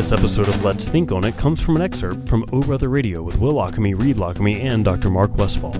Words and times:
This 0.00 0.12
episode 0.12 0.48
of 0.48 0.64
Let's 0.64 0.88
Think 0.88 1.12
on 1.12 1.24
It 1.24 1.36
comes 1.36 1.60
from 1.62 1.76
an 1.76 1.82
excerpt 1.82 2.26
from 2.26 2.46
O 2.54 2.62
Brother 2.62 2.88
Radio 2.88 3.22
with 3.22 3.38
Will 3.38 3.52
Lockamy, 3.52 3.92
Reed 4.00 4.16
Lockamy, 4.16 4.58
and 4.64 4.82
Dr. 4.82 5.10
Mark 5.10 5.36
Westfall. 5.36 5.74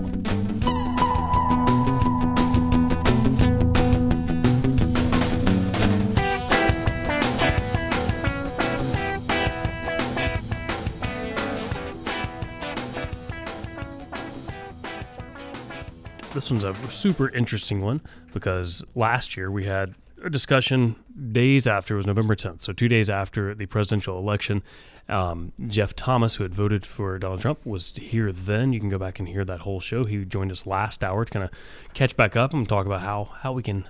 This 16.34 16.51
one's 16.51 16.65
a 16.65 16.74
super 16.91 17.30
interesting 17.30 17.80
one 17.80 18.02
because 18.34 18.84
last 18.95 19.34
year 19.34 19.51
we 19.51 19.65
had 19.65 19.95
discussion 20.29 20.97
days 21.33 21.66
after 21.66 21.95
it 21.95 21.97
was 21.98 22.06
November 22.06 22.34
10th, 22.34 22.62
so 22.62 22.73
two 22.73 22.88
days 22.88 23.09
after 23.09 23.55
the 23.55 23.66
presidential 23.66 24.19
election. 24.19 24.62
Um, 25.09 25.52
Jeff 25.66 25.96
Thomas, 25.96 26.37
who 26.37 26.45
had 26.45 26.55
voted 26.55 26.87
for 26.87 27.19
Donald 27.19 27.41
Trump, 27.41 27.65
was 27.65 27.93
here 27.96 28.30
then. 28.30 28.73
You 28.73 28.80
can 28.80 28.88
go 28.88 28.98
back 28.98 29.19
and 29.19 29.29
hear 29.29 29.45
that 29.45 29.60
whole 29.60 29.80
show. 29.80 30.05
He 30.05 30.24
joined 30.24 30.52
us 30.52 30.66
last 30.66 31.02
hour 31.02 31.24
to 31.24 31.30
kind 31.30 31.45
of 31.45 31.51
catch 31.95 32.16
back 32.16 32.37
up 32.37 32.52
and 32.52 32.69
talk 32.69 32.87
about 32.87 33.01
how 33.01 33.24
how 33.41 33.52
we 33.52 33.62
can 33.62 33.88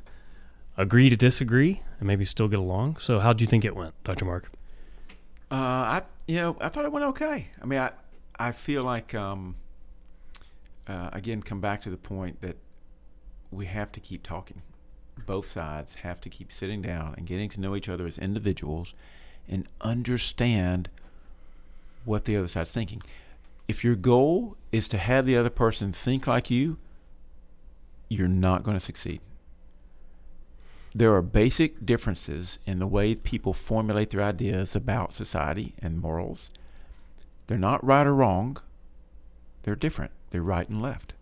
agree 0.77 1.11
to 1.11 1.17
disagree 1.17 1.83
and 1.99 2.07
maybe 2.07 2.25
still 2.25 2.49
get 2.49 2.59
along. 2.59 2.97
So, 2.97 3.21
how 3.21 3.33
do 3.33 3.43
you 3.43 3.49
think 3.49 3.65
it 3.65 3.77
went, 3.77 3.95
Dr. 4.05 4.25
Mark? 4.25 4.51
Uh, 5.51 5.55
I 5.55 6.03
you 6.27 6.37
know 6.37 6.57
I 6.61 6.69
thought 6.69 6.85
it 6.85 6.93
went 6.93 7.05
okay. 7.07 7.49
I 7.61 7.67
mean 7.67 7.81
I 7.81 7.93
I 8.39 8.53
feel 8.53 8.83
like 8.83 9.15
um, 9.15 9.57
uh, 10.87 11.11
again 11.13 11.43
come 11.43 11.61
back 11.61 11.83
to 11.83 11.91
the 11.91 11.97
point 11.97 12.41
that 12.41 12.57
we 13.51 13.67
have 13.67 13.93
to 13.93 14.01
keep 14.01 14.23
talking. 14.23 14.63
Both 15.27 15.47
sides 15.47 15.97
have 15.97 16.21
to 16.23 16.29
keep 16.29 16.51
sitting 16.51 16.83
down 16.83 17.15
and 17.17 17.27
getting 17.27 17.49
to 17.51 17.61
know 17.61 17.77
each 17.77 17.89
other 17.89 18.07
as 18.07 18.19
individuals 18.19 18.95
and 19.49 19.69
understand 19.81 20.89
what 22.05 22.25
the 22.25 22.37
other 22.37 22.49
side's 22.49 22.73
thinking. 22.73 23.03
If 23.69 23.85
your 23.85 23.95
goal 23.95 24.57
is 24.73 24.89
to 24.89 24.99
have 24.99 25.27
the 25.27 25.37
other 25.37 25.51
person 25.51 25.93
think 25.93 26.27
like 26.27 26.51
you, 26.51 26.79
you're 28.09 28.29
not 28.29 28.63
going 28.63 28.77
to 28.77 28.85
succeed. 28.85 29.21
There 30.93 31.15
are 31.15 31.23
basic 31.23 31.87
differences 31.87 32.59
in 32.67 32.81
the 32.81 32.87
way 32.87 33.15
people 33.15 33.53
formulate 33.53 34.11
their 34.11 34.23
ideas 34.23 34.75
about 34.75 35.15
society 35.15 35.75
and 35.79 36.01
morals. 36.01 36.51
They're 37.47 37.59
not 37.59 37.85
right 37.85 38.07
or 38.07 38.15
wrong, 38.15 38.57
they're 39.63 39.77
different. 39.77 40.13
They're 40.31 40.43
right 40.43 40.69
and 40.69 40.81
left. 40.81 41.15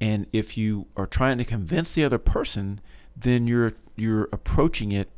And 0.00 0.26
if 0.32 0.58
you 0.58 0.86
are 0.96 1.06
trying 1.06 1.38
to 1.38 1.44
convince 1.44 1.94
the 1.94 2.04
other 2.04 2.18
person, 2.18 2.80
then 3.16 3.46
you're 3.46 3.72
you're 3.96 4.28
approaching 4.32 4.92
it 4.92 5.08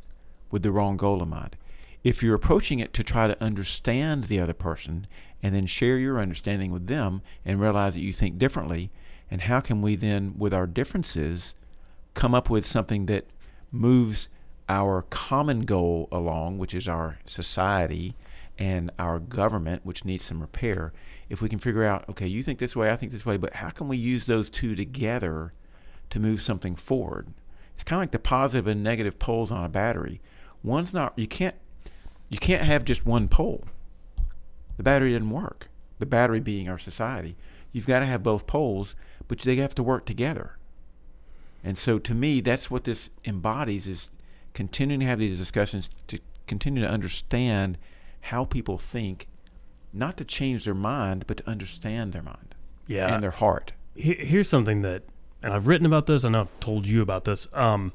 with 0.51 0.63
the 0.63 0.71
wrong 0.71 0.97
goal 0.97 1.21
in 1.21 1.29
mind. 1.29 1.57
If 2.03 2.23
you're 2.23 2.35
approaching 2.35 2.79
it 2.79 2.93
to 2.93 3.03
try 3.03 3.27
to 3.27 3.43
understand 3.43 4.25
the 4.25 4.39
other 4.39 4.53
person 4.53 5.05
and 5.43 5.53
then 5.53 5.65
share 5.65 5.97
your 5.97 6.19
understanding 6.19 6.71
with 6.71 6.87
them 6.87 7.21
and 7.43 7.59
realize 7.59 7.93
that 7.93 8.01
you 8.01 8.13
think 8.13 8.37
differently, 8.37 8.89
and 9.29 9.41
how 9.41 9.59
can 9.59 9.81
we 9.81 9.95
then, 9.95 10.35
with 10.37 10.53
our 10.53 10.65
differences, 10.65 11.53
come 12.13 12.33
up 12.33 12.49
with 12.49 12.65
something 12.65 13.05
that 13.07 13.25
moves 13.71 14.29
our 14.67 15.01
common 15.09 15.61
goal 15.61 16.07
along, 16.11 16.57
which 16.57 16.73
is 16.73 16.87
our 16.87 17.19
society 17.25 18.15
and 18.57 18.91
our 18.99 19.19
government, 19.19 19.85
which 19.85 20.05
needs 20.05 20.25
some 20.25 20.41
repair, 20.41 20.91
if 21.29 21.41
we 21.41 21.49
can 21.49 21.59
figure 21.59 21.83
out, 21.83 22.07
okay, 22.09 22.27
you 22.27 22.43
think 22.43 22.59
this 22.59 22.75
way, 22.75 22.91
I 22.91 22.95
think 22.95 23.11
this 23.11 23.25
way, 23.25 23.37
but 23.37 23.53
how 23.53 23.69
can 23.69 23.87
we 23.87 23.97
use 23.97 24.25
those 24.25 24.49
two 24.49 24.75
together 24.75 25.53
to 26.09 26.19
move 26.19 26.41
something 26.41 26.75
forward? 26.75 27.33
It's 27.79 27.85
kind 27.85 27.99
of 27.99 28.01
like 28.01 28.11
the 28.11 28.19
positive 28.19 28.67
and 28.67 28.83
negative 28.83 29.19
poles 29.19 29.53
on 29.53 29.63
a 29.63 29.69
battery. 29.69 30.19
One's 30.63 30.93
not 30.93 31.17
you 31.17 31.27
can't 31.27 31.55
you 32.27 32.37
can't 32.37 32.65
have 32.65 32.83
just 32.83 33.05
one 33.05 33.29
pole. 33.29 33.63
The 34.75 34.83
battery 34.83 35.13
doesn't 35.13 35.29
work. 35.29 35.69
The 35.99 36.05
battery 36.05 36.41
being 36.41 36.67
our 36.67 36.77
society. 36.77 37.37
You've 37.71 37.87
got 37.87 37.99
to 38.01 38.05
have 38.05 38.21
both 38.21 38.47
poles, 38.47 38.95
but 39.29 39.39
they 39.39 39.55
have 39.55 39.73
to 39.75 39.83
work 39.83 40.05
together. 40.05 40.57
And 41.63 41.77
so 41.77 41.99
to 41.99 42.13
me, 42.13 42.41
that's 42.41 42.69
what 42.69 42.83
this 42.83 43.11
embodies 43.23 43.87
is 43.87 44.09
continuing 44.53 44.99
to 44.99 45.05
have 45.05 45.19
these 45.19 45.37
discussions 45.37 45.89
to 46.07 46.19
continue 46.47 46.81
to 46.81 46.89
understand 46.89 47.77
how 48.23 48.43
people 48.43 48.77
think, 48.77 49.29
not 49.93 50.17
to 50.17 50.25
change 50.25 50.65
their 50.65 50.73
mind, 50.73 51.23
but 51.27 51.37
to 51.37 51.49
understand 51.49 52.11
their 52.11 52.23
mind 52.23 52.55
Yeah. 52.87 53.13
and 53.13 53.23
their 53.23 53.31
heart. 53.31 53.71
Here's 53.95 54.49
something 54.49 54.81
that, 54.81 55.03
and 55.41 55.53
I've 55.53 55.67
written 55.67 55.85
about 55.85 56.05
this, 56.05 56.23
and 56.23 56.35
I've 56.35 56.59
told 56.59 56.87
you 56.87 57.01
about 57.01 57.25
this. 57.25 57.47
Um, 57.53 57.93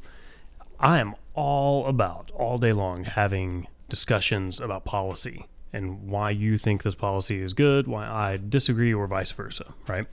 I 0.80 0.98
am 0.98 1.14
all 1.34 1.86
about 1.86 2.30
all 2.34 2.58
day 2.58 2.72
long 2.72 3.04
having 3.04 3.66
discussions 3.88 4.60
about 4.60 4.84
policy 4.84 5.46
and 5.72 6.08
why 6.08 6.30
you 6.30 6.56
think 6.56 6.82
this 6.82 6.94
policy 6.94 7.40
is 7.40 7.52
good, 7.52 7.86
why 7.86 8.06
I 8.06 8.36
disagree, 8.36 8.94
or 8.94 9.06
vice 9.06 9.32
versa. 9.32 9.74
Right? 9.88 10.06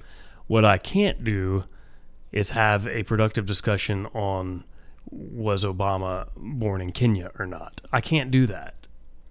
What 0.48 0.66
I 0.66 0.78
can't 0.78 1.24
do 1.24 1.66
is 2.32 2.52
have 2.52 2.88
a 2.88 3.04
productive 3.04 3.46
discussion 3.46 4.08
on 4.08 4.64
was 5.10 5.64
Obama 5.64 6.28
born 6.36 6.82
in 6.82 6.92
Kenya 6.92 7.32
or 7.38 7.46
not. 7.46 7.82
I 7.92 8.02
can't 8.02 8.32
do 8.32 8.48
that. 8.48 8.76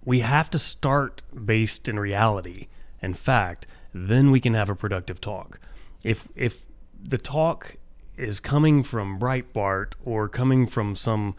We 0.03 0.19
have 0.21 0.49
to 0.51 0.59
start 0.59 1.21
based 1.45 1.87
in 1.87 1.99
reality 1.99 2.67
and 3.01 3.17
fact, 3.17 3.65
then 3.93 4.31
we 4.31 4.39
can 4.39 4.53
have 4.53 4.69
a 4.69 4.75
productive 4.75 5.19
talk. 5.19 5.59
If 6.03 6.27
if 6.35 6.65
the 7.03 7.17
talk 7.17 7.75
is 8.21 8.39
coming 8.39 8.83
from 8.83 9.19
Breitbart 9.19 9.93
or 10.05 10.27
coming 10.29 10.67
from 10.67 10.95
some 10.95 11.35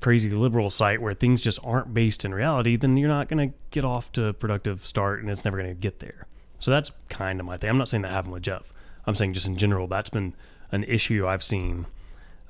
crazy 0.00 0.30
liberal 0.30 0.70
site 0.70 1.02
where 1.02 1.14
things 1.14 1.40
just 1.40 1.58
aren't 1.64 1.92
based 1.92 2.24
in 2.24 2.32
reality, 2.32 2.76
then 2.76 2.96
you're 2.96 3.08
not 3.08 3.28
going 3.28 3.50
to 3.50 3.54
get 3.70 3.84
off 3.84 4.12
to 4.12 4.26
a 4.26 4.32
productive 4.32 4.86
start 4.86 5.20
and 5.20 5.30
it's 5.30 5.44
never 5.44 5.56
going 5.56 5.68
to 5.68 5.74
get 5.74 5.98
there. 5.98 6.26
So 6.58 6.70
that's 6.70 6.92
kind 7.08 7.40
of 7.40 7.46
my 7.46 7.56
thing. 7.56 7.70
I'm 7.70 7.78
not 7.78 7.88
saying 7.88 8.02
that 8.02 8.12
happened 8.12 8.34
with 8.34 8.42
Jeff. 8.42 8.70
I'm 9.06 9.14
saying 9.14 9.34
just 9.34 9.46
in 9.46 9.56
general, 9.56 9.86
that's 9.86 10.10
been 10.10 10.34
an 10.70 10.84
issue 10.84 11.26
I've 11.26 11.42
seen 11.42 11.86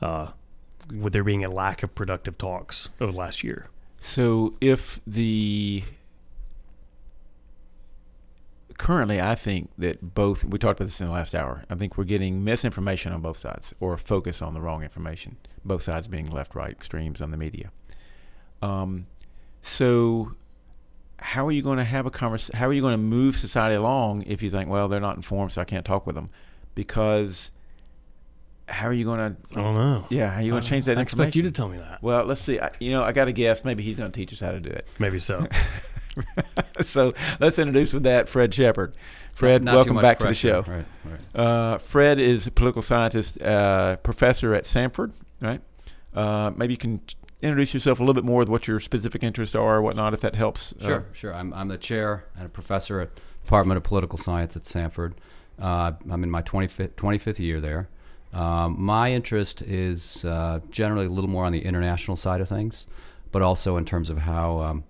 uh, 0.03 0.33
with 0.95 1.13
there 1.13 1.25
being 1.25 1.45
a 1.45 1.51
lack 1.51 1.83
of 1.83 1.95
productive 1.95 2.37
talks 2.37 2.89
over 3.01 3.13
the 3.13 3.19
last 3.19 3.45
year. 3.45 3.69
So 4.01 4.55
if 4.61 5.01
the 5.07 5.85
currently, 8.81 9.21
I 9.21 9.35
think 9.35 9.71
that 9.77 10.15
both 10.15 10.43
we 10.43 10.59
talked 10.59 10.81
about 10.81 10.87
this 10.87 11.03
in 11.03 11.07
the 11.07 11.13
last 11.13 11.35
hour. 11.35 11.65
I 11.69 11.75
think 11.75 11.99
we're 11.99 12.05
getting 12.05 12.43
misinformation 12.43 13.13
on 13.13 13.21
both 13.21 13.37
sides, 13.37 13.75
or 13.79 13.97
focus 13.99 14.41
on 14.41 14.55
the 14.55 14.61
wrong 14.63 14.83
information. 14.83 15.37
Both 15.67 15.83
sides 15.83 16.09
being 16.09 16.31
left, 16.31 16.55
right 16.55 16.71
extremes 16.71 17.21
on 17.21 17.31
the 17.31 17.37
media. 17.37 17.73
Um, 18.63 19.07
so 19.61 20.33
how 21.19 21.47
are 21.47 21.53
you 21.53 21.61
going 21.61 21.77
to 21.77 21.85
have 21.85 22.07
a 22.07 22.11
conversation? 22.11 22.59
How 22.59 22.69
are 22.69 22.73
you 22.73 22.81
going 22.81 22.95
to 22.95 22.99
move 22.99 23.37
society 23.37 23.75
along 23.75 24.23
if 24.23 24.43
you 24.43 24.49
think, 24.49 24.71
well, 24.71 24.89
they're 24.89 24.99
not 24.99 25.17
informed, 25.17 25.53
so 25.53 25.61
I 25.61 25.65
can't 25.67 25.85
talk 25.85 26.07
with 26.07 26.15
them? 26.15 26.31
Because 26.75 27.51
how 28.67 28.87
are 28.87 28.95
you 28.95 29.05
going 29.05 29.19
to? 29.19 29.61
I 29.61 29.63
don't 29.63 29.75
know. 29.75 30.07
Yeah, 30.09 30.31
how 30.31 30.39
are 30.39 30.43
you 30.43 30.53
going 30.53 30.63
to 30.63 30.69
change 30.69 30.87
that 30.87 30.97
I 30.97 31.03
information? 31.03 31.29
expect 31.29 31.37
you 31.37 31.43
to 31.43 31.51
tell 31.51 31.69
me 31.69 31.77
that. 31.77 32.03
Well, 32.03 32.25
let's 32.25 32.41
see. 32.41 32.59
I, 32.59 32.71
you 32.81 32.93
know, 32.93 33.03
I 33.03 33.13
got 33.13 33.27
to 33.27 33.33
guess. 33.33 33.63
Maybe 33.63 33.83
he's 33.83 33.99
going 33.99 34.11
to 34.11 34.19
teach 34.19 34.33
us 34.33 34.41
how 34.41 34.53
to 34.53 34.61
do 34.61 34.71
it. 34.71 34.89
Maybe 34.99 35.19
so. 35.19 35.47
so 36.81 37.15
let's 37.39 37.59
introduce 37.59 37.93
with 37.93 38.03
that 38.05 38.29
Fred 38.29 38.53
Shepard. 38.53 38.95
Fred, 39.35 39.63
Not 39.63 39.75
welcome 39.77 39.97
back 39.97 40.19
to 40.19 40.27
the 40.27 40.35
show. 40.35 40.63
Right, 40.63 40.85
right. 41.05 41.41
Uh, 41.41 41.79
Fred 41.79 42.19
is 42.19 42.47
a 42.47 42.51
political 42.51 42.83
scientist, 42.83 43.41
uh, 43.41 43.97
professor 43.99 44.55
at 44.55 44.65
Samford, 44.65 45.13
right? 45.41 45.61
Uh, 46.15 46.51
maybe 46.57 46.75
you 46.75 46.79
can 46.79 47.01
introduce 47.41 47.73
yourself 47.73 48.01
a 48.01 48.03
little 48.03 48.15
bit 48.15 48.25
more 48.25 48.41
with 48.41 48.49
what 48.49 48.69
your 48.69 48.81
specific 48.81 49.23
interests 49.23 49.55
are 49.55 49.77
or 49.77 49.83
whatnot, 49.83 50.13
if 50.13 50.21
that 50.21 50.35
helps. 50.35 50.75
Uh, 50.75 50.87
Sure, 50.87 51.07
sure. 51.13 51.35
I'm, 51.35 51.55
I'm 51.55 51.69
the 51.69 51.79
chair 51.79 52.25
and 52.37 52.47
a 52.47 52.49
professor 52.49 53.01
at 53.01 53.11
Department 53.45 53.79
of 53.79 53.83
Political 53.83 54.19
Science 54.19 54.57
at 54.57 54.65
Samford. 54.65 55.15
Uh, 55.59 55.93
I'm 56.11 56.23
in 56.23 56.31
my 56.31 56.43
25th, 56.43 56.95
25th 56.95 57.39
year 57.39 57.61
there. 57.61 57.89
Um, 58.33 58.77
my 58.79 59.13
interest 59.13 59.63
is 59.63 60.25
uh, 60.25 60.61
generally 60.71 61.07
a 61.07 61.11
little 61.11 61.31
more 61.31 61.45
on 61.47 61.53
the 61.53 61.65
international 61.65 62.17
side 62.17 62.41
of 62.41 62.49
things, 62.49 62.87
but 63.33 63.43
also 63.43 63.77
in 63.77 63.85
terms 63.85 64.11
of 64.11 64.19
how 64.19 64.59
um, 64.61 64.85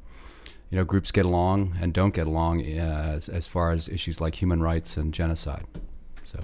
you 0.70 0.76
know 0.78 0.84
groups 0.84 1.10
get 1.10 1.24
along 1.24 1.76
and 1.80 1.92
don't 1.92 2.14
get 2.14 2.26
along 2.26 2.60
uh, 2.62 3.12
as, 3.16 3.28
as 3.28 3.46
far 3.46 3.72
as 3.72 3.88
issues 3.88 4.20
like 4.20 4.34
human 4.40 4.62
rights 4.62 4.96
and 4.96 5.12
genocide. 5.12 5.64
So, 6.24 6.38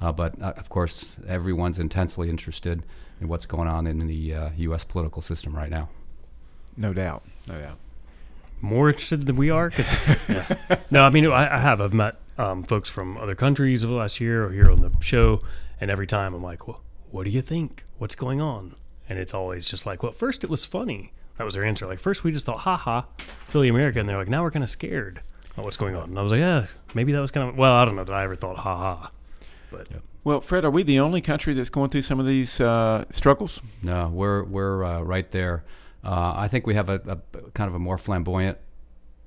uh, 0.00 0.12
but 0.12 0.40
uh, 0.42 0.54
of 0.56 0.68
course, 0.68 1.16
everyone's 1.28 1.78
intensely 1.78 2.28
interested 2.28 2.82
in 3.20 3.28
what's 3.28 3.46
going 3.46 3.68
on 3.68 3.86
in 3.86 4.06
the 4.06 4.34
uh, 4.34 4.50
U.S. 4.56 4.84
political 4.84 5.22
system 5.22 5.54
right 5.54 5.70
now. 5.70 5.88
No 6.76 6.92
doubt. 6.92 7.22
No 7.48 7.58
doubt. 7.60 7.78
more 8.60 8.88
interested 8.88 9.26
than 9.26 9.36
we 9.36 9.50
are. 9.50 9.70
'Cause 9.70 10.08
it's, 10.08 10.28
yeah. 10.70 10.76
No, 10.90 11.02
I 11.02 11.10
mean 11.10 11.26
I, 11.26 11.54
I 11.56 11.58
have. 11.58 11.80
I've 11.80 11.94
met 11.94 12.16
um, 12.38 12.62
folks 12.64 12.88
from 12.88 13.16
other 13.16 13.34
countries 13.34 13.82
over 13.84 13.92
the 13.92 13.98
last 13.98 14.20
year 14.20 14.44
or 14.46 14.50
here 14.52 14.70
on 14.70 14.80
the 14.80 14.90
show, 15.00 15.40
and 15.80 15.90
every 15.90 16.06
time 16.06 16.34
I'm 16.34 16.42
like, 16.42 16.66
"Well, 16.68 16.80
what 17.10 17.24
do 17.24 17.30
you 17.30 17.42
think? 17.42 17.84
What's 17.98 18.14
going 18.14 18.40
on?" 18.40 18.74
And 19.08 19.18
it's 19.18 19.34
always 19.34 19.66
just 19.66 19.86
like, 19.86 20.02
"Well, 20.02 20.12
first 20.12 20.44
it 20.44 20.50
was 20.50 20.64
funny." 20.64 21.12
That 21.38 21.44
was 21.44 21.54
their 21.54 21.64
answer. 21.64 21.86
Like 21.86 21.98
first 22.00 22.24
we 22.24 22.32
just 22.32 22.46
thought, 22.46 22.58
"Ha 22.58 22.76
ha, 22.76 23.06
silly 23.44 23.68
America," 23.68 24.00
and 24.00 24.08
they're 24.08 24.18
like, 24.18 24.28
"Now 24.28 24.42
we're 24.42 24.50
kind 24.50 24.62
of 24.62 24.68
scared 24.68 25.20
about 25.54 25.64
what's 25.64 25.76
going 25.76 25.94
on." 25.96 26.10
And 26.10 26.18
I 26.18 26.22
was 26.22 26.32
like, 26.32 26.40
"Yeah, 26.40 26.66
maybe 26.94 27.12
that 27.12 27.20
was 27.20 27.30
kind 27.30 27.48
of 27.48 27.56
well, 27.56 27.72
I 27.74 27.84
don't 27.84 27.96
know 27.96 28.04
that 28.04 28.12
I 28.14 28.24
ever 28.24 28.36
thought, 28.36 28.56
ha 28.58 28.76
ha." 28.76 29.10
But 29.70 29.86
Well, 30.24 30.40
Fred, 30.40 30.64
are 30.64 30.70
we 30.70 30.82
the 30.82 30.98
only 31.00 31.20
country 31.20 31.54
that's 31.54 31.70
going 31.70 31.90
through 31.90 32.02
some 32.02 32.18
of 32.20 32.26
these 32.26 32.60
uh, 32.60 33.04
struggles? 33.10 33.60
No, 33.82 34.08
we're 34.08 34.44
we're 34.44 34.84
uh, 34.84 35.00
right 35.02 35.30
there. 35.30 35.64
Uh, 36.04 36.34
I 36.36 36.48
think 36.48 36.66
we 36.66 36.74
have 36.74 36.88
a, 36.88 37.00
a 37.36 37.50
kind 37.52 37.68
of 37.68 37.74
a 37.74 37.78
more 37.78 37.98
flamboyant 37.98 38.58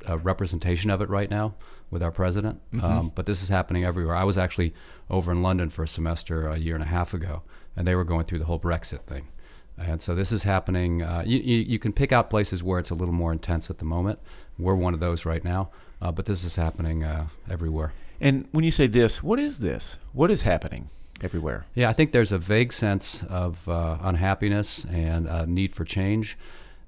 a 0.07 0.18
representation 0.18 0.90
of 0.90 1.00
it 1.02 1.10
right 1.10 1.30
now 1.30 1.54
with 1.92 2.02
our 2.02 2.12
president, 2.12 2.60
Mm-hmm. 2.74 2.84
um, 2.86 3.12
but 3.14 3.25
this 3.28 3.44
is 3.44 3.50
happening 3.50 3.84
everywhere. 3.86 4.16
I 4.16 4.24
was 4.24 4.38
actually 4.38 4.74
over 5.10 5.31
in 5.31 5.44
London 5.44 5.69
for 5.69 5.84
a 5.84 5.88
semester 5.88 6.48
a 6.48 6.57
year 6.57 6.74
and 6.74 6.84
a 6.84 6.88
half 6.88 7.14
ago, 7.14 7.44
and 7.75 7.86
they 7.88 7.94
were 7.96 8.04
going 8.04 8.25
through 8.25 8.40
the 8.40 8.46
whole 8.46 8.60
Brexit 8.60 9.02
thing. 9.02 9.28
And 9.77 10.01
so 10.01 10.13
this 10.13 10.31
is 10.31 10.44
happening. 10.44 11.01
Uh, 11.01 11.23
you, 11.25 11.39
you, 11.39 11.57
you 11.57 11.79
can 11.79 11.91
pick 11.91 12.12
out 12.12 12.29
places 12.29 12.63
where 12.63 12.79
it's 12.79 12.91
a 12.91 12.95
little 12.95 13.13
more 13.13 13.31
intense 13.31 13.69
at 13.69 13.79
the 13.79 13.85
moment. 13.85 14.19
We're 14.59 14.75
one 14.75 14.94
of 14.94 15.00
those 15.00 15.25
right 15.25 15.44
now, 15.44 15.71
uh, 16.01 16.12
but 16.12 16.25
this 16.25 16.44
is 16.44 16.56
happening 16.56 17.03
uh, 17.03 17.27
everywhere. 17.50 17.94
And 18.19 18.47
when 18.51 18.63
you 18.63 18.71
say 18.71 18.85
this, 18.88 19.23
what 19.23 19.39
is 19.39 19.59
this? 19.59 19.97
What 20.13 20.29
is 20.29 20.44
happening 20.44 20.89
everywhere? 21.21 21.65
Yeah, 21.73 21.89
I 21.89 21.94
think 21.94 22.12
there's 22.12 22.31
a 22.31 22.38
vague 22.38 22.71
sense 22.71 23.23
of 23.23 23.68
uh, 23.68 23.97
unhappiness 24.01 24.85
and 24.85 25.27
uh, 25.27 25.45
need 25.45 25.73
for 25.73 25.83
change. 25.83 26.38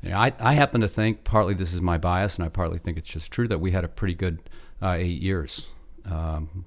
You 0.03 0.09
know, 0.09 0.17
I, 0.17 0.33
I 0.39 0.53
happen 0.53 0.81
to 0.81 0.87
think, 0.87 1.23
partly 1.23 1.55
this 1.55 1.73
is 1.73 1.81
my 1.81 1.97
bias, 1.97 2.35
and 2.35 2.45
I 2.45 2.49
partly 2.49 2.77
think 2.77 2.97
it's 2.97 3.09
just 3.09 3.31
true, 3.31 3.47
that 3.47 3.59
we 3.59 3.71
had 3.71 3.83
a 3.83 3.87
pretty 3.87 4.13
good 4.13 4.39
uh, 4.81 4.95
eight 4.99 5.21
years. 5.21 5.67
Um, 6.05 6.65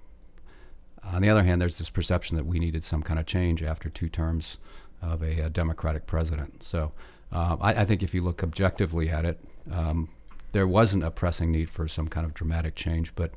on 1.04 1.22
the 1.22 1.28
other 1.28 1.44
hand, 1.44 1.60
there's 1.60 1.78
this 1.78 1.90
perception 1.90 2.36
that 2.36 2.46
we 2.46 2.58
needed 2.58 2.82
some 2.82 3.02
kind 3.02 3.20
of 3.20 3.26
change 3.26 3.62
after 3.62 3.88
two 3.88 4.08
terms 4.08 4.58
of 5.02 5.22
a, 5.22 5.44
uh 5.44 5.48
Democratic 5.48 6.06
president. 6.06 6.62
So 6.62 6.92
uh, 7.32 7.56
I, 7.60 7.74
I 7.82 7.84
think 7.84 8.02
if 8.02 8.14
you 8.14 8.20
look 8.22 8.42
objectively 8.42 9.10
at 9.10 9.24
it, 9.24 9.38
um, 9.72 10.08
there 10.52 10.66
wasn't 10.66 11.04
a 11.04 11.10
pressing 11.10 11.50
need 11.52 11.68
for 11.68 11.88
some 11.88 12.08
kind 12.08 12.24
of 12.24 12.32
dramatic 12.34 12.74
change, 12.76 13.14
but 13.14 13.32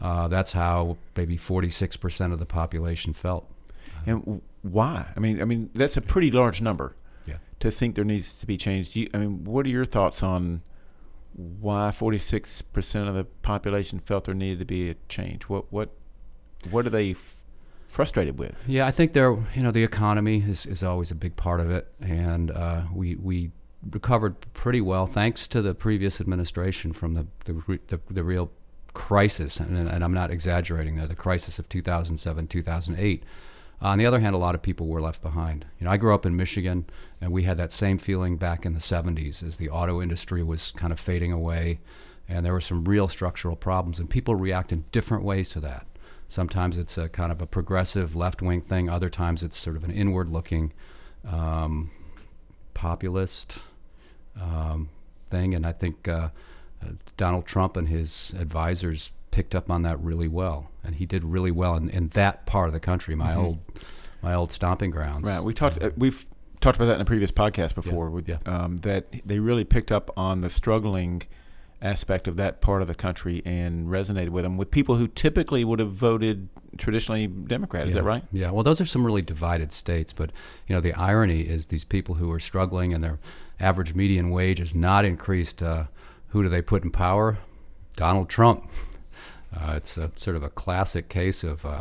uh, 0.00 0.28
that's 0.28 0.52
how 0.52 0.96
maybe 1.16 1.36
46% 1.36 2.32
of 2.32 2.38
the 2.38 2.46
population 2.46 3.12
felt. 3.12 3.48
And 4.06 4.40
why? 4.62 5.06
I 5.16 5.20
mean, 5.20 5.40
I 5.40 5.44
mean 5.44 5.70
that's 5.74 5.96
a 5.96 6.00
pretty 6.02 6.30
large 6.30 6.60
number 6.60 6.96
Yeah. 7.26 7.36
to 7.60 7.70
think 7.70 7.94
there 7.94 8.04
needs 8.04 8.38
to 8.40 8.46
be 8.46 8.56
change. 8.56 8.92
Do 8.92 9.00
you, 9.00 9.08
I 9.14 9.18
mean, 9.18 9.44
what 9.44 9.64
are 9.66 9.68
your 9.70 9.84
thoughts 9.86 10.22
on 10.22 10.62
why 11.34 11.90
46% 11.92 13.08
of 13.08 13.14
the 13.14 13.24
population 13.42 13.98
felt 13.98 14.24
there 14.24 14.34
needed 14.34 14.58
to 14.60 14.64
be 14.64 14.90
a 14.90 14.96
change? 15.08 15.44
What 15.44 15.70
what 15.72 15.90
what 16.70 16.86
are 16.86 16.90
they 16.90 17.10
f- 17.12 17.44
frustrated 17.86 18.38
with? 18.38 18.62
Yeah, 18.66 18.86
I 18.86 18.90
think 18.90 19.12
there. 19.12 19.32
You 19.54 19.62
know, 19.62 19.70
the 19.70 19.84
economy 19.84 20.42
is, 20.46 20.66
is 20.66 20.82
always 20.82 21.10
a 21.10 21.14
big 21.14 21.36
part 21.36 21.60
of 21.60 21.70
it, 21.70 21.86
and 22.00 22.50
uh, 22.50 22.82
we 22.92 23.16
we 23.16 23.50
recovered 23.90 24.34
pretty 24.52 24.80
well 24.80 25.06
thanks 25.06 25.46
to 25.48 25.62
the 25.62 25.74
previous 25.74 26.20
administration 26.20 26.92
from 26.92 27.14
the 27.14 27.26
the, 27.44 27.80
the, 27.88 28.00
the 28.10 28.24
real 28.24 28.50
crisis, 28.94 29.60
and, 29.60 29.76
and 29.76 30.02
I'm 30.02 30.14
not 30.14 30.30
exaggerating 30.30 30.96
there, 30.96 31.06
the 31.06 31.14
crisis 31.14 31.58
of 31.58 31.68
2007 31.68 32.46
2008. 32.48 33.22
On 33.82 33.98
the 33.98 34.06
other 34.06 34.18
hand, 34.18 34.34
a 34.34 34.38
lot 34.38 34.54
of 34.54 34.62
people 34.62 34.86
were 34.86 35.02
left 35.02 35.20
behind. 35.20 35.66
You 35.78 35.84
know, 35.84 35.90
I 35.90 35.98
grew 35.98 36.14
up 36.14 36.24
in 36.24 36.34
Michigan, 36.34 36.86
and 37.20 37.30
we 37.30 37.42
had 37.42 37.58
that 37.58 37.72
same 37.72 37.98
feeling 37.98 38.38
back 38.38 38.64
in 38.64 38.72
the 38.72 38.80
70s 38.80 39.42
as 39.42 39.58
the 39.58 39.68
auto 39.68 40.00
industry 40.00 40.42
was 40.42 40.72
kind 40.72 40.94
of 40.94 40.98
fading 40.98 41.30
away, 41.30 41.78
and 42.26 42.44
there 42.44 42.54
were 42.54 42.60
some 42.60 42.84
real 42.84 43.06
structural 43.06 43.54
problems, 43.54 43.98
and 43.98 44.08
people 44.08 44.34
react 44.34 44.72
in 44.72 44.84
different 44.92 45.24
ways 45.24 45.50
to 45.50 45.60
that. 45.60 45.86
Sometimes 46.28 46.78
it's 46.78 46.98
a 46.98 47.08
kind 47.08 47.30
of 47.30 47.40
a 47.40 47.46
progressive 47.46 48.16
left 48.16 48.42
wing 48.42 48.60
thing. 48.60 48.88
Other 48.88 49.08
times 49.08 49.42
it's 49.42 49.56
sort 49.56 49.76
of 49.76 49.84
an 49.84 49.90
inward 49.90 50.28
looking 50.28 50.72
um, 51.30 51.90
populist 52.74 53.58
um, 54.40 54.88
thing. 55.30 55.54
And 55.54 55.66
I 55.66 55.72
think 55.72 56.08
uh, 56.08 56.30
uh, 56.82 56.88
Donald 57.16 57.46
Trump 57.46 57.76
and 57.76 57.88
his 57.88 58.34
advisors 58.38 59.12
picked 59.30 59.54
up 59.54 59.70
on 59.70 59.82
that 59.82 60.00
really 60.00 60.28
well. 60.28 60.70
And 60.82 60.94
he 60.96 61.06
did 61.06 61.24
really 61.24 61.50
well 61.50 61.76
in, 61.76 61.90
in 61.90 62.08
that 62.08 62.46
part 62.46 62.68
of 62.68 62.72
the 62.72 62.80
country, 62.80 63.14
my 63.14 63.34
old 63.34 63.58
my 64.22 64.34
old 64.34 64.50
stomping 64.50 64.90
grounds. 64.90 65.26
Right. 65.26 65.40
We 65.40 65.54
talked. 65.54 65.82
Uh, 65.82 65.90
we've 65.96 66.26
talked 66.60 66.76
about 66.76 66.86
that 66.86 66.96
in 66.96 67.00
a 67.00 67.06
previous 67.06 67.30
podcast 67.30 67.74
before. 67.74 68.10
with, 68.10 68.28
yeah. 68.28 68.38
Um, 68.46 68.78
that 68.78 69.06
they 69.24 69.38
really 69.38 69.64
picked 69.64 69.92
up 69.92 70.10
on 70.16 70.40
the 70.40 70.50
struggling 70.50 71.22
aspect 71.82 72.26
of 72.26 72.36
that 72.36 72.60
part 72.60 72.80
of 72.82 72.88
the 72.88 72.94
country 72.94 73.42
and 73.44 73.88
resonated 73.88 74.30
with 74.30 74.44
them 74.44 74.56
with 74.56 74.70
people 74.70 74.96
who 74.96 75.08
typically 75.08 75.64
would 75.64 75.78
have 75.78 75.92
voted 75.92 76.48
traditionally 76.78 77.26
Democrat. 77.26 77.86
Is 77.86 77.94
yeah. 77.94 78.00
that 78.00 78.06
right? 78.06 78.24
Yeah. 78.32 78.50
Well, 78.50 78.62
those 78.62 78.80
are 78.80 78.86
some 78.86 79.04
really 79.04 79.22
divided 79.22 79.72
states, 79.72 80.12
but 80.12 80.32
you 80.66 80.74
know 80.74 80.80
the 80.80 80.94
irony 80.94 81.42
is 81.42 81.66
these 81.66 81.84
people 81.84 82.14
who 82.14 82.30
are 82.32 82.40
struggling 82.40 82.92
and 82.92 83.04
their 83.04 83.18
average 83.60 83.94
median 83.94 84.30
wage 84.30 84.60
is 84.60 84.74
not 84.74 85.04
increased. 85.04 85.62
Uh, 85.62 85.84
who 86.28 86.42
do 86.42 86.48
they 86.48 86.62
put 86.62 86.84
in 86.84 86.90
power? 86.90 87.38
Donald 87.96 88.28
Trump. 88.28 88.70
Uh, 89.54 89.72
it's 89.74 89.96
a 89.96 90.10
sort 90.16 90.36
of 90.36 90.42
a 90.42 90.50
classic 90.50 91.08
case 91.08 91.42
of 91.42 91.64
uh, 91.64 91.80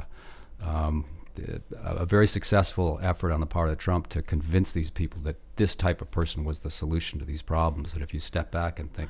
um, 0.64 1.04
a 1.38 1.60
a 1.82 2.06
very 2.06 2.28
successful 2.28 3.00
effort 3.02 3.34
on 3.34 3.42
the 3.42 3.46
part 3.46 3.68
of 3.68 3.78
Trump 3.78 4.08
to 4.08 4.22
convince 4.22 4.72
these 4.72 4.90
people 4.90 5.20
that 5.22 5.36
this 5.58 5.76
type 5.76 6.02
of 6.02 6.10
person 6.10 6.46
was 6.46 6.60
the 6.60 6.72
solution 6.72 7.20
to 7.20 7.26
these 7.26 7.42
problems. 7.42 7.92
That 7.92 8.02
if 8.02 8.14
you 8.14 8.20
step 8.20 8.52
back 8.52 8.80
and 8.80 8.94
think, 8.94 9.10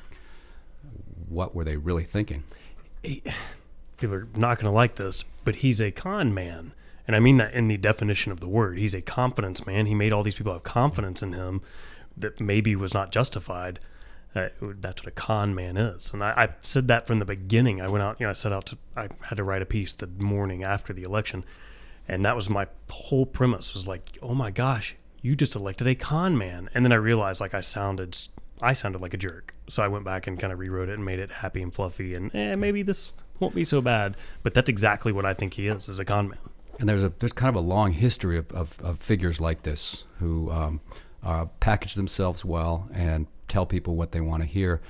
what 1.28 1.54
were 1.54 1.64
they 1.64 1.76
really 1.76 2.04
thinking? 2.04 2.44
people 3.96 4.14
are 4.14 4.28
not 4.34 4.58
going 4.58 4.66
to 4.66 4.70
like 4.70 4.96
this, 4.96 5.24
but 5.44 5.56
he's 5.56 5.80
a 5.80 5.90
con 5.90 6.32
man. 6.34 6.72
And 7.06 7.14
I 7.14 7.20
mean 7.20 7.36
that 7.36 7.54
in 7.54 7.68
the 7.68 7.76
definition 7.76 8.32
of 8.32 8.40
the 8.40 8.48
word. 8.48 8.78
He's 8.78 8.94
a 8.94 9.00
confidence 9.00 9.66
man. 9.66 9.86
He 9.86 9.94
made 9.94 10.12
all 10.12 10.22
these 10.22 10.34
people 10.34 10.52
have 10.52 10.64
confidence 10.64 11.22
in 11.22 11.32
him 11.32 11.62
that 12.16 12.40
maybe 12.40 12.74
was 12.74 12.94
not 12.94 13.12
justified. 13.12 13.78
Uh, 14.34 14.48
that's 14.60 15.02
what 15.02 15.08
a 15.08 15.12
con 15.12 15.54
man 15.54 15.76
is. 15.76 16.12
And 16.12 16.22
I, 16.22 16.30
I 16.36 16.48
said 16.60 16.88
that 16.88 17.06
from 17.06 17.20
the 17.20 17.24
beginning. 17.24 17.80
I 17.80 17.88
went 17.88 18.02
out, 18.02 18.20
you 18.20 18.26
know, 18.26 18.30
I 18.30 18.34
set 18.34 18.52
out 18.52 18.66
to, 18.66 18.78
I 18.96 19.08
had 19.22 19.36
to 19.36 19.44
write 19.44 19.62
a 19.62 19.66
piece 19.66 19.94
the 19.94 20.08
morning 20.08 20.62
after 20.64 20.92
the 20.92 21.04
election. 21.04 21.44
And 22.08 22.24
that 22.24 22.36
was 22.36 22.50
my 22.50 22.66
whole 22.90 23.26
premise 23.26 23.72
was 23.72 23.88
like, 23.88 24.18
oh 24.22 24.34
my 24.34 24.50
gosh, 24.50 24.96
you 25.22 25.36
just 25.36 25.54
elected 25.54 25.86
a 25.86 25.94
con 25.94 26.36
man. 26.36 26.68
And 26.74 26.84
then 26.84 26.92
I 26.92 26.96
realized 26.96 27.40
like 27.40 27.54
I 27.54 27.60
sounded, 27.60 28.18
I 28.60 28.72
sounded 28.72 29.00
like 29.00 29.14
a 29.14 29.18
jerk. 29.18 29.55
So 29.68 29.82
I 29.82 29.88
went 29.88 30.04
back 30.04 30.26
and 30.26 30.38
kind 30.38 30.52
of 30.52 30.58
rewrote 30.58 30.88
it 30.88 30.94
and 30.94 31.04
made 31.04 31.18
it 31.18 31.30
happy 31.30 31.62
and 31.62 31.74
fluffy. 31.74 32.14
And 32.14 32.34
eh, 32.34 32.54
maybe 32.54 32.82
this 32.82 33.12
won't 33.40 33.54
be 33.54 33.64
so 33.64 33.80
bad. 33.80 34.16
But 34.42 34.54
that's 34.54 34.68
exactly 34.68 35.12
what 35.12 35.26
I 35.26 35.34
think 35.34 35.54
he 35.54 35.66
is, 35.66 35.88
as 35.88 35.98
a 35.98 36.04
con 36.04 36.28
man. 36.28 36.38
And 36.78 36.88
there's 36.88 37.02
a 37.02 37.12
there's 37.18 37.32
kind 37.32 37.48
of 37.48 37.56
a 37.56 37.66
long 37.66 37.92
history 37.92 38.36
of, 38.36 38.50
of, 38.52 38.78
of 38.80 38.98
figures 38.98 39.40
like 39.40 39.62
this 39.62 40.04
who 40.18 40.50
um, 40.50 40.80
uh, 41.22 41.46
package 41.60 41.94
themselves 41.94 42.44
well 42.44 42.88
and 42.92 43.26
tell 43.48 43.66
people 43.66 43.96
what 43.96 44.12
they 44.12 44.20
want 44.20 44.42
to 44.42 44.48
hear, 44.48 44.80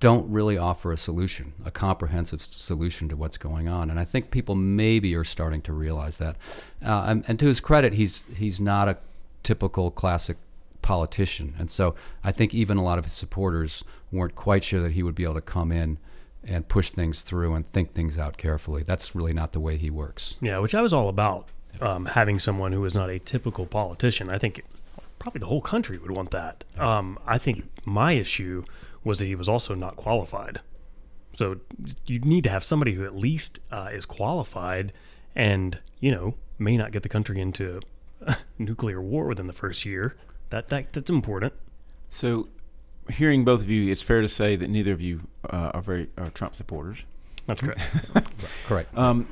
don't 0.00 0.28
really 0.30 0.58
offer 0.58 0.90
a 0.90 0.96
solution, 0.96 1.52
a 1.64 1.70
comprehensive 1.70 2.42
solution 2.42 3.08
to 3.08 3.16
what's 3.16 3.38
going 3.38 3.68
on. 3.68 3.88
And 3.88 4.00
I 4.00 4.04
think 4.04 4.30
people 4.32 4.56
maybe 4.56 5.14
are 5.14 5.24
starting 5.24 5.62
to 5.62 5.72
realize 5.72 6.18
that. 6.18 6.36
Uh, 6.84 7.06
and, 7.08 7.24
and 7.28 7.38
to 7.38 7.46
his 7.46 7.60
credit, 7.60 7.92
he's 7.92 8.26
he's 8.36 8.60
not 8.60 8.88
a 8.88 8.98
typical 9.42 9.90
classic 9.90 10.36
politician, 10.82 11.54
and 11.58 11.70
so 11.70 11.94
I 12.22 12.32
think 12.32 12.54
even 12.54 12.76
a 12.76 12.82
lot 12.82 12.98
of 12.98 13.04
his 13.04 13.14
supporters 13.14 13.84
weren't 14.10 14.34
quite 14.34 14.64
sure 14.64 14.80
that 14.80 14.92
he 14.92 15.02
would 15.02 15.14
be 15.14 15.24
able 15.24 15.34
to 15.34 15.40
come 15.40 15.72
in 15.72 15.98
and 16.44 16.66
push 16.68 16.90
things 16.90 17.22
through 17.22 17.54
and 17.54 17.64
think 17.64 17.92
things 17.92 18.18
out 18.18 18.36
carefully. 18.36 18.82
That's 18.82 19.14
really 19.14 19.32
not 19.32 19.52
the 19.52 19.60
way 19.60 19.76
he 19.76 19.90
works. 19.90 20.36
Yeah, 20.40 20.58
which 20.58 20.74
I 20.74 20.82
was 20.82 20.92
all 20.92 21.08
about 21.08 21.48
um, 21.80 22.06
having 22.06 22.38
someone 22.38 22.72
who 22.72 22.84
is 22.84 22.94
not 22.94 23.10
a 23.10 23.18
typical 23.18 23.66
politician. 23.66 24.28
I 24.28 24.38
think 24.38 24.64
probably 25.18 25.38
the 25.38 25.46
whole 25.46 25.60
country 25.60 25.98
would 25.98 26.10
want 26.10 26.30
that. 26.32 26.64
Um, 26.78 27.18
I 27.26 27.38
think 27.38 27.64
my 27.84 28.12
issue 28.12 28.64
was 29.04 29.18
that 29.20 29.26
he 29.26 29.34
was 29.34 29.48
also 29.48 29.74
not 29.74 29.96
qualified. 29.96 30.60
So 31.34 31.60
you 32.06 32.18
need 32.20 32.44
to 32.44 32.50
have 32.50 32.64
somebody 32.64 32.92
who 32.94 33.04
at 33.04 33.16
least 33.16 33.60
uh, 33.70 33.90
is 33.92 34.04
qualified 34.04 34.92
and, 35.34 35.78
you 36.00 36.10
know, 36.10 36.34
may 36.58 36.76
not 36.76 36.92
get 36.92 37.02
the 37.02 37.08
country 37.08 37.40
into 37.40 37.80
nuclear 38.58 39.00
war 39.00 39.26
within 39.26 39.46
the 39.46 39.52
first 39.52 39.84
year. 39.84 40.14
That, 40.52 40.68
that 40.68 40.92
That's 40.92 41.08
important. 41.08 41.54
So, 42.10 42.48
hearing 43.10 43.42
both 43.42 43.62
of 43.62 43.70
you, 43.70 43.90
it's 43.90 44.02
fair 44.02 44.20
to 44.20 44.28
say 44.28 44.54
that 44.54 44.68
neither 44.68 44.92
of 44.92 45.00
you 45.00 45.22
uh, 45.48 45.70
are 45.72 45.80
very 45.80 46.10
are 46.18 46.28
Trump 46.28 46.54
supporters. 46.54 47.04
That's 47.46 47.62
correct. 47.62 47.80
Correct. 48.66 48.96
Um, 48.96 49.26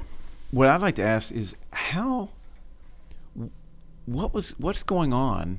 what 0.50 0.66
I'd 0.66 0.80
like 0.80 0.96
to 0.96 1.02
ask 1.02 1.30
is 1.30 1.54
how, 1.72 2.30
what 4.06 4.34
was 4.34 4.58
what's 4.58 4.82
going 4.82 5.12
on 5.12 5.58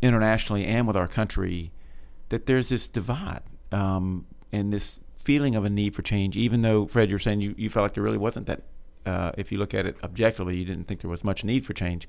internationally 0.00 0.64
and 0.64 0.86
with 0.86 0.96
our 0.96 1.08
country 1.08 1.72
that 2.30 2.46
there's 2.46 2.68
this 2.70 2.86
divide 2.86 3.42
um, 3.72 4.26
and 4.52 4.72
this 4.72 5.00
feeling 5.16 5.56
of 5.56 5.64
a 5.64 5.70
need 5.70 5.94
for 5.94 6.02
change. 6.02 6.36
Even 6.36 6.62
though 6.62 6.86
Fred, 6.86 7.10
you're 7.10 7.18
saying 7.18 7.40
you, 7.40 7.54
you 7.58 7.68
felt 7.68 7.82
like 7.82 7.94
there 7.94 8.04
really 8.04 8.16
wasn't 8.16 8.46
that. 8.46 8.62
Uh, 9.04 9.32
if 9.36 9.50
you 9.50 9.58
look 9.58 9.74
at 9.74 9.86
it 9.86 9.96
objectively, 10.04 10.56
you 10.56 10.64
didn't 10.64 10.84
think 10.84 11.00
there 11.00 11.10
was 11.10 11.24
much 11.24 11.42
need 11.42 11.66
for 11.66 11.72
change. 11.72 12.06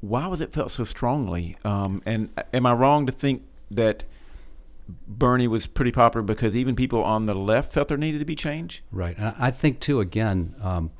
Why 0.00 0.26
was 0.26 0.40
it 0.40 0.52
felt 0.52 0.70
so 0.70 0.84
strongly? 0.84 1.56
Um, 1.64 2.02
and 2.06 2.30
am 2.54 2.66
I 2.66 2.72
wrong 2.72 3.06
to 3.06 3.12
think 3.12 3.42
that 3.70 4.04
Bernie 5.06 5.48
was 5.48 5.66
pretty 5.66 5.92
popular 5.92 6.22
because 6.22 6.56
even 6.56 6.76
people 6.76 7.02
on 7.02 7.26
the 7.26 7.34
left 7.34 7.72
felt 7.72 7.88
there 7.88 7.98
needed 7.98 8.18
to 8.18 8.24
be 8.24 8.36
change? 8.36 8.82
Right. 8.90 9.16
And 9.18 9.34
I 9.38 9.50
think, 9.50 9.80
too, 9.80 10.00
again, 10.00 10.54
um, 10.62 10.90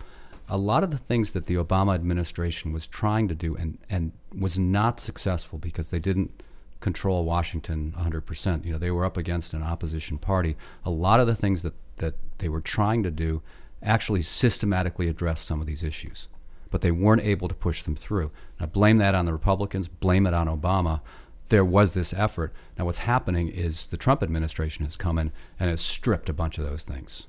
a 0.49 0.59
lot 0.59 0.83
of 0.83 0.90
the 0.90 0.99
things 0.99 1.33
that 1.33 1.47
the 1.47 1.55
Obama 1.55 1.95
administration 1.95 2.73
was 2.73 2.87
trying 2.87 3.28
to 3.28 3.35
do 3.35 3.55
and, 3.57 3.78
and 3.88 4.12
was 4.37 4.59
not 4.59 5.00
successful 5.00 5.59
because 5.59 5.90
they 5.90 5.99
didn't 5.99 6.43
control 6.81 7.25
Washington 7.25 7.93
100%. 7.97 8.64
You 8.64 8.73
know, 8.73 8.78
they 8.78 8.90
were 8.90 9.05
up 9.05 9.17
against 9.17 9.52
an 9.52 9.62
opposition 9.62 10.19
party. 10.19 10.57
A 10.85 10.90
lot 10.90 11.21
of 11.21 11.26
the 11.26 11.35
things 11.35 11.62
that, 11.62 11.75
that 11.97 12.14
they 12.38 12.49
were 12.49 12.61
trying 12.61 13.02
to 13.02 13.11
do 13.11 13.43
actually 13.83 14.23
systematically 14.23 15.09
addressed 15.09 15.45
some 15.45 15.61
of 15.61 15.67
these 15.67 15.83
issues, 15.83 16.28
but 16.70 16.80
they 16.80 16.90
weren't 16.90 17.22
able 17.22 17.48
to 17.48 17.54
push 17.54 17.82
them 17.82 17.96
through. 17.96 18.30
I 18.60 18.66
blame 18.66 18.98
that 18.98 19.14
on 19.14 19.25
the 19.25 19.32
Republicans, 19.32 19.88
blame 19.88 20.26
it 20.26 20.34
on 20.34 20.46
Obama. 20.48 21.00
there 21.48 21.64
was 21.64 21.94
this 21.94 22.12
effort. 22.12 22.52
Now, 22.78 22.84
what's 22.84 22.98
happening 22.98 23.48
is 23.48 23.87
the 23.87 23.96
Trump 23.96 24.22
administration 24.22 24.84
has 24.84 24.96
come 24.96 25.18
in 25.18 25.32
and 25.58 25.70
has 25.70 25.80
stripped 25.80 26.28
a 26.28 26.32
bunch 26.32 26.58
of 26.58 26.64
those 26.64 26.82
things. 26.82 27.26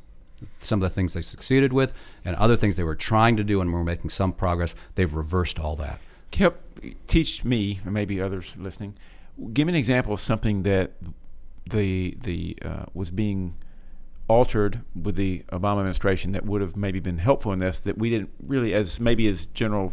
Some 0.55 0.81
of 0.81 0.89
the 0.89 0.93
things 0.93 1.13
they 1.13 1.22
succeeded 1.22 1.74
with, 1.74 1.93
and 2.24 2.36
other 2.36 2.55
things 2.55 2.75
they 2.75 2.84
were 2.84 2.96
trying 2.96 3.38
to 3.38 3.43
do 3.43 3.60
and 3.62 3.74
were 3.74 3.84
making 3.84 4.10
some 4.10 4.31
progress, 4.31 4.75
they've 4.96 5.13
reversed 5.13 5.60
all 5.60 5.75
that. 5.77 6.00
Kip, 6.31 6.62
teach 7.08 7.43
me, 7.43 7.79
and 7.84 7.93
maybe 7.93 8.22
others 8.22 8.53
listening, 8.58 8.96
give 9.53 9.67
me 9.67 9.74
an 9.74 9.77
example 9.77 10.13
of 10.13 10.19
something 10.19 10.63
that 10.63 10.91
the 11.69 12.17
the 12.22 12.58
uh, 12.63 12.86
was 12.93 13.12
being 13.12 13.55
altered 14.29 14.81
with 14.95 15.15
the 15.15 15.43
Obama 15.51 15.79
administration 15.79 16.31
that 16.31 16.45
would 16.45 16.62
have 16.62 16.77
maybe 16.77 17.00
been 17.00 17.17
helpful 17.17 17.51
in 17.51 17.59
this 17.59 17.81
that 17.81 17.98
we 17.98 18.09
didn't 18.09 18.29
really, 18.45 18.74
as 18.74 19.00
maybe 19.01 19.27
as 19.27 19.48
general 19.48 19.91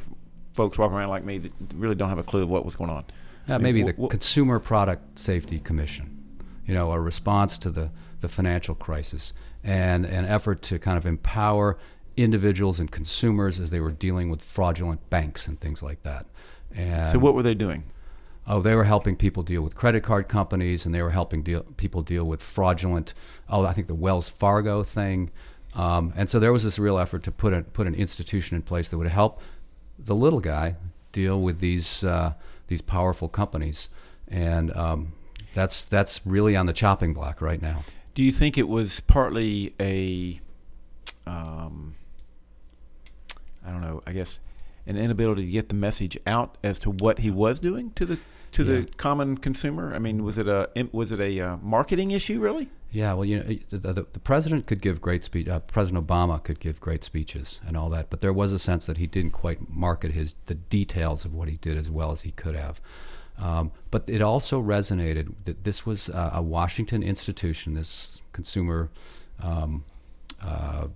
folks 0.55 0.79
walking 0.79 0.97
around 0.97 1.09
like 1.09 1.25
me, 1.25 1.39
that 1.39 1.53
really 1.75 1.97
don't 1.97 2.11
have 2.11 2.19
a 2.19 2.23
clue 2.23 2.43
of 2.43 2.51
what 2.51 2.65
was 2.65 2.77
going 2.77 2.91
on. 2.91 3.05
Uh, 3.49 3.59
maybe 3.59 3.83
the 3.83 3.93
Consumer 3.93 4.59
Product 4.59 5.19
Safety 5.19 5.59
Commission, 5.59 6.41
you 6.67 6.75
know, 6.75 6.93
a 6.93 7.01
response 7.01 7.59
to 7.59 7.71
the, 7.71 7.91
the 8.21 8.29
financial 8.29 8.75
crisis 8.75 9.33
and 9.65 10.05
an 10.05 10.25
effort 10.27 10.63
to 10.63 10.79
kind 10.79 10.99
of 10.99 11.07
empower 11.07 11.79
individuals 12.17 12.81
and 12.81 12.91
consumers 12.91 13.59
as 13.61 13.71
they 13.71 13.81
were 13.81 13.93
dealing 13.93 14.31
with 14.31 14.43
fraudulent 14.43 15.09
banks 15.11 15.49
and 15.49 15.61
things 15.61 15.83
like 15.83 16.03
that. 16.03 16.27
And 16.75 17.09
so, 17.09 17.19
what 17.19 17.35
were 17.35 17.43
they 17.43 17.55
doing? 17.55 17.85
Oh, 18.49 18.61
they 18.61 18.75
were 18.75 18.85
helping 18.85 19.17
people 19.17 19.43
deal 19.43 19.63
with 19.63 19.75
credit 19.75 20.03
card 20.03 20.29
companies, 20.29 20.87
and 20.87 20.95
they 20.95 21.03
were 21.03 21.11
helping 21.11 21.43
deal, 21.43 21.63
people 21.77 22.03
deal 22.03 22.25
with 22.25 22.41
fraudulent. 22.41 23.13
Oh, 23.49 23.65
I 23.65 23.73
think 23.73 23.89
the 23.89 23.95
Wells 23.95 24.31
Fargo 24.31 24.83
thing, 24.83 25.31
um, 25.75 26.13
and 26.17 26.31
so 26.31 26.39
there 26.39 26.53
was 26.53 26.65
this 26.65 26.79
real 26.79 26.99
effort 26.99 27.23
to 27.25 27.33
put 27.33 27.53
a, 27.53 27.63
put 27.63 27.87
an 27.87 27.95
institution 27.95 28.57
in 28.57 28.63
place 28.63 28.89
that 28.91 28.99
would 28.99 29.09
help 29.09 29.41
the 29.99 30.15
little 30.15 30.41
guy 30.41 30.77
deal 31.13 31.41
with 31.41 31.59
these 31.59 32.05
uh, 32.05 32.35
these 32.69 32.83
powerful 32.83 33.29
companies, 33.29 33.89
and 34.29 34.75
um, 34.77 35.13
that's 35.55 35.87
that's 35.87 36.21
really 36.25 36.55
on 36.55 36.67
the 36.67 36.73
chopping 36.73 37.15
block 37.15 37.41
right 37.41 37.61
now. 37.61 37.83
Do 38.15 38.23
you 38.23 38.33
think 38.33 38.57
it 38.57 38.69
was 38.69 39.01
partly 39.01 39.75
a, 39.79 40.41
um, 41.27 41.95
I 43.67 43.71
don't 43.71 43.83
know, 43.83 44.03
I 44.07 44.13
guess, 44.13 44.41
an 44.87 44.97
inability 44.97 45.45
to 45.45 45.51
get 45.51 45.69
the 45.69 45.75
message 45.75 46.17
out 46.27 46.57
as 46.65 46.79
to 46.79 46.91
what 46.91 47.19
he 47.19 47.31
was 47.31 47.61
doing 47.61 47.91
to 47.97 48.07
the 48.07 48.19
to 48.57 48.65
yeah. 48.65 48.81
the 48.81 48.87
common 48.97 49.37
consumer? 49.37 49.95
I 49.95 49.99
mean, 49.99 50.25
was 50.25 50.39
it 50.39 50.49
a 50.49 50.71
was 50.93 51.13
it 51.13 51.21
a 51.21 51.41
uh, 51.41 51.57
marketing 51.59 52.11
issue 52.11 52.41
really? 52.41 52.71
Yeah, 52.91 53.13
well, 53.13 53.25
you 53.27 53.39
know, 53.39 53.45
the, 53.69 53.93
the, 53.93 54.07
the 54.13 54.21
president 54.21 54.67
could 54.67 54.81
give 54.81 55.03
great 55.03 55.23
speech. 55.23 55.49
Uh, 55.49 55.59
president 55.59 56.07
Obama 56.07 56.43
could 56.43 56.61
give 56.61 56.81
great 56.81 57.05
speeches 57.05 57.61
and 57.67 57.77
all 57.77 57.91
that, 57.91 58.09
but 58.09 58.23
there 58.23 58.33
was 58.33 58.53
a 58.53 58.59
sense 58.59 58.87
that 58.87 58.97
he 58.97 59.07
didn't 59.07 59.33
quite 59.33 59.69
market 59.69 60.13
his 60.13 60.35
the 60.47 60.55
details 60.55 61.27
of 61.27 61.35
what 61.35 61.49
he 61.49 61.59
did 61.59 61.77
as 61.77 61.91
well 61.91 62.13
as 62.13 62.23
he 62.23 62.31
could 62.31 62.55
have. 62.55 62.81
Um, 63.39 63.71
but 63.91 64.09
it 64.09 64.23
also 64.23 64.63
resonated 64.63 65.35
that 65.45 65.65
this 65.65 65.85
was 65.85 66.09
a, 66.09 66.33
a 66.37 66.43
Washington 66.43 67.03
institution, 67.03 67.75
this 67.75 68.23
consumer 68.33 68.89
um, 69.43 69.85
uh, 70.43 70.87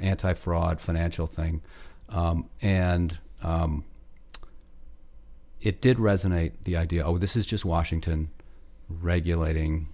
anti-fraud 0.00 0.80
financial 0.80 1.26
thing, 1.26 1.60
um, 2.08 2.48
and 2.62 3.18
um, 3.42 3.84
it 5.66 5.80
did 5.80 5.96
resonate 5.96 6.52
the 6.62 6.76
idea. 6.76 7.04
Oh, 7.04 7.18
this 7.18 7.34
is 7.34 7.44
just 7.44 7.64
Washington 7.64 8.30
regulating 8.88 9.88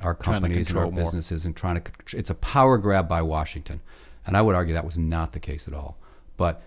our 0.00 0.14
companies 0.14 0.70
and 0.70 0.78
our 0.78 0.90
businesses 0.90 1.44
more. 1.44 1.48
and 1.48 1.56
trying 1.56 1.82
to. 1.82 1.92
It's 2.16 2.30
a 2.30 2.34
power 2.34 2.78
grab 2.78 3.06
by 3.06 3.20
Washington, 3.20 3.82
and 4.26 4.34
I 4.34 4.40
would 4.40 4.54
argue 4.54 4.72
that 4.72 4.84
was 4.86 4.96
not 4.96 5.32
the 5.32 5.38
case 5.38 5.68
at 5.68 5.74
all. 5.74 5.98
But 6.38 6.62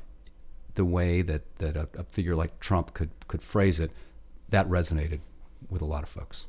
the 0.75 0.85
way 0.85 1.23
that 1.23 1.55
that 1.57 1.75
a, 1.75 1.87
a 1.97 2.03
figure 2.03 2.35
like 2.35 2.59
Trump 2.59 2.93
could 2.93 3.09
could 3.27 3.41
phrase 3.41 3.79
it, 3.79 3.89
that 4.49 4.69
resonated 4.69 5.21
with 5.71 5.81
a 5.81 5.85
lot 5.85 6.03
of 6.03 6.09
folks. 6.09 6.45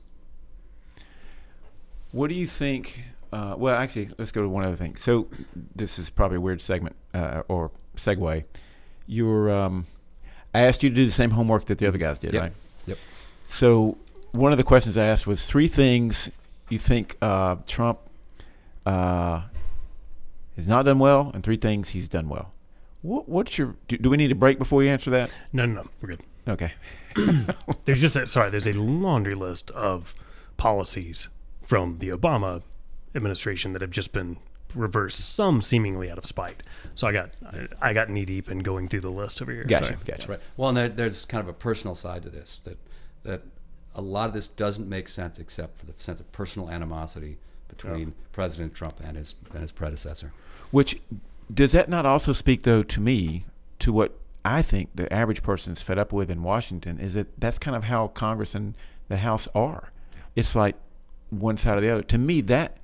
What 2.12 2.28
do 2.28 2.34
you 2.34 2.46
think? 2.46 3.02
Uh, 3.32 3.54
well, 3.56 3.76
actually, 3.76 4.10
let's 4.18 4.30
go 4.30 4.42
to 4.42 4.48
one 4.48 4.62
other 4.62 4.76
thing. 4.76 4.96
So, 4.96 5.28
this 5.74 5.98
is 5.98 6.10
probably 6.10 6.36
a 6.36 6.40
weird 6.42 6.60
segment 6.60 6.96
uh, 7.14 7.44
or 7.48 7.70
segue. 7.96 8.44
Your, 9.06 9.50
um, 9.50 9.86
I 10.54 10.62
asked 10.62 10.82
you 10.82 10.88
to 10.88 10.94
do 10.94 11.04
the 11.04 11.12
same 11.12 11.30
homework 11.30 11.66
that 11.66 11.78
the 11.78 11.86
other 11.86 11.98
guys 11.98 12.18
did, 12.18 12.32
yep. 12.32 12.42
right? 12.42 12.52
Yep. 12.86 12.98
So, 13.48 13.98
one 14.32 14.52
of 14.52 14.58
the 14.58 14.64
questions 14.64 14.96
I 14.96 15.04
asked 15.04 15.26
was 15.26 15.46
three 15.46 15.68
things 15.68 16.30
you 16.68 16.78
think 16.78 17.16
uh, 17.20 17.56
Trump 17.66 17.98
uh, 18.86 19.42
has 20.56 20.66
not 20.66 20.84
done 20.84 20.98
well, 20.98 21.30
and 21.34 21.42
three 21.42 21.56
things 21.56 21.90
he's 21.90 22.08
done 22.08 22.28
well. 22.28 22.52
What, 23.02 23.28
what's 23.28 23.58
your? 23.58 23.76
Do, 23.88 23.98
do, 23.98 24.08
we 24.08 24.16
need 24.16 24.32
a 24.32 24.34
break 24.34 24.58
before 24.58 24.82
you 24.82 24.90
answer 24.90 25.10
that? 25.10 25.34
No, 25.52 25.66
no, 25.66 25.82
no. 25.82 25.88
We're 26.00 26.08
good. 26.10 26.22
Okay. 26.48 26.72
there's 27.84 28.00
just 28.00 28.16
a, 28.16 28.26
sorry. 28.26 28.50
There's 28.50 28.66
a 28.66 28.72
laundry 28.72 29.34
list 29.34 29.70
of 29.72 30.14
policies 30.56 31.28
from 31.62 31.98
the 31.98 32.08
Obama 32.10 32.62
administration 33.14 33.72
that 33.72 33.82
have 33.82 33.90
just 33.90 34.12
been 34.12 34.36
reversed, 34.74 35.34
some 35.34 35.62
seemingly 35.62 36.10
out 36.10 36.18
of 36.18 36.26
spite. 36.26 36.62
So 36.94 37.06
I 37.06 37.12
got 37.12 37.30
I, 37.46 37.68
I 37.80 37.92
got 37.92 38.10
knee 38.10 38.24
deep 38.24 38.50
in 38.50 38.58
going 38.60 38.88
through 38.88 39.00
the 39.00 39.10
list 39.10 39.40
over 39.42 39.52
here. 39.52 39.64
Gotcha, 39.64 39.86
sorry. 39.86 39.98
gotcha. 40.04 40.28
Right. 40.28 40.40
Well, 40.56 40.68
and 40.68 40.76
there, 40.76 40.88
there's 40.88 41.24
kind 41.24 41.40
of 41.40 41.48
a 41.48 41.52
personal 41.52 41.94
side 41.94 42.22
to 42.22 42.30
this 42.30 42.58
that 42.64 42.78
that 43.22 43.42
a 43.94 44.00
lot 44.00 44.28
of 44.28 44.34
this 44.34 44.48
doesn't 44.48 44.88
make 44.88 45.08
sense 45.08 45.38
except 45.38 45.78
for 45.78 45.86
the 45.86 45.94
sense 45.98 46.20
of 46.20 46.30
personal 46.32 46.70
animosity 46.70 47.38
between 47.68 48.14
oh. 48.16 48.24
President 48.32 48.74
Trump 48.74 49.00
and 49.02 49.16
his 49.16 49.34
and 49.52 49.62
his 49.62 49.72
predecessor. 49.72 50.32
Which 50.70 51.00
does 51.52 51.72
that 51.72 51.88
not 51.88 52.06
also 52.06 52.32
speak 52.32 52.62
though 52.62 52.82
to 52.82 53.00
me 53.00 53.44
to 53.80 53.92
what 53.92 54.18
I 54.44 54.62
think 54.62 54.90
the 54.94 55.10
average 55.12 55.42
person 55.42 55.72
is 55.72 55.80
fed 55.80 55.98
up 55.98 56.12
with 56.12 56.30
in 56.30 56.42
Washington 56.42 56.98
is 56.98 57.14
that 57.14 57.40
that's 57.40 57.58
kind 57.58 57.76
of 57.76 57.84
how 57.84 58.08
Congress 58.08 58.54
and 58.54 58.74
the 59.08 59.18
House 59.18 59.48
are. 59.54 59.90
It's 60.36 60.54
like 60.54 60.76
one 61.30 61.56
side 61.56 61.78
or 61.78 61.80
the 61.80 61.90
other. 61.90 62.02
To 62.02 62.18
me, 62.18 62.40
that 62.42 62.78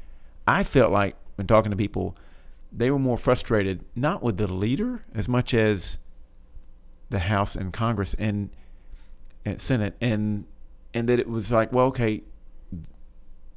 I 0.46 0.64
felt 0.64 0.92
like 0.92 1.16
when 1.40 1.46
talking 1.46 1.70
to 1.70 1.76
people, 1.76 2.14
they 2.70 2.90
were 2.90 2.98
more 2.98 3.16
frustrated 3.16 3.82
not 3.96 4.22
with 4.22 4.36
the 4.36 4.46
leader 4.46 5.02
as 5.14 5.26
much 5.26 5.54
as 5.54 5.96
the 7.08 7.18
House 7.18 7.56
and 7.56 7.72
Congress 7.72 8.14
and, 8.18 8.50
and 9.46 9.58
Senate 9.58 9.96
and 10.02 10.44
and 10.92 11.08
that 11.08 11.18
it 11.18 11.28
was 11.28 11.50
like, 11.50 11.72
well, 11.72 11.86
okay, 11.86 12.22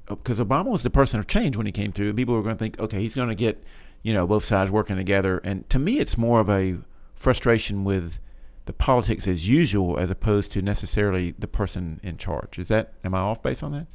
because 0.07 0.39
Obama 0.39 0.67
was 0.67 0.83
the 0.83 0.89
person 0.89 1.19
of 1.19 1.27
change 1.27 1.57
when 1.57 1.65
he 1.65 1.73
came 1.73 1.91
through. 1.91 2.13
People 2.13 2.35
were 2.35 2.41
going 2.43 2.55
to 2.55 2.59
think, 2.59 2.79
okay, 2.79 3.01
he's 3.01 3.15
going 3.15 3.27
to 3.27 3.35
get, 3.35 3.61
you 4.01 4.13
know, 4.13 4.25
both 4.25 4.45
sides 4.45 4.71
working 4.71 4.95
together. 4.95 5.39
And 5.43 5.69
to 5.71 5.79
me, 5.79 5.99
it's 5.99 6.17
more 6.17 6.39
of 6.39 6.49
a 6.49 6.77
frustration 7.15 7.83
with 7.83 8.19
the 8.65 8.73
politics 8.73 9.27
as 9.27 9.45
usual, 9.45 9.97
as 9.97 10.09
opposed 10.09 10.51
to 10.51 10.61
necessarily 10.61 11.31
the 11.37 11.47
person 11.47 11.99
in 12.01 12.17
charge. 12.17 12.59
Is 12.59 12.69
that 12.69 12.93
am 13.03 13.13
I 13.13 13.19
off 13.19 13.41
base 13.41 13.61
on 13.61 13.73
that? 13.73 13.87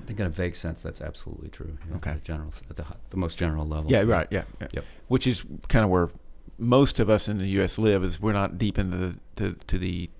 I 0.00 0.04
think 0.06 0.20
in 0.20 0.26
a 0.26 0.30
vague 0.30 0.56
sense, 0.56 0.82
that's 0.82 1.00
absolutely 1.00 1.48
true. 1.48 1.78
You 1.84 1.90
know, 1.90 1.96
okay, 1.96 2.10
at 2.10 2.24
general 2.24 2.52
at 2.68 2.76
the, 2.76 2.84
the 3.10 3.16
most 3.16 3.38
general 3.38 3.66
level. 3.66 3.90
Yeah, 3.90 4.02
right. 4.02 4.26
Yeah, 4.30 4.42
yeah. 4.60 4.68
Yep. 4.72 4.84
Which 5.08 5.26
is 5.26 5.44
kind 5.68 5.84
of 5.84 5.90
where 5.90 6.10
most 6.58 7.00
of 7.00 7.10
us 7.10 7.28
in 7.28 7.38
the 7.38 7.46
U.S. 7.46 7.78
live. 7.78 8.02
Is 8.02 8.20
we're 8.20 8.32
not 8.32 8.58
deep 8.58 8.78
into 8.78 8.96
the 8.96 9.18
to, 9.36 9.54
to 9.66 9.78
the 9.78 10.10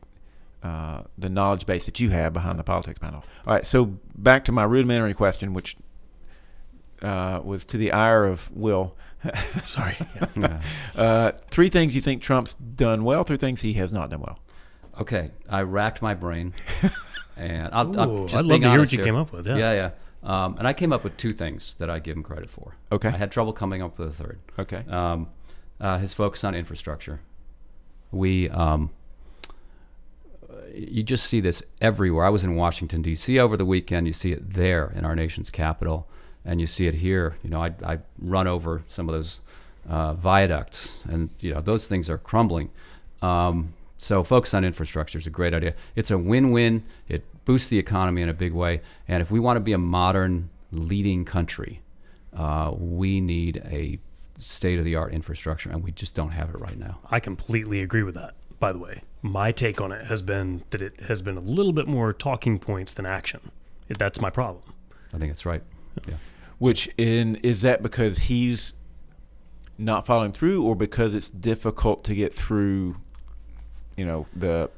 uh, 0.62 1.02
the 1.18 1.28
knowledge 1.28 1.66
base 1.66 1.84
that 1.86 2.00
you 2.00 2.10
have 2.10 2.32
behind 2.32 2.58
the 2.58 2.64
politics 2.64 2.98
panel. 2.98 3.24
All 3.46 3.54
right, 3.54 3.66
so 3.66 3.96
back 4.16 4.46
to 4.46 4.52
my 4.52 4.64
rudimentary 4.64 5.12
question, 5.12 5.52
which 5.52 5.76
uh, 7.02 7.40
was 7.44 7.64
to 7.66 7.76
the 7.76 7.92
ire 7.92 8.24
of 8.24 8.50
Will. 8.52 8.96
Sorry. 9.64 9.96
Yeah. 10.36 10.62
uh, 10.96 11.32
three 11.50 11.68
things 11.68 11.94
you 11.94 12.00
think 12.00 12.22
Trump's 12.22 12.54
done 12.54 13.04
well, 13.04 13.24
three 13.24 13.36
things 13.36 13.60
he 13.60 13.74
has 13.74 13.92
not 13.92 14.10
done 14.10 14.20
well. 14.20 14.38
Okay, 15.00 15.32
I 15.50 15.62
racked 15.62 16.02
my 16.02 16.14
brain, 16.14 16.54
and 17.36 17.68
I'll, 17.72 17.88
Ooh, 17.88 18.00
I'm 18.00 18.26
just 18.26 18.36
I'd 18.36 18.46
love 18.46 18.60
to 18.60 18.70
hear 18.70 18.78
what 18.78 18.92
you 18.92 18.98
here. 18.98 19.04
came 19.04 19.16
up 19.16 19.32
with. 19.32 19.46
Yeah, 19.46 19.56
yeah, 19.56 19.72
yeah. 19.72 19.90
Um, 20.22 20.56
and 20.58 20.66
I 20.66 20.72
came 20.72 20.92
up 20.92 21.04
with 21.04 21.16
two 21.16 21.32
things 21.32 21.74
that 21.76 21.90
I 21.90 21.98
give 21.98 22.16
him 22.16 22.22
credit 22.22 22.48
for. 22.48 22.76
Okay. 22.90 23.08
I 23.08 23.16
had 23.16 23.30
trouble 23.30 23.52
coming 23.52 23.82
up 23.82 23.98
with 23.98 24.08
a 24.08 24.12
third. 24.12 24.38
Okay. 24.58 24.84
Um, 24.88 25.28
uh, 25.80 25.98
his 25.98 26.14
focus 26.14 26.44
on 26.44 26.54
infrastructure. 26.54 27.20
We 28.10 28.48
um, 28.48 28.90
you 30.74 31.02
just 31.02 31.26
see 31.26 31.40
this 31.40 31.62
everywhere. 31.80 32.24
I 32.24 32.30
was 32.30 32.44
in 32.44 32.56
Washington 32.56 33.02
D.C. 33.02 33.38
over 33.38 33.56
the 33.56 33.64
weekend. 33.64 34.06
You 34.06 34.12
see 34.12 34.32
it 34.32 34.50
there 34.50 34.92
in 34.96 35.04
our 35.04 35.14
nation's 35.14 35.50
capital, 35.50 36.08
and 36.44 36.60
you 36.60 36.66
see 36.66 36.86
it 36.86 36.94
here. 36.94 37.36
You 37.42 37.50
know, 37.50 37.62
I, 37.62 37.74
I 37.84 37.98
run 38.18 38.46
over 38.46 38.82
some 38.88 39.08
of 39.08 39.14
those 39.14 39.40
uh, 39.88 40.14
viaducts, 40.14 41.04
and 41.08 41.30
you 41.40 41.52
know 41.52 41.60
those 41.60 41.86
things 41.86 42.08
are 42.08 42.18
crumbling. 42.18 42.70
Um, 43.22 43.74
so 43.98 44.22
focus 44.22 44.54
on 44.54 44.64
infrastructure 44.64 45.18
is 45.18 45.26
a 45.26 45.30
great 45.30 45.54
idea. 45.54 45.74
It's 45.94 46.10
a 46.10 46.18
win-win. 46.18 46.84
It 47.08 47.24
boosts 47.44 47.68
the 47.68 47.78
economy 47.78 48.22
in 48.22 48.28
a 48.28 48.34
big 48.34 48.52
way, 48.52 48.80
and 49.08 49.22
if 49.22 49.30
we 49.30 49.40
want 49.40 49.56
to 49.56 49.60
be 49.60 49.72
a 49.72 49.78
modern 49.78 50.50
leading 50.72 51.24
country, 51.24 51.80
uh, 52.36 52.72
we 52.76 53.20
need 53.20 53.62
a 53.66 53.98
state-of-the-art 54.38 55.12
infrastructure, 55.12 55.70
and 55.70 55.84
we 55.84 55.92
just 55.92 56.14
don't 56.14 56.30
have 56.30 56.50
it 56.50 56.58
right 56.58 56.78
now. 56.78 56.98
I 57.10 57.20
completely 57.20 57.80
agree 57.80 58.02
with 58.02 58.14
that 58.14 58.34
by 58.64 58.72
the 58.72 58.78
way. 58.78 59.02
My 59.20 59.52
take 59.52 59.80
on 59.82 59.92
it 59.92 60.06
has 60.06 60.22
been 60.22 60.62
that 60.70 60.80
it 60.80 61.00
has 61.00 61.20
been 61.20 61.36
a 61.36 61.40
little 61.40 61.74
bit 61.74 61.86
more 61.86 62.14
talking 62.14 62.58
points 62.58 62.94
than 62.94 63.04
action. 63.04 63.50
That's 63.98 64.22
my 64.22 64.30
problem. 64.30 64.62
I 65.12 65.18
think 65.18 65.30
that's 65.30 65.44
right. 65.44 65.62
Yeah. 66.08 66.14
Which 66.58 66.88
in 66.96 67.36
is 67.36 67.60
that 67.60 67.82
because 67.82 68.16
he's 68.16 68.72
not 69.76 70.06
following 70.06 70.32
through, 70.32 70.64
or 70.64 70.74
because 70.74 71.12
it's 71.12 71.28
difficult 71.28 72.04
to 72.04 72.14
get 72.14 72.32
through, 72.32 72.96
you 73.96 74.04
know, 74.04 74.26
the 74.34 74.70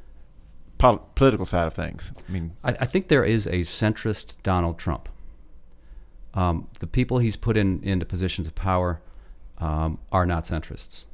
pol- 0.78 1.08
political 1.14 1.46
side 1.46 1.66
of 1.66 1.74
things. 1.74 2.12
I 2.28 2.32
mean, 2.32 2.52
I, 2.62 2.70
I 2.80 2.86
think 2.86 3.08
there 3.08 3.24
is 3.24 3.46
a 3.46 3.60
centrist 3.60 4.36
Donald 4.42 4.78
Trump. 4.78 5.08
Um, 6.34 6.68
the 6.80 6.86
people 6.86 7.18
he's 7.18 7.36
put 7.36 7.56
in 7.56 7.82
into 7.82 8.04
positions 8.04 8.46
of 8.46 8.54
power 8.54 9.00
um, 9.58 9.98
are 10.12 10.26
not 10.26 10.44
centrists. 10.44 11.06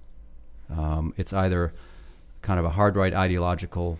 Um, 0.68 1.14
it's 1.16 1.32
either 1.32 1.72
kind 2.40 2.58
of 2.58 2.66
a 2.66 2.70
hard 2.70 2.96
right 2.96 3.14
ideological 3.14 3.98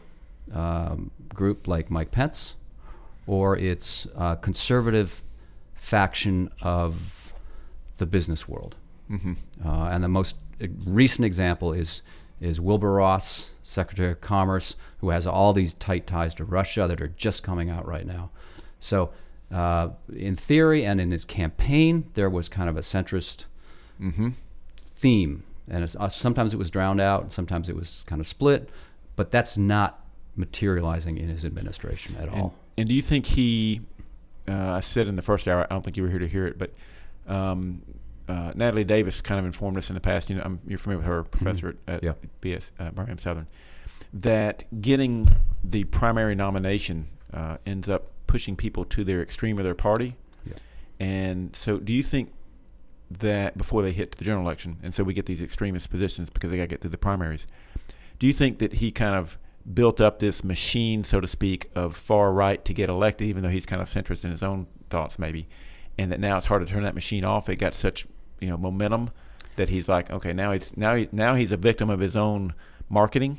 um, 0.52 1.10
group 1.32 1.68
like 1.68 1.90
Mike 1.90 2.10
Pence, 2.10 2.56
or 3.26 3.56
it's 3.56 4.06
a 4.16 4.36
conservative 4.36 5.22
faction 5.74 6.50
of 6.60 7.34
the 7.98 8.06
business 8.06 8.48
world. 8.48 8.74
mm-hmm. 9.10 9.34
Uh, 9.64 9.88
and 9.90 10.02
the 10.02 10.08
most 10.08 10.36
uh, 10.60 10.66
recent 10.84 11.24
example 11.24 11.72
is 11.72 12.02
is 12.42 12.60
Wilbur 12.60 12.92
Ross, 12.92 13.52
Secretary 13.62 14.10
of 14.12 14.20
Commerce, 14.20 14.74
who 14.98 15.10
has 15.10 15.26
all 15.26 15.52
these 15.52 15.74
tight 15.74 16.06
ties 16.06 16.34
to 16.34 16.44
Russia 16.44 16.86
that 16.88 17.00
are 17.00 17.08
just 17.16 17.42
coming 17.42 17.70
out 17.70 17.86
right 17.86 18.06
now. 18.06 18.30
So, 18.80 19.10
uh, 19.50 19.90
in 20.14 20.34
theory 20.36 20.84
and 20.84 21.00
in 21.00 21.10
his 21.10 21.24
campaign, 21.24 22.10
there 22.14 22.28
was 22.30 22.48
kind 22.48 22.68
of 22.68 22.76
a 22.76 22.80
centrist 22.80 23.44
Mm-hmm. 24.00 24.30
theme, 24.78 25.44
and 25.68 25.84
it's, 25.84 25.94
uh, 25.94 26.08
sometimes 26.08 26.52
it 26.52 26.56
was 26.56 26.70
drowned 26.70 27.00
out, 27.00 27.22
and 27.22 27.30
sometimes 27.30 27.68
it 27.68 27.76
was 27.76 28.02
kind 28.08 28.20
of 28.20 28.26
split, 28.26 28.68
but 29.14 29.30
that's 29.30 29.56
not 29.56 30.04
materializing 30.34 31.18
in 31.18 31.28
his 31.28 31.44
administration 31.44 32.16
at 32.16 32.28
And, 32.28 32.40
all. 32.40 32.54
and 32.76 32.88
do 32.88 32.94
you 32.94 33.02
think 33.02 33.26
he? 33.26 33.80
Uh, 34.48 34.72
I 34.72 34.80
said 34.80 35.06
in 35.06 35.14
the 35.14 35.22
first 35.22 35.46
hour. 35.46 35.64
I 35.64 35.66
don't 35.74 35.82
think 35.84 35.96
you 35.96 36.02
were 36.02 36.08
here 36.08 36.18
to 36.18 36.26
hear 36.26 36.46
it, 36.48 36.58
but 36.58 36.72
um, 37.28 37.82
uh, 38.32 38.52
Natalie 38.54 38.84
Davis 38.84 39.20
kind 39.20 39.38
of 39.38 39.44
informed 39.44 39.76
us 39.76 39.90
in 39.90 39.94
the 39.94 40.00
past. 40.00 40.30
You 40.30 40.36
know, 40.36 40.42
I'm, 40.44 40.60
you're 40.66 40.78
familiar 40.78 40.98
with 40.98 41.06
her, 41.06 41.22
professor 41.24 41.76
at, 41.86 42.02
Yeah. 42.02 42.14
BS 42.40 42.70
uh, 42.78 42.90
Birmingham 42.90 43.18
Southern. 43.18 43.46
That 44.14 44.64
getting 44.80 45.28
the 45.62 45.84
primary 45.84 46.34
nomination 46.34 47.08
uh, 47.32 47.58
ends 47.66 47.88
up 47.88 48.10
pushing 48.26 48.56
people 48.56 48.84
to 48.86 49.04
their 49.04 49.20
extreme 49.22 49.58
of 49.58 49.64
their 49.64 49.74
party. 49.74 50.16
Yeah. 50.46 50.54
And 50.98 51.54
so, 51.54 51.78
do 51.78 51.92
you 51.92 52.02
think 52.02 52.32
that 53.10 53.58
before 53.58 53.82
they 53.82 53.92
hit 53.92 54.12
the 54.12 54.24
general 54.24 54.44
election, 54.44 54.78
and 54.82 54.94
so 54.94 55.04
we 55.04 55.12
get 55.12 55.26
these 55.26 55.42
extremist 55.42 55.90
positions 55.90 56.30
because 56.30 56.50
they 56.50 56.56
got 56.56 56.64
to 56.64 56.68
get 56.68 56.80
through 56.80 56.90
the 56.90 56.98
primaries? 56.98 57.46
Do 58.18 58.26
you 58.26 58.32
think 58.32 58.58
that 58.60 58.74
he 58.74 58.90
kind 58.90 59.14
of 59.14 59.36
built 59.74 60.00
up 60.00 60.18
this 60.20 60.42
machine, 60.42 61.04
so 61.04 61.20
to 61.20 61.26
speak, 61.26 61.70
of 61.74 61.94
far 61.96 62.32
right 62.32 62.64
to 62.64 62.72
get 62.72 62.88
elected, 62.88 63.28
even 63.28 63.42
though 63.42 63.50
he's 63.50 63.66
kind 63.66 63.82
of 63.82 63.88
centrist 63.88 64.24
in 64.24 64.30
his 64.30 64.42
own 64.42 64.66
thoughts, 64.90 65.18
maybe, 65.18 65.48
and 65.98 66.10
that 66.12 66.20
now 66.20 66.38
it's 66.38 66.46
hard 66.46 66.66
to 66.66 66.72
turn 66.72 66.82
that 66.84 66.94
machine 66.94 67.24
off? 67.24 67.48
It 67.48 67.56
got 67.56 67.74
such 67.74 68.06
you 68.42 68.48
know 68.48 68.56
momentum 68.56 69.08
that 69.56 69.68
he's 69.68 69.88
like, 69.88 70.10
okay, 70.10 70.32
now 70.32 70.52
he's 70.52 70.76
now 70.76 70.94
he, 70.94 71.08
now 71.12 71.34
he's 71.34 71.52
a 71.52 71.56
victim 71.56 71.88
of 71.88 72.00
his 72.00 72.16
own 72.16 72.54
marketing. 72.88 73.38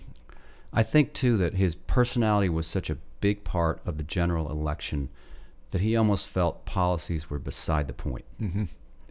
I 0.72 0.81
think 0.81 1.13
too 1.13 1.38
that 1.38 1.53
his 1.53 1.75
personality 1.75 2.50
was 2.50 2.65
such 2.65 2.89
a 2.89 2.98
big 3.19 3.43
part 3.43 3.81
of 3.86 3.98
the 3.98 4.03
general 4.03 4.50
election 4.50 5.10
that 5.72 5.81
he 5.81 5.95
almost 5.95 6.27
felt 6.27 6.65
policies 6.65 7.29
were 7.29 7.39
beside 7.39 7.88
the 7.88 7.93
point. 7.93 8.25
Mm-hmm. 8.41 8.65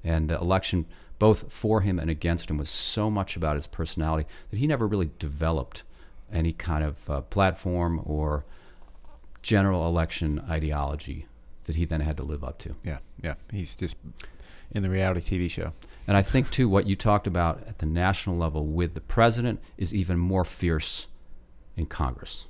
And 0.05 0.29
the 0.29 0.39
election, 0.39 0.87
both 1.19 1.53
for 1.53 1.81
him 1.81 1.99
and 1.99 2.11
against 2.11 2.51
him, 2.51 2.59
was 2.59 2.71
so 2.71 3.11
much 3.11 3.37
about 3.37 3.57
his 3.57 3.67
personality 3.67 4.29
that 4.51 4.57
he 4.57 4.67
never 4.67 4.87
really 4.87 5.11
developed 5.19 5.83
any 6.33 6.53
kind 6.53 6.83
of 6.85 7.11
uh, 7.11 7.21
platform 7.23 8.01
or 8.05 8.45
general 9.43 9.87
election 9.87 10.43
ideology 10.49 11.27
that 11.65 11.77
he 11.77 11.85
then 11.85 12.01
had 12.01 12.17
to 12.17 12.23
live 12.23 12.43
up 12.43 12.59
to. 12.59 12.75
Yeah, 12.83 12.99
yeah, 13.23 13.35
he's 13.51 13.77
just 13.77 13.97
in 14.75 14.83
the 14.83 14.91
reality 14.91 15.21
TV 15.21 15.51
show. 15.51 15.73
And 16.07 16.17
I 16.17 16.23
think 16.23 16.51
too, 16.51 16.69
what 16.69 16.87
you 16.87 16.97
talked 16.97 17.27
about 17.27 17.63
at 17.69 17.79
the 17.79 17.87
national 17.87 18.37
level 18.37 18.67
with 18.67 18.95
the 18.95 19.01
president 19.01 19.61
is 19.79 19.95
even 19.95 20.19
more 20.19 20.45
fierce 20.45 21.07
in 21.77 21.87
Congress. 21.87 22.47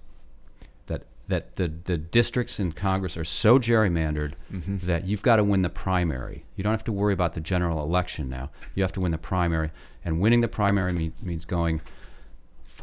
That 0.87 1.03
that 1.29 1.57
the 1.57 1.69
the 1.69 1.99
districts 1.99 2.59
in 2.59 2.73
Congress 2.73 3.17
are 3.17 3.25
so 3.25 3.59
gerrymandered 3.59 4.35
mm-hmm. 4.51 4.79
that 4.87 5.07
you've 5.07 5.23
got 5.23 5.37
to 5.37 5.45
win 5.45 5.63
the 5.63 5.69
primary. 5.69 6.45
You 6.57 6.65
don't 6.65 6.73
have 6.73 6.85
to 6.85 6.93
worry 6.93 7.13
about 7.13 7.35
the 7.35 7.41
general 7.41 7.83
election 7.83 8.29
now. 8.29 8.51
You 8.75 8.83
have 8.83 8.93
to 8.93 9.01
win 9.01 9.13
the 9.13 9.19
primary, 9.19 9.71
and 10.05 10.21
winning 10.21 10.41
the 10.41 10.49
primary 10.49 10.93
mean, 10.93 11.13
means 11.21 11.45
going 11.45 11.83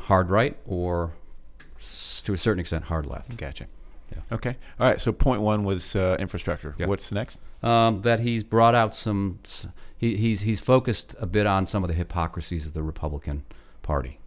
hard 0.02 0.30
right 0.30 0.58
or 0.66 1.14
to 2.24 2.34
a 2.34 2.38
certain 2.38 2.60
extent 2.60 2.84
hard 2.86 3.06
left. 3.06 3.36
Gotcha. 3.38 3.66
Yeah. 4.12 4.36
Okay. 4.36 4.56
All 4.80 4.88
right. 4.88 5.00
So 5.00 5.12
point 5.12 5.42
one 5.42 5.64
was 5.64 5.96
uh, 5.96 6.18
infrastructure. 6.20 6.76
Yeah. 6.78 6.88
What's 6.88 7.12
next? 7.12 7.40
um, 7.64 8.02
that 8.04 8.20
he's 8.20 8.44
brought 8.44 8.76
out 8.76 8.96
some. 8.96 9.40
He, 9.98 10.16
he's 10.16 10.42
he's 10.42 10.60
focused 10.60 11.16
a 11.20 11.26
bit 11.26 11.46
on 11.46 11.66
some 11.66 11.84
of 11.84 11.90
the 11.90 11.94
hypocrisies 11.94 12.66
of 12.66 12.74
the 12.74 12.84
Republican 12.84 13.44
Party. 13.82 14.20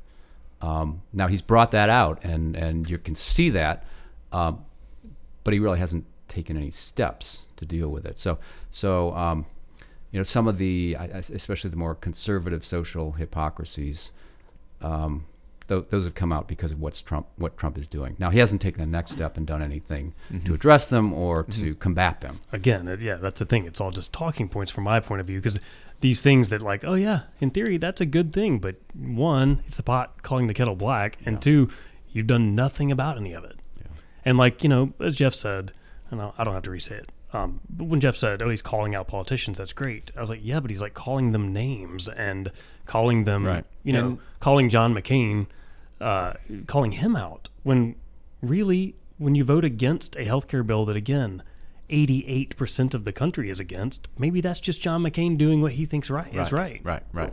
Um, 0.61 1.03
now 1.13 1.27
he's 1.27 1.43
brought 1.43 1.71
that 1.73 1.89
out, 1.89 2.23
and 2.25 2.55
and 2.57 2.89
you 2.89 2.99
can 2.99 3.15
see 3.15 3.51
that, 3.51 3.85
um, 4.33 4.65
but 5.45 5.55
he 5.55 5.61
really 5.61 5.79
hasn't 5.79 6.05
taken 6.29 6.57
any 6.57 6.71
steps 6.71 7.43
to 7.57 7.65
deal 7.65 7.89
with 7.89 8.05
it. 8.05 8.19
So 8.19 8.39
so 8.71 9.15
um, 9.15 9.47
you 10.11 10.19
know 10.19 10.25
some 10.25 10.47
of 10.47 10.59
the, 10.59 10.97
especially 11.01 11.71
the 11.71 11.77
more 11.77 11.95
conservative 11.95 12.65
social 12.65 13.13
hypocrisies. 13.13 14.13
Um, 14.83 15.27
th- 15.81 15.91
those 15.91 16.05
have 16.05 16.15
come 16.15 16.33
out 16.33 16.49
because 16.49 16.73
of 16.73 16.81
what's 16.81 17.01
Trump, 17.01 17.27
what 17.37 17.57
Trump 17.57 17.79
is 17.79 17.87
doing. 17.87 18.17
Now 18.19 18.31
he 18.31 18.39
hasn't 18.39 18.61
taken 18.61 18.81
the 18.81 18.87
next 18.87 19.13
step 19.13 19.37
and 19.37 19.47
done 19.47 19.63
anything 19.63 20.15
mm-hmm. 20.33 20.45
to 20.45 20.55
address 20.55 20.87
them 20.87 21.13
or 21.13 21.45
mm-hmm. 21.45 21.61
to 21.63 21.75
combat 21.77 22.21
them. 22.21 22.41
again, 22.53 22.89
uh, 22.89 22.97
yeah, 23.01 23.17
that's 23.17 23.39
the 23.39 23.47
thing. 23.47 23.67
It's 23.67 23.81
all 23.81 23.91
just 23.91 24.13
talking 24.13 24.49
points 24.49 24.71
from 24.71 24.85
my 24.85 25.01
point 25.01 25.21
of 25.21 25.27
view 25.27 25.39
because 25.39 25.59
these 26.01 26.21
things 26.21 26.49
that 26.51 26.63
like, 26.63 26.85
oh 26.85 26.95
yeah, 26.95 27.23
in 27.41 27.51
theory 27.51 27.79
that's 27.79 28.01
a 28.01 28.07
good 28.07 28.33
thing, 28.33 28.59
but 28.59 28.77
one, 28.95 29.63
it's 29.67 29.77
the 29.77 29.83
pot 29.83 30.23
calling 30.23 30.47
the 30.47 30.55
kettle 30.55 30.77
black, 30.77 31.19
and 31.25 31.41
two, 31.41 31.71
you've 32.13 32.27
done 32.27 32.55
nothing 32.55 32.93
about 32.93 33.17
any 33.17 33.33
of 33.33 33.45
it. 33.45 33.57
And 34.25 34.39
like 34.39 34.63
you 34.63 34.69
know, 34.69 34.93
as 35.01 35.17
Jeff 35.17 35.35
said, 35.35 35.73
and 36.11 36.21
I 36.21 36.33
I 36.39 36.45
don't 36.45 36.55
have 36.55 36.63
to 36.65 36.71
re-say 36.71 36.97
it. 36.97 37.11
Um, 37.33 37.61
but 37.71 37.85
when 37.85 38.01
Jeff 38.01 38.17
said, 38.17 38.43
"Oh, 38.43 38.51
he's 38.51 38.63
calling 38.63 38.95
out 38.95 39.09
politicians," 39.09 39.59
that's 39.59 39.73
great. 39.73 40.13
I 40.17 40.21
was 40.21 40.29
like, 40.31 40.41
"Yeah, 40.43 40.61
but 40.61 40.71
he's 40.71 40.83
like 40.83 40.95
calling 40.95 41.33
them 41.33 41.53
names 41.53 42.09
and 42.09 42.53
calling 42.87 43.25
them, 43.25 43.47
Right. 43.47 43.65
you 43.85 43.93
know, 43.93 44.07
And- 44.07 44.19
calling 44.41 44.69
John 44.69 44.95
McCain, 44.95 45.47
uh, 46.03 46.35
calling 46.67 46.93
him 46.93 47.17
out 47.17 47.49
when 47.63 47.95
really, 48.43 48.97
when 49.19 49.35
you 49.35 49.45
vote 49.45 49.65
against 49.65 50.17
a 50.17 50.21
healthcare 50.25 50.67
bill 50.67 50.85
that 50.87 50.97
again, 50.97 51.43
eighty-eight 51.91 52.57
percent 52.57 52.95
of 52.95 53.05
the 53.05 53.13
country 53.13 53.49
is 53.51 53.61
against, 53.61 54.09
maybe 54.19 54.41
that's 54.41 54.61
just 54.61 54.81
John 54.81 55.03
McCain 55.03 55.39
doing 55.39 55.63
what 55.63 55.73
he 55.73 55.85
thinks 55.87 56.11
right, 56.11 56.35
is 56.35 56.53
right. 56.53 56.81
Right. 56.85 57.03
Right. 57.13 57.33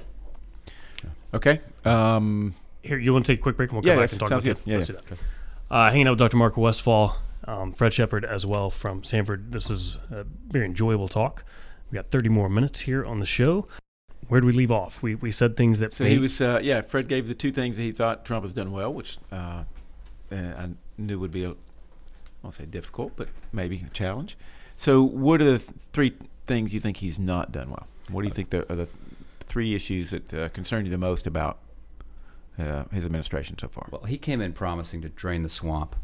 Okay. 1.34 1.62
Um, 1.86 2.56
Here, 2.82 2.98
you 2.98 3.14
want 3.14 3.26
to 3.26 3.34
take 3.34 3.40
a 3.40 3.44
quick 3.44 3.58
break 3.58 3.70
and 3.70 3.76
we'll 3.78 3.84
come 3.84 3.90
Yeah, 3.90 3.96
back 3.96 4.02
yes, 4.04 4.12
and 4.14 4.20
talk 4.20 4.32
about 4.32 4.44
good. 4.44 4.58
Yeah, 4.66 4.78
Let's 4.78 4.90
yeah. 4.90 4.96
do 4.98 5.02
that. 5.16 5.20
Uh, 5.70 5.92
hanging 5.92 6.08
out 6.08 6.12
with 6.12 6.20
Dr. 6.20 6.38
Marco 6.38 6.62
Westfall, 6.62 7.16
um, 7.46 7.74
Fred 7.74 7.94
Shepard 7.94 8.26
as 8.26 8.46
well 8.46 8.70
from 8.72 9.04
Samford. 9.04 9.52
This 9.52 9.70
is 9.70 9.98
a 10.10 10.26
very 10.50 10.66
enjoyable 10.66 11.08
talk. 11.08 11.44
We 11.92 11.96
got 11.98 12.10
30 12.10 12.30
more 12.30 12.50
minutes 12.50 12.82
here 12.82 13.06
on 13.06 13.20
the 13.20 13.26
show. 13.26 13.68
Where 14.30 14.40
do 14.40 14.48
we 14.48 14.54
leave 14.54 14.72
off? 14.72 15.02
We, 15.02 15.16
we 15.16 15.32
said 15.32 15.58
things 15.58 15.80
that 15.80 15.92
so 15.92 16.04
may- 16.04 16.12
he 16.12 16.20
was. 16.20 16.40
Uh, 16.40 16.60
yeah. 16.64 16.82
Fred 16.82 17.08
gave 17.08 17.28
the 17.28 17.36
two 17.36 17.52
things 17.52 17.76
that 17.78 17.84
he 17.84 17.92
thought 17.92 18.24
Trump 18.26 18.46
has 18.46 18.54
done 18.54 18.72
well, 18.72 18.94
which 18.94 19.18
uh, 19.32 19.64
uh, 20.32 20.36
I 20.36 20.70
knew 20.98 21.20
would 21.20 21.32
be 21.32 21.44
a, 21.44 21.50
I 21.50 21.54
won't 22.44 22.54
say 22.54 22.66
difficult, 22.66 23.14
but 23.16 23.28
maybe 23.52 23.84
a 23.86 23.90
challenge. 23.90 24.38
So, 24.78 25.02
what 25.02 25.42
are 25.42 25.46
the 25.46 25.60
three 25.60 26.14
things 26.48 26.72
you 26.74 26.80
think 26.80 26.98
he's 26.98 27.20
not 27.20 27.52
done 27.52 27.70
well? 27.70 27.88
What 28.10 28.22
do 28.22 28.28
you 28.28 28.34
think 28.34 28.52
the, 28.52 28.72
are 28.72 28.76
the 28.76 28.88
three 29.42 29.76
issues 29.76 30.12
that 30.12 30.34
uh, 30.34 30.50
concern 30.50 30.86
you 30.86 30.92
the 30.92 30.98
most 30.98 31.28
about 31.28 31.60
uh, 32.58 32.86
his 32.92 33.06
administration 33.06 33.58
so 33.58 33.68
far? 33.68 33.88
Well, 33.92 34.04
he 34.04 34.18
came 34.18 34.42
in 34.42 34.54
promising 34.54 35.02
to 35.02 35.10
drain 35.10 35.42
the 35.44 35.50
swamp, 35.50 35.96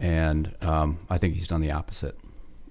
and 0.00 0.54
um, 0.60 0.98
I 1.08 1.16
think 1.18 1.34
he's 1.34 1.46
done 1.46 1.60
the 1.60 1.70
opposite. 1.70 2.18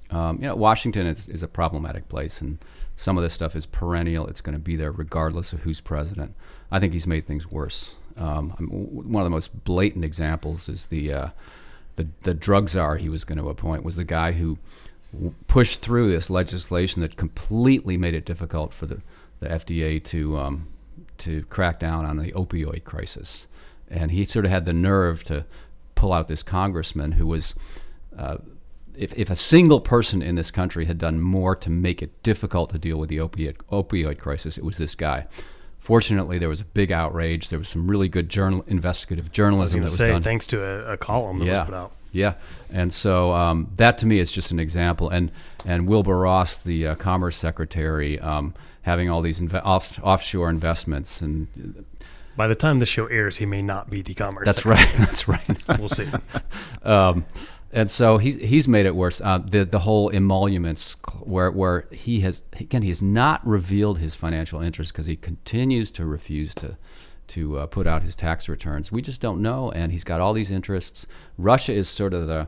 Um, 0.10 0.38
you 0.38 0.48
know, 0.48 0.56
Washington 0.56 1.06
is, 1.08 1.28
is 1.28 1.44
a 1.44 1.48
problematic 1.48 2.08
place, 2.10 2.42
and 2.42 2.60
some 2.96 3.18
of 3.18 3.24
this 3.24 3.34
stuff 3.34 3.56
is 3.56 3.66
perennial. 3.66 4.28
It's 4.28 4.42
going 4.42 4.58
to 4.58 4.60
be 4.60 4.76
there 4.76 4.92
regardless 4.92 5.54
of 5.54 5.62
who's 5.62 5.82
president. 5.82 6.34
I 6.72 6.80
think 6.80 6.94
he's 6.94 7.08
made 7.08 7.28
things 7.28 7.52
worse. 7.52 7.98
Um, 8.16 8.52
one 8.52 9.22
of 9.22 9.26
the 9.26 9.32
most 9.32 9.64
blatant 9.64 10.04
examples 10.04 10.70
is 10.70 10.88
the 10.88 11.14
uh, 11.14 11.30
the 11.98 12.08
the 12.22 12.34
drug 12.34 12.70
czar 12.70 12.98
he 12.98 13.10
was 13.10 13.24
going 13.24 13.38
to 13.38 13.50
appoint 13.50 13.84
was 13.84 13.96
the 13.96 14.04
guy 14.04 14.32
who 14.32 14.58
pushed 15.48 15.82
through 15.82 16.10
this 16.10 16.30
legislation 16.30 17.02
that 17.02 17.16
completely 17.16 17.98
made 17.98 18.14
it 18.14 18.26
difficult 18.26 18.74
for 18.74 18.86
the, 18.86 19.02
the 19.40 19.48
FDA 19.48 20.04
to 20.06 20.38
um, 20.38 20.68
to 21.20 21.44
crack 21.44 21.80
down 21.80 22.06
on 22.06 22.18
the 22.18 22.32
opioid 22.34 22.84
crisis. 22.84 23.48
And 23.90 24.12
he 24.12 24.26
sort 24.26 24.46
of 24.46 24.52
had 24.52 24.66
the 24.66 24.74
nerve 24.74 25.24
to 25.26 25.46
pull 25.96 26.14
out 26.14 26.28
this 26.28 26.44
congressman 26.44 27.14
who 27.14 27.26
was, 27.26 27.56
uh, 28.18 28.38
if, 28.98 29.14
if 29.18 29.30
a 29.30 29.36
single 29.36 29.80
person 29.80 30.22
in 30.22 30.36
this 30.36 30.52
country 30.52 30.86
had 30.86 30.98
done 30.98 31.20
more 31.22 31.56
to 31.58 31.70
make 31.70 32.02
it 32.02 32.24
difficult 32.24 32.72
to 32.72 32.78
deal 32.80 32.98
with 32.98 33.10
the 33.10 33.20
opiate, 33.20 33.58
opioid 33.68 34.18
crisis, 34.20 34.58
it 34.58 34.64
was 34.64 34.78
this 34.78 34.96
guy. 34.96 35.28
Fortunately, 35.80 36.38
there 36.38 36.50
was 36.50 36.62
a 36.62 36.66
big 36.66 36.92
outrage. 36.92 37.50
There 37.50 37.60
was 37.60 37.70
some 37.70 37.88
really 37.90 38.10
good 38.10 38.30
journal, 38.30 38.64
investigative 38.68 39.26
I 39.26 39.30
was 39.30 39.32
journalism 39.32 39.80
that 39.82 39.86
was 39.86 39.98
say, 39.98 40.08
done. 40.08 40.24
thanks 40.24 40.46
to 40.48 40.64
a, 40.64 40.94
a 40.94 40.98
column 40.98 41.40
that 41.40 41.46
Yeah. 41.46 41.60
was 41.60 41.66
put 41.66 41.74
out. 41.76 41.92
Yeah, 42.12 42.34
and 42.74 42.92
so 42.92 43.32
um, 43.34 43.70
that 43.76 43.98
to 44.00 44.06
me 44.08 44.18
is 44.20 44.32
just 44.32 44.52
an 44.52 44.60
example. 44.60 45.10
And 45.10 45.30
and 45.66 45.88
Wilbur 45.88 46.18
Ross, 46.18 46.58
the 46.64 46.88
uh, 46.88 46.96
Commerce 46.96 47.38
Secretary, 47.38 48.18
um, 48.20 48.54
having 48.82 49.10
all 49.10 49.22
these 49.22 49.40
inve- 49.42 49.62
off- 49.64 50.00
offshore 50.02 50.50
investments, 50.50 51.22
and 51.22 51.86
By 52.36 52.48
the 52.48 52.56
time 52.56 52.80
the 52.80 52.86
show 52.86 53.06
airs, 53.08 53.38
he 53.38 53.46
may 53.46 53.62
not 53.62 53.90
be 53.90 54.02
the 54.02 54.14
commerce. 54.14 54.46
That's 54.46 54.66
right. 54.66 54.90
That's 54.98 55.28
right. 55.28 55.80
We'll 55.80 55.90
see. 55.90 56.08
Um, 56.84 57.26
and 57.78 57.92
so 57.92 58.18
he's 58.18 58.42
he's 58.42 58.68
made 58.68 58.88
it 58.88 58.96
worse. 58.96 59.22
Uh, 59.22 59.38
the 59.38 59.64
the 59.64 59.78
whole 59.78 60.10
emoluments, 60.10 60.98
where 61.22 61.52
where 61.52 61.88
he 61.92 62.22
has 62.22 62.44
again 62.60 62.82
he 62.82 62.88
has 62.88 63.04
not 63.04 63.46
revealed 63.46 64.00
his 64.00 64.16
financial 64.16 64.62
interest 64.62 64.92
because 64.92 65.06
he 65.06 65.16
continues 65.16 65.92
to 65.92 66.06
refuse 66.06 66.56
to 66.56 66.76
to 67.28 67.60
uh, 67.60 67.66
put 67.68 67.86
out 67.86 68.02
his 68.02 68.16
tax 68.16 68.50
returns. 68.50 68.92
We 68.92 69.04
just 69.04 69.22
don't 69.22 69.44
know, 69.44 69.72
and 69.72 69.92
he's 69.92 70.04
got 70.04 70.22
all 70.22 70.34
these 70.34 70.50
interests. 70.50 71.06
Russia 71.38 71.72
is 71.72 71.88
sort 71.88 72.16
of 72.16 72.26
the 72.26 72.48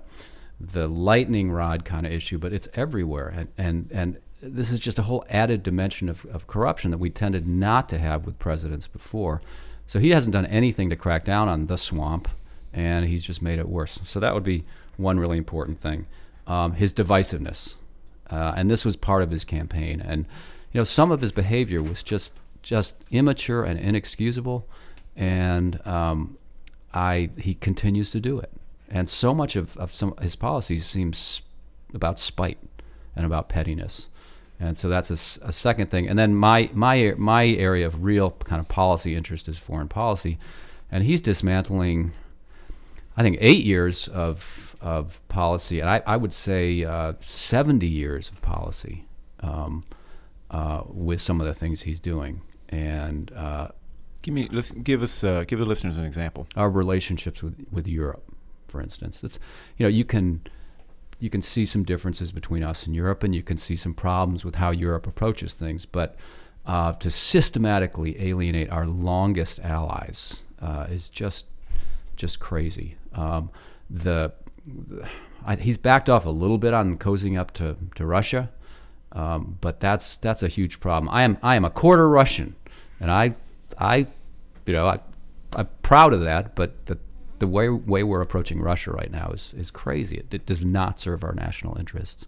the 0.59 0.87
lightning 0.87 1.51
rod 1.51 1.85
kind 1.85 2.07
of 2.07 2.11
issue, 2.11 2.39
but 2.39 2.51
it's 2.51 2.67
everywhere, 2.73 3.27
and 3.29 3.49
and 3.55 3.91
and 3.91 4.17
this 4.41 4.71
is 4.71 4.79
just 4.79 4.97
a 4.97 5.03
whole 5.03 5.23
added 5.29 5.61
dimension 5.61 6.09
of, 6.09 6.25
of 6.25 6.47
corruption 6.47 6.89
that 6.89 6.97
we 6.97 7.11
tended 7.11 7.45
not 7.45 7.87
to 7.89 7.99
have 7.99 8.25
with 8.25 8.39
presidents 8.39 8.87
before. 8.87 9.41
So 9.85 9.99
he 9.99 10.09
hasn't 10.09 10.33
done 10.33 10.47
anything 10.47 10.89
to 10.89 10.95
crack 10.95 11.23
down 11.25 11.49
on 11.49 11.67
the 11.67 11.77
swamp, 11.77 12.29
and 12.73 13.05
he's 13.05 13.23
just 13.23 13.41
made 13.41 13.59
it 13.59 13.67
worse. 13.67 13.99
So 14.03 14.19
that 14.19 14.33
would 14.33 14.43
be 14.43 14.65
one 14.97 15.19
really 15.19 15.37
important 15.37 15.79
thing. 15.79 16.05
Um, 16.47 16.73
his 16.73 16.93
divisiveness, 16.93 17.75
uh, 18.29 18.53
and 18.55 18.69
this 18.69 18.83
was 18.85 18.95
part 18.95 19.23
of 19.23 19.31
his 19.31 19.43
campaign, 19.45 20.01
and 20.01 20.25
you 20.71 20.79
know 20.79 20.83
some 20.83 21.11
of 21.11 21.21
his 21.21 21.31
behavior 21.31 21.81
was 21.81 22.03
just 22.03 22.33
just 22.61 23.03
immature 23.11 23.63
and 23.63 23.79
inexcusable, 23.79 24.67
and 25.15 25.85
um, 25.87 26.37
I 26.93 27.29
he 27.37 27.53
continues 27.53 28.11
to 28.11 28.19
do 28.19 28.39
it, 28.39 28.51
and 28.89 29.07
so 29.07 29.33
much 29.33 29.55
of, 29.55 29.77
of 29.77 29.91
some 29.91 30.15
his 30.21 30.35
policies 30.35 30.85
seems 30.85 31.41
about 31.93 32.19
spite 32.19 32.57
and 33.15 33.25
about 33.25 33.49
pettiness, 33.49 34.09
and 34.59 34.77
so 34.77 34.89
that's 34.89 35.09
a, 35.09 35.47
a 35.47 35.51
second 35.51 35.91
thing. 35.91 36.07
And 36.07 36.17
then 36.17 36.35
my 36.35 36.69
my 36.73 37.13
my 37.17 37.45
area 37.45 37.85
of 37.85 38.03
real 38.03 38.31
kind 38.31 38.59
of 38.59 38.67
policy 38.67 39.15
interest 39.15 39.47
is 39.47 39.57
foreign 39.57 39.87
policy, 39.87 40.37
and 40.91 41.03
he's 41.03 41.21
dismantling, 41.21 42.11
I 43.19 43.23
think, 43.23 43.37
eight 43.39 43.65
years 43.65 44.07
of 44.07 44.75
of 44.81 45.21
policy, 45.27 45.81
and 45.81 45.89
I, 45.89 46.01
I 46.07 46.17
would 46.17 46.33
say 46.33 46.83
uh, 46.85 47.13
seventy 47.21 47.87
years 47.87 48.29
of 48.29 48.41
policy. 48.41 49.05
Um, 49.41 49.85
uh, 50.51 50.81
with 50.87 51.21
some 51.21 51.39
of 51.39 51.45
the 51.45 51.53
things 51.53 51.83
he's 51.83 51.99
doing, 51.99 52.41
and 52.69 53.31
uh, 53.33 53.67
Give 54.21 54.33
me, 54.33 54.47
listen, 54.51 54.81
give 54.81 55.01
us, 55.01 55.23
uh, 55.23 55.45
give 55.47 55.59
the 55.59 55.65
listeners 55.65 55.97
an 55.97 56.03
example. 56.05 56.47
our 56.55 56.69
relationships 56.69 57.41
with, 57.41 57.55
with 57.71 57.87
Europe, 57.87 58.23
for 58.67 58.81
instance. 58.81 59.23
It's 59.23 59.39
you 59.77 59.85
know 59.85 59.89
you 59.89 60.03
can 60.03 60.41
you 61.19 61.29
can 61.29 61.41
see 61.41 61.65
some 61.65 61.83
differences 61.83 62.31
between 62.31 62.63
us 62.63 62.85
and 62.85 62.95
Europe, 62.95 63.23
and 63.23 63.33
you 63.33 63.43
can 63.43 63.57
see 63.57 63.75
some 63.75 63.93
problems 63.93 64.43
with 64.43 64.55
how 64.55 64.71
Europe 64.71 65.07
approaches 65.07 65.53
things. 65.53 65.85
But 65.85 66.15
uh, 66.65 66.93
to 66.93 67.09
systematically 67.11 68.21
alienate 68.29 68.69
our 68.71 68.87
longest 68.87 69.59
allies 69.61 70.43
uh, 70.61 70.87
is 70.89 71.09
just 71.09 71.45
just 72.19 72.39
crazy. 72.39 72.97
Um, 73.13 73.49
the, 73.89 74.33
the 74.67 75.07
I, 75.45 75.55
he's 75.55 75.77
backed 75.77 76.09
off 76.09 76.25
a 76.25 76.29
little 76.29 76.57
bit 76.57 76.73
on 76.73 76.97
cozying 76.97 77.39
up 77.39 77.51
to, 77.53 77.77
to 77.95 78.05
Russia, 78.05 78.51
um, 79.13 79.57
but 79.61 79.79
that's 79.79 80.17
that's 80.17 80.43
a 80.43 80.47
huge 80.47 80.79
problem. 80.79 81.09
I 81.11 81.23
am 81.23 81.37
I 81.41 81.55
am 81.55 81.65
a 81.65 81.69
quarter 81.69 82.07
Russian, 82.07 82.55
and 82.99 83.09
I 83.09 83.35
I 83.77 84.05
you 84.65 84.73
know 84.73 84.85
I 84.85 84.99
I'm 85.55 85.69
proud 85.81 86.13
of 86.13 86.21
that. 86.21 86.55
But 86.55 86.85
the 86.85 86.99
the 87.39 87.47
way 87.47 87.69
way 87.69 88.03
we're 88.03 88.21
approaching 88.21 88.61
Russia 88.61 88.91
right 88.91 89.11
now 89.11 89.31
is 89.31 89.55
is 89.55 89.71
crazy. 89.71 90.17
It, 90.17 90.33
it 90.33 90.45
does 90.45 90.63
not 90.63 90.99
serve 90.99 91.23
our 91.23 91.33
national 91.33 91.77
interests. 91.77 92.27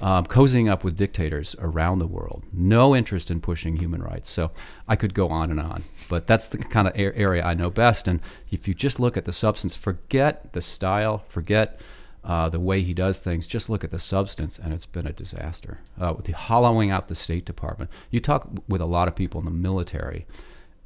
Um, 0.00 0.26
cozying 0.26 0.70
up 0.70 0.84
with 0.84 0.96
dictators 0.96 1.56
around 1.58 1.98
the 1.98 2.06
world, 2.06 2.44
no 2.52 2.94
interest 2.94 3.32
in 3.32 3.40
pushing 3.40 3.76
human 3.76 4.00
rights. 4.00 4.30
So 4.30 4.52
I 4.86 4.94
could 4.94 5.12
go 5.12 5.28
on 5.28 5.50
and 5.50 5.58
on, 5.58 5.82
but 6.08 6.24
that's 6.24 6.46
the 6.46 6.58
kind 6.58 6.86
of 6.86 6.92
area 6.96 7.42
I 7.42 7.54
know 7.54 7.68
best. 7.68 8.06
And 8.06 8.20
if 8.52 8.68
you 8.68 8.74
just 8.74 9.00
look 9.00 9.16
at 9.16 9.24
the 9.24 9.32
substance, 9.32 9.74
forget 9.74 10.52
the 10.52 10.62
style, 10.62 11.24
forget 11.28 11.80
uh, 12.24 12.48
the 12.48 12.60
way 12.60 12.82
he 12.82 12.94
does 12.94 13.20
things. 13.20 13.46
Just 13.46 13.70
look 13.70 13.84
at 13.84 13.90
the 13.90 13.98
substance, 13.98 14.58
and 14.58 14.72
it's 14.72 14.86
been 14.86 15.06
a 15.06 15.12
disaster. 15.12 15.78
Uh, 15.98 16.12
with 16.16 16.26
the 16.26 16.32
hollowing 16.32 16.90
out 16.90 17.08
the 17.08 17.14
State 17.14 17.44
Department, 17.44 17.90
you 18.10 18.20
talk 18.20 18.48
with 18.68 18.80
a 18.80 18.86
lot 18.86 19.08
of 19.08 19.16
people 19.16 19.40
in 19.40 19.44
the 19.44 19.50
military, 19.50 20.26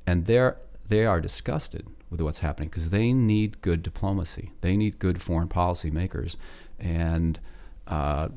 and 0.07 0.27
they're 0.27 0.59
they 0.89 1.05
are 1.05 1.21
disgusted 1.21 1.87
with 2.11 2.21
what's 2.21 2.41
happening 2.41 2.69
because 2.69 2.91
they 2.91 3.13
need 3.13 3.61
good 3.63 3.83
diplomacy. 3.83 4.53
They 4.61 4.77
need 4.77 4.99
good 4.99 5.23
foreign 5.23 5.49
policy 5.49 5.91
makers, 5.91 6.37
and 6.79 7.41
uh, 7.87 8.29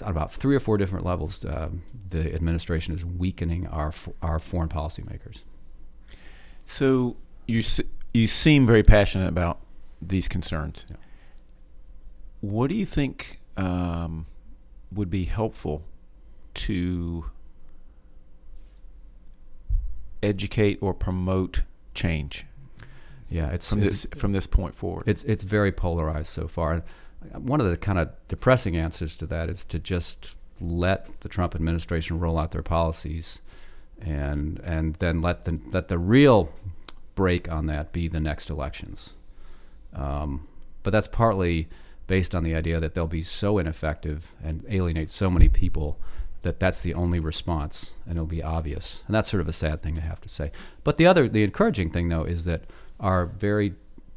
on 0.00 0.10
about 0.10 0.32
three 0.32 0.54
or 0.56 0.60
four 0.60 0.78
different 0.78 1.04
levels. 1.04 1.44
Uh, 1.44 1.68
the 2.08 2.34
administration 2.34 2.94
is 2.94 3.04
weakening 3.04 3.66
our 3.66 3.92
our 4.22 4.38
foreign 4.38 4.68
policy 4.68 5.02
makers. 5.10 5.44
So 6.64 7.16
you 7.46 7.62
you 8.14 8.26
seem 8.26 8.66
very 8.66 8.82
passionate 8.82 9.28
about 9.28 9.58
these 10.00 10.28
concerns. 10.28 10.86
Yeah. 10.88 10.96
What 12.40 12.68
do 12.68 12.74
you 12.74 12.86
think 12.86 13.38
um, 13.56 14.26
would 14.92 15.10
be 15.10 15.24
helpful 15.24 15.84
to 16.54 17.24
educate 20.22 20.78
or 20.80 20.94
promote 20.94 21.62
change 21.94 22.46
Yeah, 23.28 23.48
it's 23.50 23.68
from 23.68 23.78
it's- 23.80 24.04
this 24.12 24.20
from 24.20 24.32
this 24.32 24.46
point 24.46 24.74
forward? 24.74 25.04
It's 25.06 25.24
it's 25.24 25.42
very 25.42 25.72
polarized 25.72 26.28
so 26.28 26.48
far. 26.48 26.82
One 27.38 27.60
of 27.60 27.68
the 27.68 27.76
kind 27.76 27.98
of 27.98 28.10
depressing 28.28 28.76
answers 28.76 29.16
to 29.18 29.26
that 29.26 29.48
is 29.48 29.64
to 29.66 29.78
just 29.78 30.34
let 30.60 31.20
the 31.20 31.28
Trump 31.28 31.54
administration 31.54 32.18
roll 32.18 32.38
out 32.38 32.52
their 32.52 32.62
policies, 32.62 33.40
and 34.00 34.60
and 34.64 34.94
then 34.96 35.22
let 35.22 35.44
the 35.44 35.58
let 35.70 35.88
the 35.88 35.98
real 35.98 36.52
break 37.14 37.50
on 37.50 37.66
that 37.66 37.92
be 37.92 38.08
the 38.08 38.20
next 38.20 38.50
elections. 38.50 39.12
Um, 39.94 40.48
but 40.82 40.90
that's 40.90 41.08
partly 41.08 41.68
based 42.06 42.34
on 42.34 42.42
the 42.42 42.54
idea 42.54 42.80
that 42.80 42.94
they'll 42.94 43.06
be 43.06 43.22
so 43.22 43.58
ineffective 43.58 44.34
and 44.42 44.64
alienate 44.68 45.10
so 45.10 45.30
many 45.30 45.48
people 45.48 45.98
that 46.42 46.58
that's 46.58 46.80
the 46.80 46.94
only 46.94 47.20
response 47.20 47.96
and 48.04 48.16
it'll 48.16 48.26
be 48.26 48.42
obvious. 48.42 49.02
And 49.06 49.14
that's 49.14 49.30
sort 49.30 49.40
of 49.40 49.48
a 49.48 49.52
sad 49.52 49.80
thing 49.80 49.94
to 49.94 50.00
have 50.00 50.20
to 50.22 50.28
say. 50.28 50.50
But 50.84 50.96
the 50.96 51.06
other, 51.06 51.28
the 51.28 51.44
encouraging 51.44 51.90
thing 51.90 52.08
though, 52.08 52.24
is 52.24 52.44
that 52.44 52.64
our 52.98 53.26
very 53.26 53.74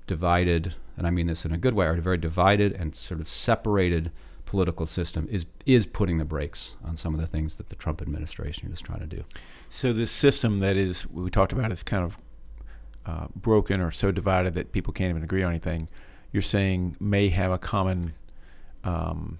divided, 0.08 0.76
and 0.98 1.08
I 1.08 1.10
mean 1.10 1.28
this 1.28 1.46
in 1.46 1.52
a 1.52 1.58
good 1.58 1.74
way, 1.74 1.86
our 1.86 1.96
very 1.96 2.18
divided 2.18 2.74
and 2.74 2.96
sort 2.96 3.20
of 3.20 3.28
separated 3.28 4.12
political 4.46 4.86
system 4.86 5.28
is 5.30 5.46
is 5.66 5.86
putting 5.86 6.18
the 6.18 6.26
brakes 6.26 6.76
on 6.84 6.96
some 6.96 7.14
of 7.14 7.20
the 7.20 7.28
things 7.28 7.58
that 7.58 7.70
the 7.70 7.76
Trump 7.76 8.02
administration 8.02 8.72
is 8.72 8.82
trying 8.82 9.00
to 9.00 9.08
do. 9.08 9.24
So 9.70 9.94
this 9.94 10.12
system 10.12 10.60
that 10.60 10.78
is 10.78 11.10
we 11.10 11.30
talked 11.30 11.52
about 11.52 11.72
is 11.72 11.84
kind 11.84 12.04
of 12.04 12.18
uh, 13.06 13.28
broken 13.36 13.82
or 13.82 13.92
so 13.92 14.12
divided 14.12 14.54
that 14.54 14.72
people 14.72 14.94
can't 14.94 15.10
even 15.10 15.24
agree 15.24 15.44
on 15.44 15.52
anything. 15.52 15.88
You're 16.32 16.42
saying 16.42 16.98
may 17.00 17.30
have 17.30 17.52
a 17.52 17.58
common 17.58 18.14
um, 18.84 19.40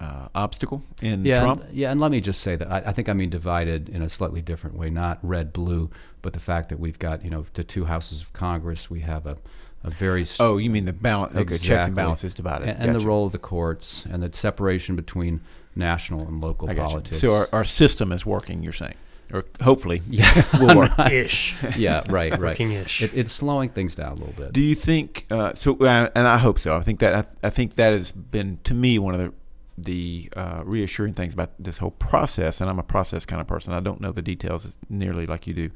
uh, 0.00 0.28
obstacle 0.34 0.82
in 1.00 1.24
yeah, 1.24 1.40
Trump. 1.40 1.62
And, 1.64 1.74
yeah, 1.74 1.90
and 1.92 2.00
let 2.00 2.10
me 2.10 2.20
just 2.20 2.40
say 2.40 2.56
that 2.56 2.70
I, 2.70 2.78
I 2.86 2.92
think 2.92 3.08
I 3.08 3.12
mean 3.12 3.30
divided 3.30 3.88
in 3.88 4.02
a 4.02 4.08
slightly 4.08 4.42
different 4.42 4.76
way, 4.76 4.90
not 4.90 5.18
red 5.22 5.52
blue, 5.52 5.90
but 6.22 6.32
the 6.32 6.40
fact 6.40 6.70
that 6.70 6.80
we've 6.80 6.98
got 6.98 7.24
you 7.24 7.30
know 7.30 7.46
the 7.54 7.64
two 7.64 7.84
houses 7.84 8.20
of 8.20 8.32
Congress, 8.32 8.90
we 8.90 9.00
have 9.00 9.26
a, 9.26 9.36
a 9.84 9.90
very 9.90 10.22
s- 10.22 10.40
Oh, 10.40 10.58
you 10.58 10.70
mean 10.70 10.84
the 10.84 10.92
balance? 10.92 11.34
Okay, 11.34 11.56
checks 11.56 11.86
and 11.86 11.94
balances 11.94 12.34
divided. 12.34 12.68
and, 12.68 12.80
and 12.80 12.94
the 12.94 13.04
role 13.06 13.26
of 13.26 13.32
the 13.32 13.38
courts 13.38 14.04
and 14.10 14.22
the 14.22 14.30
separation 14.36 14.96
between 14.96 15.40
national 15.74 16.26
and 16.26 16.40
local 16.40 16.68
I 16.70 16.74
got 16.74 16.82
you. 16.82 16.88
politics. 16.88 17.20
So 17.20 17.34
our, 17.34 17.48
our 17.52 17.64
system 17.64 18.12
is 18.12 18.24
working. 18.26 18.62
You're 18.62 18.72
saying, 18.72 18.94
or 19.32 19.44
hopefully, 19.62 20.02
yeah, 20.10 20.44
will 20.60 20.76
work. 20.76 20.98
Ish. 21.10 21.56
yeah, 21.76 22.04
right, 22.08 22.32
right. 22.32 22.40
Working-ish. 22.40 23.02
It, 23.02 23.14
it's 23.16 23.32
slowing 23.32 23.70
things 23.70 23.94
down 23.94 24.12
a 24.12 24.14
little 24.16 24.34
bit. 24.34 24.52
Do 24.52 24.60
you 24.60 24.74
think 24.74 25.26
uh, 25.30 25.54
so? 25.54 25.76
Uh, 25.76 26.10
and 26.14 26.28
I 26.28 26.38
hope 26.38 26.58
so. 26.58 26.76
I 26.76 26.82
think 26.82 27.00
that 27.00 27.14
I, 27.14 27.22
th- 27.22 27.34
I 27.42 27.50
think 27.50 27.74
that 27.74 27.92
has 27.92 28.12
been 28.12 28.58
to 28.64 28.74
me 28.74 28.98
one 28.98 29.14
of 29.14 29.20
the 29.20 29.32
the 29.78 30.28
uh, 30.36 30.60
reassuring 30.64 31.14
things 31.14 31.32
about 31.32 31.50
this 31.58 31.78
whole 31.78 31.92
process. 31.92 32.60
And 32.60 32.68
I'm 32.68 32.78
a 32.78 32.82
process 32.84 33.24
kind 33.24 33.40
of 33.40 33.46
person. 33.48 33.72
I 33.72 33.80
don't 33.80 34.00
know 34.00 34.12
the 34.12 34.22
details 34.22 34.76
nearly 34.90 35.26
like 35.26 35.46
you 35.46 35.54
do 35.54 35.70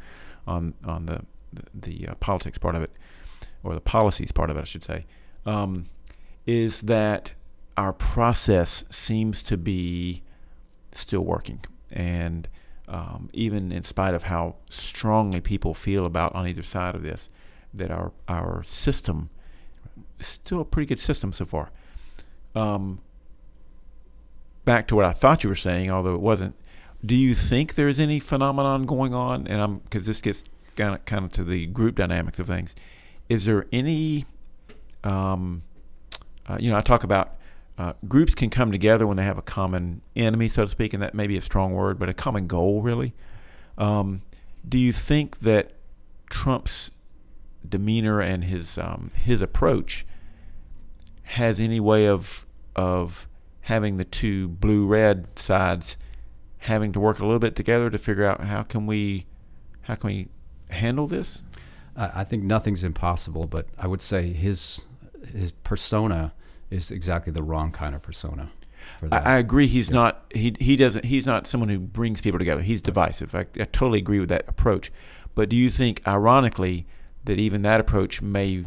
on 0.47 0.75
on 0.85 1.07
the 1.07 1.23
the, 1.53 1.63
the 1.75 2.09
uh, 2.09 2.15
politics 2.17 2.59
part 2.59 2.75
of 2.77 2.83
it 2.83 2.91
or 3.67 3.75
the 3.75 3.81
policies 3.81 4.33
part 4.33 4.51
of 4.51 4.57
it, 4.57 4.61
I 4.61 4.65
should 4.65 4.85
say. 4.85 5.07
Um, 5.45 5.87
is 6.47 6.83
that 6.83 7.35
our 7.77 7.93
process 7.93 8.85
seems 8.91 9.43
to 9.45 9.57
be 9.57 10.23
still 10.93 11.23
working 11.23 11.61
and 11.93 12.49
um, 12.89 13.29
even 13.33 13.73
in 13.73 13.85
spite 13.85 14.15
of 14.15 14.25
how 14.25 14.57
strongly 14.71 15.41
people 15.41 15.75
feel 15.75 16.07
about 16.07 16.35
on 16.35 16.47
either 16.47 16.63
side 16.63 16.95
of 16.95 17.03
this, 17.03 17.29
that 17.75 17.91
our 17.91 18.13
our 18.29 18.63
system 18.65 19.31
is 20.19 20.27
still 20.27 20.61
a 20.61 20.65
pretty 20.65 20.87
good 20.87 21.01
system 21.01 21.33
so 21.33 21.45
far. 21.45 21.71
Um, 22.55 23.01
back 24.65 24.87
to 24.89 24.97
what 24.97 25.05
I 25.05 25.13
thought 25.13 25.43
you 25.43 25.49
were 25.49 25.57
saying, 25.57 25.91
although 25.91 26.15
it 26.15 26.21
wasn't. 26.21 26.55
Do 27.05 27.15
you 27.15 27.35
think 27.35 27.75
there's 27.75 27.99
any 27.99 28.21
phenomenon 28.21 28.87
going 28.87 29.15
on? 29.15 29.47
And 29.47 29.61
I'm 29.61 29.79
because 29.79 30.07
this 30.07 30.21
gets 30.21 30.45
kind 30.77 30.95
of 30.95 31.05
kind 31.05 31.25
of 31.25 31.33
to 31.33 31.45
the 31.45 31.67
group 31.67 31.97
dynamics 31.97 32.39
of 32.39 32.47
things. 32.47 32.75
Is 33.29 33.45
there 33.45 33.67
any, 33.73 34.25
um, 35.05 35.63
uh, 36.47 36.59
you 36.61 36.71
know, 36.71 36.77
I 36.77 36.83
talk 36.83 37.05
about 37.05 37.37
uh, 37.79 37.93
groups 38.09 38.35
can 38.35 38.51
come 38.51 38.73
together 38.73 39.07
when 39.07 39.17
they 39.17 39.25
have 39.25 39.39
a 39.39 39.43
common 39.43 40.01
enemy, 40.15 40.49
so 40.49 40.65
to 40.65 40.71
speak, 40.71 40.95
and 40.95 41.03
that 41.03 41.15
may 41.15 41.27
be 41.27 41.37
a 41.37 41.41
strong 41.41 41.75
word, 41.75 41.99
but 41.99 42.09
a 42.09 42.15
common 42.15 42.47
goal, 42.47 42.83
really. 42.83 43.13
Um, 43.77 44.23
do 44.67 44.79
you 44.79 44.93
think 44.93 45.41
that 45.41 45.73
Trump's 46.31 46.91
demeanor 47.69 48.21
and 48.21 48.45
his 48.45 48.79
um, 48.79 49.11
his 49.15 49.43
approach 49.43 50.07
has 51.23 51.61
any 51.61 51.81
way 51.81 52.07
of 52.07 52.47
of 52.75 53.27
having 53.63 53.97
the 53.97 54.05
two 54.05 54.49
blue 54.49 54.87
red 54.87 55.27
sides 55.39 55.97
having 56.59 56.93
to 56.93 57.01
work 57.01 57.19
a 57.19 57.25
little 57.25 57.39
bit 57.39 57.57
together 57.57 57.91
to 57.91 57.99
figure 57.99 58.25
out 58.25 58.41
how 58.43 58.63
can 58.63 58.87
we 58.87 59.27
how 59.83 59.95
can 59.95 60.09
we 60.09 60.29
handle 60.71 61.07
this? 61.07 61.43
I 61.97 62.21
I 62.21 62.25
think 62.25 62.45
nothing's 62.45 62.85
impossible, 62.85 63.47
but 63.47 63.67
I 63.79 63.87
would 63.87 64.03
say 64.03 64.33
his 64.33 64.87
his 65.33 65.53
persona 65.53 66.33
is 66.71 66.91
exactly 66.91 67.33
the 67.33 67.43
wrong 67.43 67.71
kind 67.73 67.95
of 67.95 68.03
persona 68.03 68.49
for 68.99 69.09
that. 69.09 69.27
I, 69.27 69.35
I 69.35 69.39
agree. 69.39 69.67
He's 69.67 69.91
not. 69.91 70.25
He 70.35 70.55
he 70.59 70.77
doesn't. 70.77 71.05
He's 71.05 71.27
not 71.27 71.47
someone 71.47 71.69
who 71.69 71.79
brings 71.79 72.21
people 72.21 72.39
together. 72.39 72.63
He's 72.63 72.83
divisive. 72.83 73.35
I, 73.35 73.41
I 73.41 73.65
totally 73.65 73.99
agree 73.99 74.21
with 74.21 74.29
that 74.29 74.45
approach. 74.49 74.93
But 75.35 75.49
do 75.49 75.57
you 75.57 75.71
think, 75.71 76.01
ironically, 76.07 76.87
that 77.25 77.39
even 77.39 77.63
that 77.63 77.81
approach 77.81 78.23
may 78.23 78.65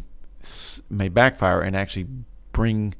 may 0.88 1.08
backfire 1.08 1.60
and 1.60 1.76
actually 1.76 2.06
bring 2.52 2.94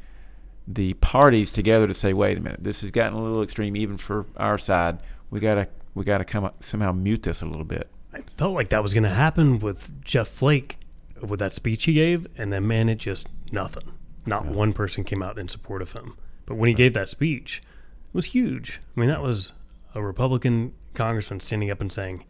the 0.67 0.95
parties 0.95 1.51
together 1.51 1.87
to 1.87 1.95
say, 1.95 2.13
wait 2.13 2.37
a 2.37 2.41
minute, 2.41 2.63
this 2.63 2.83
has 2.83 2.91
gotten 2.91 3.19
a 3.19 3.23
little 3.23 3.43
extreme, 3.43 3.77
even 3.77 3.97
for 3.97 4.27
our 4.37 4.59
side. 4.59 4.99
We 5.31 5.41
gotta 5.41 5.69
we 5.95 6.05
gotta 6.05 6.25
come 6.25 6.45
up, 6.45 6.63
somehow 6.63 6.93
mute 6.93 7.23
this 7.23 7.43
a 7.43 7.47
little 7.47 7.65
bit. 7.65 7.89
I 8.13 8.23
felt 8.37 8.55
like 8.55 8.69
that 8.69 8.83
was 8.83 8.95
going 8.95 9.05
to 9.05 9.11
happen 9.11 9.59
with 9.59 10.05
Jeff 10.05 10.29
Flake 10.29 10.79
with 11.21 11.41
that 11.41 11.53
speech 11.53 11.85
he 11.85 11.93
gave, 11.93 12.27
and 12.37 12.51
then 12.51 12.67
man, 12.67 12.89
it 12.89 12.97
just 12.97 13.29
nothing. 13.53 13.93
Not 14.27 14.47
one 14.47 14.73
person 14.73 15.05
came 15.05 15.23
out 15.23 15.39
in 15.39 15.49
support 15.49 15.83
of 15.83 15.93
him. 15.93 16.17
But 16.47 16.57
when 16.57 16.69
he 16.69 16.75
gave 16.75 16.95
that 16.95 17.09
speech, 17.09 17.63
it 18.09 18.15
was 18.15 18.27
huge. 18.27 18.81
I 18.97 19.01
mean, 19.01 19.09
that 19.09 19.23
was 19.23 19.53
a 19.95 20.03
Republican 20.03 20.73
congressman 20.95 21.41
standing 21.41 21.71
up 21.71 21.81
and 21.81 21.93
saying, 21.93 22.25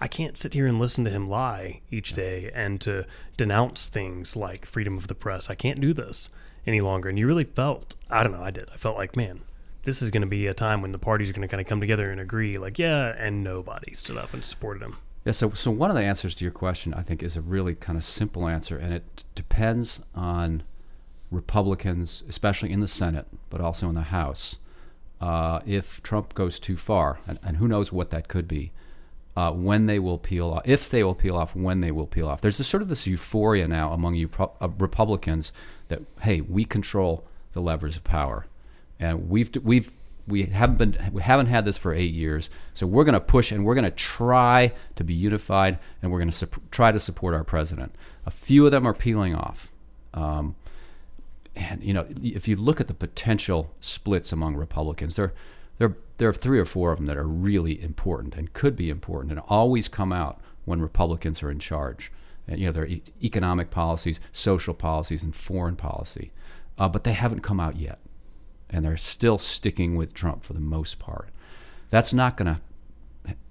I 0.00 0.08
can't 0.08 0.36
sit 0.36 0.54
here 0.54 0.66
and 0.66 0.78
listen 0.78 1.04
to 1.04 1.10
him 1.10 1.28
lie 1.28 1.80
each 1.90 2.12
day 2.12 2.50
and 2.54 2.80
to 2.80 3.06
denounce 3.36 3.86
things 3.86 4.34
like 4.34 4.66
freedom 4.66 4.96
of 4.96 5.08
the 5.08 5.14
press. 5.14 5.48
I 5.48 5.54
can't 5.54 5.80
do 5.80 5.94
this 5.94 6.30
any 6.66 6.80
longer. 6.80 7.08
And 7.08 7.18
you 7.18 7.26
really 7.26 7.44
felt, 7.44 7.94
I 8.10 8.22
don't 8.22 8.32
know, 8.32 8.42
I 8.42 8.50
did. 8.50 8.68
I 8.72 8.76
felt 8.76 8.96
like, 8.96 9.16
man, 9.16 9.42
this 9.84 10.02
is 10.02 10.10
going 10.10 10.22
to 10.22 10.26
be 10.26 10.46
a 10.46 10.54
time 10.54 10.82
when 10.82 10.92
the 10.92 10.98
parties 10.98 11.30
are 11.30 11.32
going 11.32 11.46
to 11.46 11.48
kind 11.48 11.60
of 11.60 11.66
come 11.66 11.80
together 11.80 12.10
and 12.10 12.20
agree, 12.20 12.58
like, 12.58 12.78
yeah, 12.78 13.14
and 13.16 13.42
nobody 13.42 13.92
stood 13.94 14.16
up 14.16 14.34
and 14.34 14.44
supported 14.44 14.82
him. 14.82 14.96
Yeah, 15.24 15.32
so 15.32 15.50
so 15.52 15.70
one 15.70 15.90
of 15.90 15.96
the 15.96 16.02
answers 16.02 16.34
to 16.36 16.44
your 16.44 16.52
question, 16.52 16.94
I 16.94 17.02
think, 17.02 17.22
is 17.22 17.36
a 17.36 17.40
really 17.40 17.74
kind 17.74 17.96
of 17.96 18.02
simple 18.02 18.48
answer, 18.48 18.76
and 18.76 18.92
it 18.92 19.24
depends 19.34 20.02
on 20.14 20.64
Republicans, 21.30 22.24
especially 22.28 22.72
in 22.72 22.80
the 22.80 22.88
Senate, 22.88 23.26
but 23.48 23.60
also 23.60 23.88
in 23.88 23.94
the 23.94 24.02
House. 24.02 24.58
Uh, 25.20 25.60
if 25.64 26.02
Trump 26.02 26.34
goes 26.34 26.58
too 26.58 26.76
far, 26.76 27.20
and, 27.28 27.38
and 27.44 27.58
who 27.58 27.68
knows 27.68 27.92
what 27.92 28.10
that 28.10 28.26
could 28.26 28.48
be, 28.48 28.72
uh, 29.36 29.52
when 29.52 29.86
they 29.86 30.00
will 30.00 30.18
peel 30.18 30.50
off, 30.50 30.62
if 30.64 30.90
they 30.90 31.04
will 31.04 31.14
peel 31.14 31.36
off, 31.36 31.54
when 31.54 31.80
they 31.80 31.92
will 31.92 32.08
peel 32.08 32.28
off. 32.28 32.40
There's 32.40 32.58
this 32.58 32.66
sort 32.66 32.82
of 32.82 32.88
this 32.88 33.06
euphoria 33.06 33.68
now 33.68 33.92
among 33.92 34.14
you 34.16 34.26
pro- 34.26 34.52
uh, 34.60 34.68
Republicans 34.78 35.52
that 35.86 36.00
hey, 36.22 36.40
we 36.40 36.64
control 36.64 37.24
the 37.52 37.60
levers 37.60 37.96
of 37.96 38.02
power, 38.02 38.46
and 38.98 39.30
we've 39.30 39.50
we've 39.62 39.92
we 40.26 40.44
haven't 40.44 40.78
been 40.78 41.10
we 41.12 41.22
haven't 41.22 41.46
had 41.46 41.64
this 41.64 41.76
for 41.76 41.92
eight 41.92 42.12
years, 42.12 42.50
so 42.74 42.86
we're 42.86 43.04
going 43.04 43.14
to 43.14 43.20
push 43.20 43.50
and 43.52 43.64
we're 43.64 43.74
going 43.74 43.84
to 43.84 43.90
try 43.90 44.72
to 44.94 45.04
be 45.04 45.14
unified, 45.14 45.78
and 46.00 46.12
we're 46.12 46.18
going 46.18 46.30
to 46.30 46.48
try 46.70 46.92
to 46.92 46.98
support 46.98 47.34
our 47.34 47.44
president. 47.44 47.94
A 48.26 48.30
few 48.30 48.64
of 48.64 48.72
them 48.72 48.86
are 48.86 48.94
peeling 48.94 49.34
off. 49.34 49.72
Um, 50.14 50.56
and 51.54 51.82
you 51.82 51.92
know, 51.92 52.06
if 52.22 52.48
you 52.48 52.56
look 52.56 52.80
at 52.80 52.88
the 52.88 52.94
potential 52.94 53.74
splits 53.80 54.32
among 54.32 54.56
Republicans, 54.56 55.16
there, 55.16 55.32
there, 55.78 55.96
there 56.18 56.28
are 56.28 56.34
three 56.34 56.58
or 56.58 56.64
four 56.64 56.92
of 56.92 56.98
them 56.98 57.06
that 57.06 57.16
are 57.16 57.26
really 57.26 57.82
important 57.82 58.36
and 58.36 58.52
could 58.52 58.76
be 58.76 58.90
important, 58.90 59.32
and 59.32 59.40
always 59.48 59.88
come 59.88 60.12
out 60.12 60.40
when 60.64 60.80
Republicans 60.80 61.42
are 61.42 61.50
in 61.50 61.58
charge. 61.58 62.12
And 62.48 62.58
you 62.58 62.66
know, 62.66 62.72
their 62.72 62.86
e- 62.86 63.02
economic 63.22 63.70
policies, 63.70 64.20
social 64.32 64.74
policies, 64.74 65.22
and 65.22 65.34
foreign 65.34 65.76
policy, 65.76 66.32
uh, 66.78 66.88
but 66.88 67.04
they 67.04 67.12
haven't 67.12 67.40
come 67.40 67.60
out 67.60 67.76
yet, 67.76 67.98
and 68.72 68.84
they're 68.84 68.96
still 68.96 69.38
sticking 69.38 69.96
with 69.96 70.14
Trump 70.14 70.42
for 70.42 70.52
the 70.54 70.60
most 70.60 70.98
part. 70.98 71.28
That's 71.90 72.12
not 72.14 72.36
going 72.36 72.54
to 72.56 72.60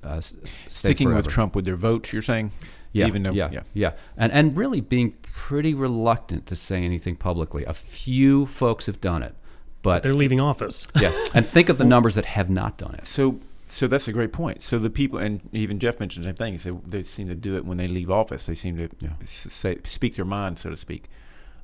uh, 0.04 0.16
s- 0.18 0.36
s- 0.44 0.50
stay 0.68 0.90
Sticking 0.90 1.14
with. 1.14 1.28
Trump 1.28 1.56
with 1.56 1.64
their 1.66 1.76
votes, 1.76 2.12
you're 2.12 2.22
saying? 2.22 2.52
Yeah, 2.94 3.08
Even 3.08 3.24
though, 3.24 3.32
yeah, 3.32 3.50
yeah. 3.54 3.62
yeah, 3.74 3.92
and 4.18 4.34
and 4.34 4.58
really 4.58 4.82
being 4.82 5.14
pretty 5.22 5.74
reluctant 5.74 6.46
to 6.48 6.58
say 6.58 6.84
anything 6.84 7.16
publicly. 7.16 7.64
A 7.64 7.74
few 7.74 8.46
folks 8.48 8.86
have 8.88 9.00
done 9.00 9.24
it, 9.24 9.34
but 9.82 10.04
They're 10.04 10.14
leaving 10.14 10.42
office. 10.42 10.88
yeah, 11.00 11.14
and 11.34 11.46
think 11.46 11.70
of 11.70 11.78
the 11.78 11.86
numbers 11.86 12.16
that 12.16 12.26
have 12.26 12.50
not 12.50 12.78
done 12.78 12.96
it. 12.96 13.08
So, 13.08 13.40
so 13.70 13.88
that's 13.88 14.10
a 14.10 14.12
great 14.12 14.34
point. 14.34 14.62
So 14.62 14.78
the 14.78 14.90
people, 14.90 15.20
and 15.20 15.40
even 15.54 15.80
Jeff 15.80 16.02
mentioned 16.02 16.26
the 16.26 16.30
same 16.30 16.36
thing. 16.36 16.52
He 16.54 16.60
said 16.60 16.82
they 16.86 17.04
seem 17.04 17.30
to 17.30 17.36
do 17.36 17.56
it 17.56 17.64
when 17.64 17.78
they 17.78 17.88
leave 17.88 18.12
office. 18.12 18.46
They 18.46 18.56
seem 18.56 18.76
to 18.76 18.90
Yeah. 19.00 19.12
say, 19.26 19.78
speak 19.86 20.16
their 20.16 20.26
mind, 20.26 20.60
so 20.60 20.70
to 20.70 20.76
speak. 20.76 21.06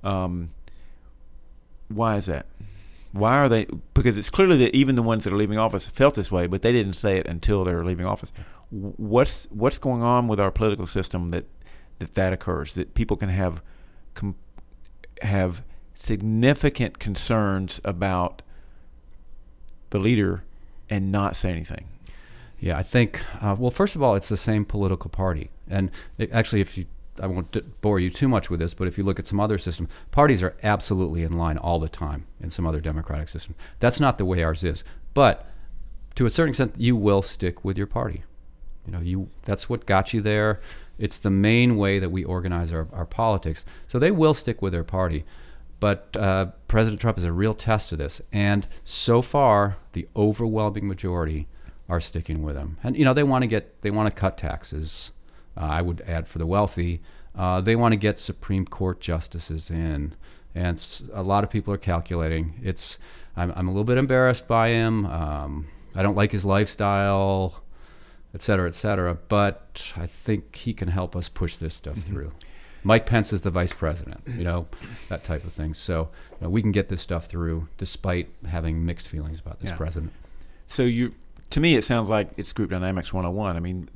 Um, 0.05 0.51
why 1.89 2.15
is 2.15 2.27
that? 2.27 2.45
Why 3.17 3.37
are 3.37 3.49
they? 3.49 3.65
Because 3.93 4.17
it's 4.17 4.29
clearly 4.29 4.57
that 4.57 4.75
even 4.75 4.95
the 4.95 5.03
ones 5.03 5.23
that 5.23 5.33
are 5.33 5.37
leaving 5.37 5.57
office 5.57 5.87
felt 5.87 6.15
this 6.15 6.31
way, 6.31 6.47
but 6.47 6.61
they 6.61 6.71
didn't 6.71 6.93
say 6.93 7.17
it 7.17 7.27
until 7.27 7.63
they 7.63 7.73
were 7.73 7.85
leaving 7.85 8.05
office. 8.05 8.31
What's 8.69 9.47
what's 9.51 9.79
going 9.79 10.03
on 10.03 10.27
with 10.27 10.39
our 10.39 10.51
political 10.51 10.85
system 10.85 11.29
that 11.29 11.45
that 11.99 12.13
that 12.13 12.33
occurs? 12.33 12.73
That 12.73 12.93
people 12.93 13.17
can 13.17 13.29
have 13.29 13.61
com- 14.13 14.35
have 15.21 15.63
significant 15.93 16.99
concerns 16.99 17.81
about 17.83 18.41
the 19.89 19.99
leader 19.99 20.43
and 20.89 21.11
not 21.11 21.35
say 21.35 21.49
anything. 21.49 21.87
Yeah, 22.59 22.77
I 22.77 22.83
think. 22.83 23.21
Uh, 23.41 23.55
well, 23.57 23.71
first 23.71 23.95
of 23.95 24.03
all, 24.03 24.15
it's 24.15 24.29
the 24.29 24.37
same 24.37 24.65
political 24.65 25.09
party, 25.09 25.51
and 25.69 25.91
it, 26.17 26.31
actually, 26.31 26.61
if 26.61 26.77
you, 26.77 26.85
I 27.21 27.27
won't 27.27 27.81
bore 27.81 27.99
you 27.99 28.09
too 28.09 28.27
much 28.27 28.49
with 28.49 28.59
this, 28.59 28.73
but 28.73 28.87
if 28.87 28.97
you 28.97 29.03
look 29.03 29.19
at 29.19 29.27
some 29.27 29.39
other 29.39 29.57
systems, 29.57 29.89
parties 30.11 30.43
are 30.43 30.55
absolutely 30.63 31.23
in 31.23 31.37
line 31.37 31.57
all 31.57 31.79
the 31.79 31.89
time 31.89 32.25
in 32.41 32.49
some 32.49 32.65
other 32.65 32.79
democratic 32.79 33.29
system. 33.29 33.55
That's 33.79 33.99
not 33.99 34.17
the 34.17 34.25
way 34.25 34.43
ours 34.43 34.63
is, 34.63 34.83
but 35.13 35.49
to 36.15 36.25
a 36.25 36.29
certain 36.29 36.49
extent, 36.49 36.75
you 36.77 36.95
will 36.95 37.21
stick 37.21 37.63
with 37.63 37.77
your 37.77 37.87
party. 37.87 38.23
You 38.85 38.91
know, 38.93 38.99
you 38.99 39.29
that's 39.43 39.69
what 39.69 39.85
got 39.85 40.13
you 40.13 40.21
there. 40.21 40.59
It's 40.97 41.19
the 41.19 41.29
main 41.29 41.77
way 41.77 41.99
that 41.99 42.09
we 42.09 42.23
organize 42.23 42.73
our, 42.73 42.87
our 42.91 43.05
politics. 43.05 43.65
So 43.87 43.99
they 43.99 44.11
will 44.11 44.33
stick 44.33 44.61
with 44.61 44.73
their 44.73 44.83
party. 44.83 45.25
But 45.79 46.15
uh, 46.17 46.47
President 46.67 46.99
Trump 46.99 47.19
is 47.19 47.23
a 47.23 47.31
real 47.31 47.53
test 47.53 47.91
of 47.91 47.99
this. 47.99 48.19
And 48.31 48.67
so 48.83 49.21
far, 49.21 49.77
the 49.93 50.07
overwhelming 50.15 50.87
majority 50.87 51.47
are 51.87 52.01
sticking 52.01 52.41
with 52.41 52.55
him. 52.55 52.77
And, 52.83 52.97
you 52.97 53.05
know, 53.05 53.13
they 53.13 53.23
want 53.23 53.43
to 53.43 53.47
get, 53.47 53.81
they 53.81 53.91
want 53.91 54.07
to 54.13 54.19
cut 54.19 54.37
taxes. 54.37 55.11
Uh, 55.57 55.61
I 55.65 55.81
would 55.81 56.01
add 56.01 56.27
for 56.27 56.37
the 56.37 56.45
wealthy. 56.45 57.01
Uh, 57.35 57.61
they 57.61 57.75
want 57.75 57.93
to 57.93 57.97
get 57.97 58.19
Supreme 58.19 58.65
Court 58.65 58.99
justices 58.99 59.69
in. 59.69 60.13
And 60.55 60.83
a 61.13 61.23
lot 61.23 61.43
of 61.43 61.49
people 61.49 61.73
are 61.73 61.77
calculating. 61.77 62.59
It's, 62.63 62.97
I'm, 63.35 63.51
I'm 63.55 63.67
a 63.67 63.71
little 63.71 63.83
bit 63.83 63.97
embarrassed 63.97 64.47
by 64.47 64.69
him. 64.69 65.05
Um, 65.05 65.67
I 65.95 66.01
don't 66.03 66.15
like 66.15 66.31
his 66.31 66.45
lifestyle 66.45 67.63
et 68.33 68.41
cetera, 68.41 68.67
et 68.67 68.75
cetera. 68.75 69.15
But 69.29 69.93
I 69.97 70.05
think 70.05 70.55
he 70.55 70.73
can 70.73 70.89
help 70.89 71.15
us 71.15 71.27
push 71.29 71.57
this 71.57 71.73
stuff 71.73 71.97
through. 71.97 72.33
Mike 72.83 73.05
Pence 73.05 73.33
is 73.33 73.41
the 73.41 73.49
vice 73.49 73.73
president, 73.73 74.21
you 74.27 74.43
know, 74.43 74.67
that 75.09 75.23
type 75.23 75.43
of 75.43 75.51
thing. 75.53 75.73
So 75.73 76.09
you 76.33 76.37
know, 76.45 76.49
we 76.49 76.61
can 76.61 76.71
get 76.71 76.87
this 76.87 77.01
stuff 77.01 77.25
through 77.25 77.67
despite 77.77 78.29
having 78.47 78.85
mixed 78.85 79.07
feelings 79.07 79.39
about 79.39 79.59
this 79.59 79.71
Yeah. 79.71 79.77
president. 79.77 80.13
So 80.67 80.83
you, 80.83 81.13
to 81.49 81.59
me, 81.59 81.75
it 81.75 81.83
sounds 81.83 82.09
like 82.09 82.29
it's 82.37 82.53
group 82.53 82.69
dynamics 82.69 83.11
101. 83.11 83.57
I 83.57 83.59
mean, 83.59 83.89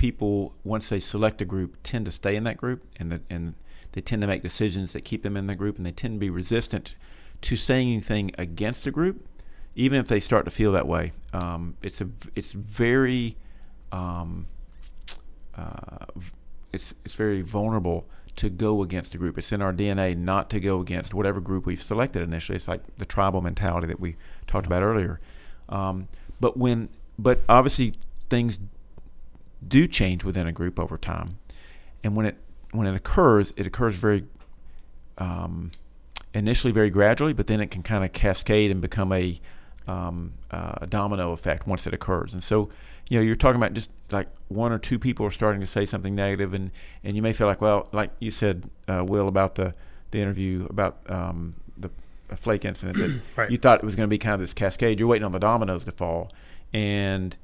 people 0.00 0.54
once 0.64 0.88
they 0.88 0.98
select 0.98 1.42
a 1.42 1.44
group 1.44 1.76
tend 1.82 2.06
to 2.06 2.10
stay 2.10 2.34
in 2.34 2.42
that 2.44 2.56
group, 2.56 2.82
and 2.98 3.12
the, 3.12 3.20
and 3.28 3.54
they 3.92 4.00
tend 4.00 4.22
to 4.22 4.26
make 4.26 4.42
decisions 4.42 4.94
that 4.94 5.02
keep 5.02 5.22
them 5.22 5.36
in 5.36 5.46
the 5.46 5.54
group, 5.54 5.76
and 5.76 5.84
they 5.84 5.92
tend 5.92 6.14
to 6.14 6.18
be 6.18 6.30
resistant 6.30 6.94
to 7.42 7.54
saying 7.54 7.92
anything 7.92 8.30
against 8.38 8.84
the 8.84 8.90
group, 8.90 9.26
even 9.74 9.98
if 9.98 10.08
they 10.08 10.18
start 10.18 10.46
to 10.46 10.50
feel 10.50 10.72
that 10.72 10.88
way. 10.88 11.12
Um, 11.34 11.76
it's 11.82 12.00
a 12.00 12.08
it's 12.34 12.52
very 12.52 13.36
um, 13.92 14.46
uh, 15.54 16.06
it's 16.72 16.94
it's 17.04 17.14
very 17.14 17.42
vulnerable 17.42 18.06
to 18.36 18.48
go 18.48 18.82
against 18.82 19.14
a 19.14 19.18
group. 19.18 19.36
It's 19.36 19.52
in 19.52 19.60
our 19.60 19.74
DNA 19.74 20.16
not 20.16 20.48
to 20.48 20.60
go 20.60 20.80
against 20.80 21.12
whatever 21.12 21.42
group 21.42 21.66
we've 21.66 21.82
selected 21.82 22.22
initially. 22.22 22.56
It's 22.56 22.68
like 22.68 22.96
the 22.96 23.04
tribal 23.04 23.42
mentality 23.42 23.88
that 23.88 24.00
we 24.00 24.16
talked 24.46 24.64
about 24.64 24.82
earlier. 24.82 25.20
Um, 25.68 26.08
but 26.40 26.56
when 26.56 26.88
but 27.18 27.40
obviously 27.50 27.92
things 28.30 28.58
do 29.66 29.86
change 29.86 30.24
within 30.24 30.46
a 30.46 30.52
group 30.52 30.78
over 30.78 30.96
time, 30.96 31.38
and 32.02 32.16
when 32.16 32.26
it 32.26 32.36
when 32.72 32.86
it 32.86 32.94
occurs, 32.94 33.52
it 33.56 33.66
occurs 33.66 33.96
very 33.96 34.24
um, 35.18 35.70
initially 36.34 36.72
very 36.72 36.90
gradually, 36.90 37.32
but 37.32 37.46
then 37.46 37.60
it 37.60 37.70
can 37.70 37.82
kind 37.82 38.04
of 38.04 38.12
cascade 38.12 38.70
and 38.70 38.80
become 38.80 39.12
a 39.12 39.40
um, 39.86 40.32
uh, 40.50 40.86
domino 40.86 41.32
effect 41.32 41.66
once 41.66 41.86
it 41.86 41.94
occurs. 41.94 42.32
And 42.32 42.42
so, 42.44 42.68
you 43.08 43.18
know, 43.18 43.24
you're 43.24 43.34
talking 43.36 43.56
about 43.60 43.72
just 43.74 43.90
like 44.10 44.28
one 44.48 44.72
or 44.72 44.78
two 44.78 44.98
people 44.98 45.26
are 45.26 45.30
starting 45.30 45.60
to 45.60 45.66
say 45.66 45.84
something 45.86 46.14
negative, 46.14 46.54
and 46.54 46.70
and 47.04 47.16
you 47.16 47.22
may 47.22 47.32
feel 47.32 47.46
like, 47.46 47.60
well, 47.60 47.88
like 47.92 48.10
you 48.20 48.30
said, 48.30 48.70
uh, 48.88 49.04
Will, 49.04 49.28
about 49.28 49.56
the 49.56 49.74
the 50.10 50.20
interview 50.20 50.66
about 50.70 50.98
um, 51.08 51.54
the 51.76 51.90
Flake 52.36 52.64
incident, 52.64 52.98
that 52.98 53.20
Right. 53.36 53.50
you 53.50 53.58
thought 53.58 53.78
it 53.78 53.84
was 53.84 53.96
going 53.96 54.06
to 54.06 54.10
be 54.10 54.18
kind 54.18 54.34
of 54.34 54.40
this 54.40 54.54
cascade. 54.54 55.00
You're 55.00 55.08
waiting 55.08 55.26
on 55.26 55.32
the 55.32 55.40
dominoes 55.40 55.84
to 55.84 55.90
fall, 55.90 56.30
and 56.72 57.36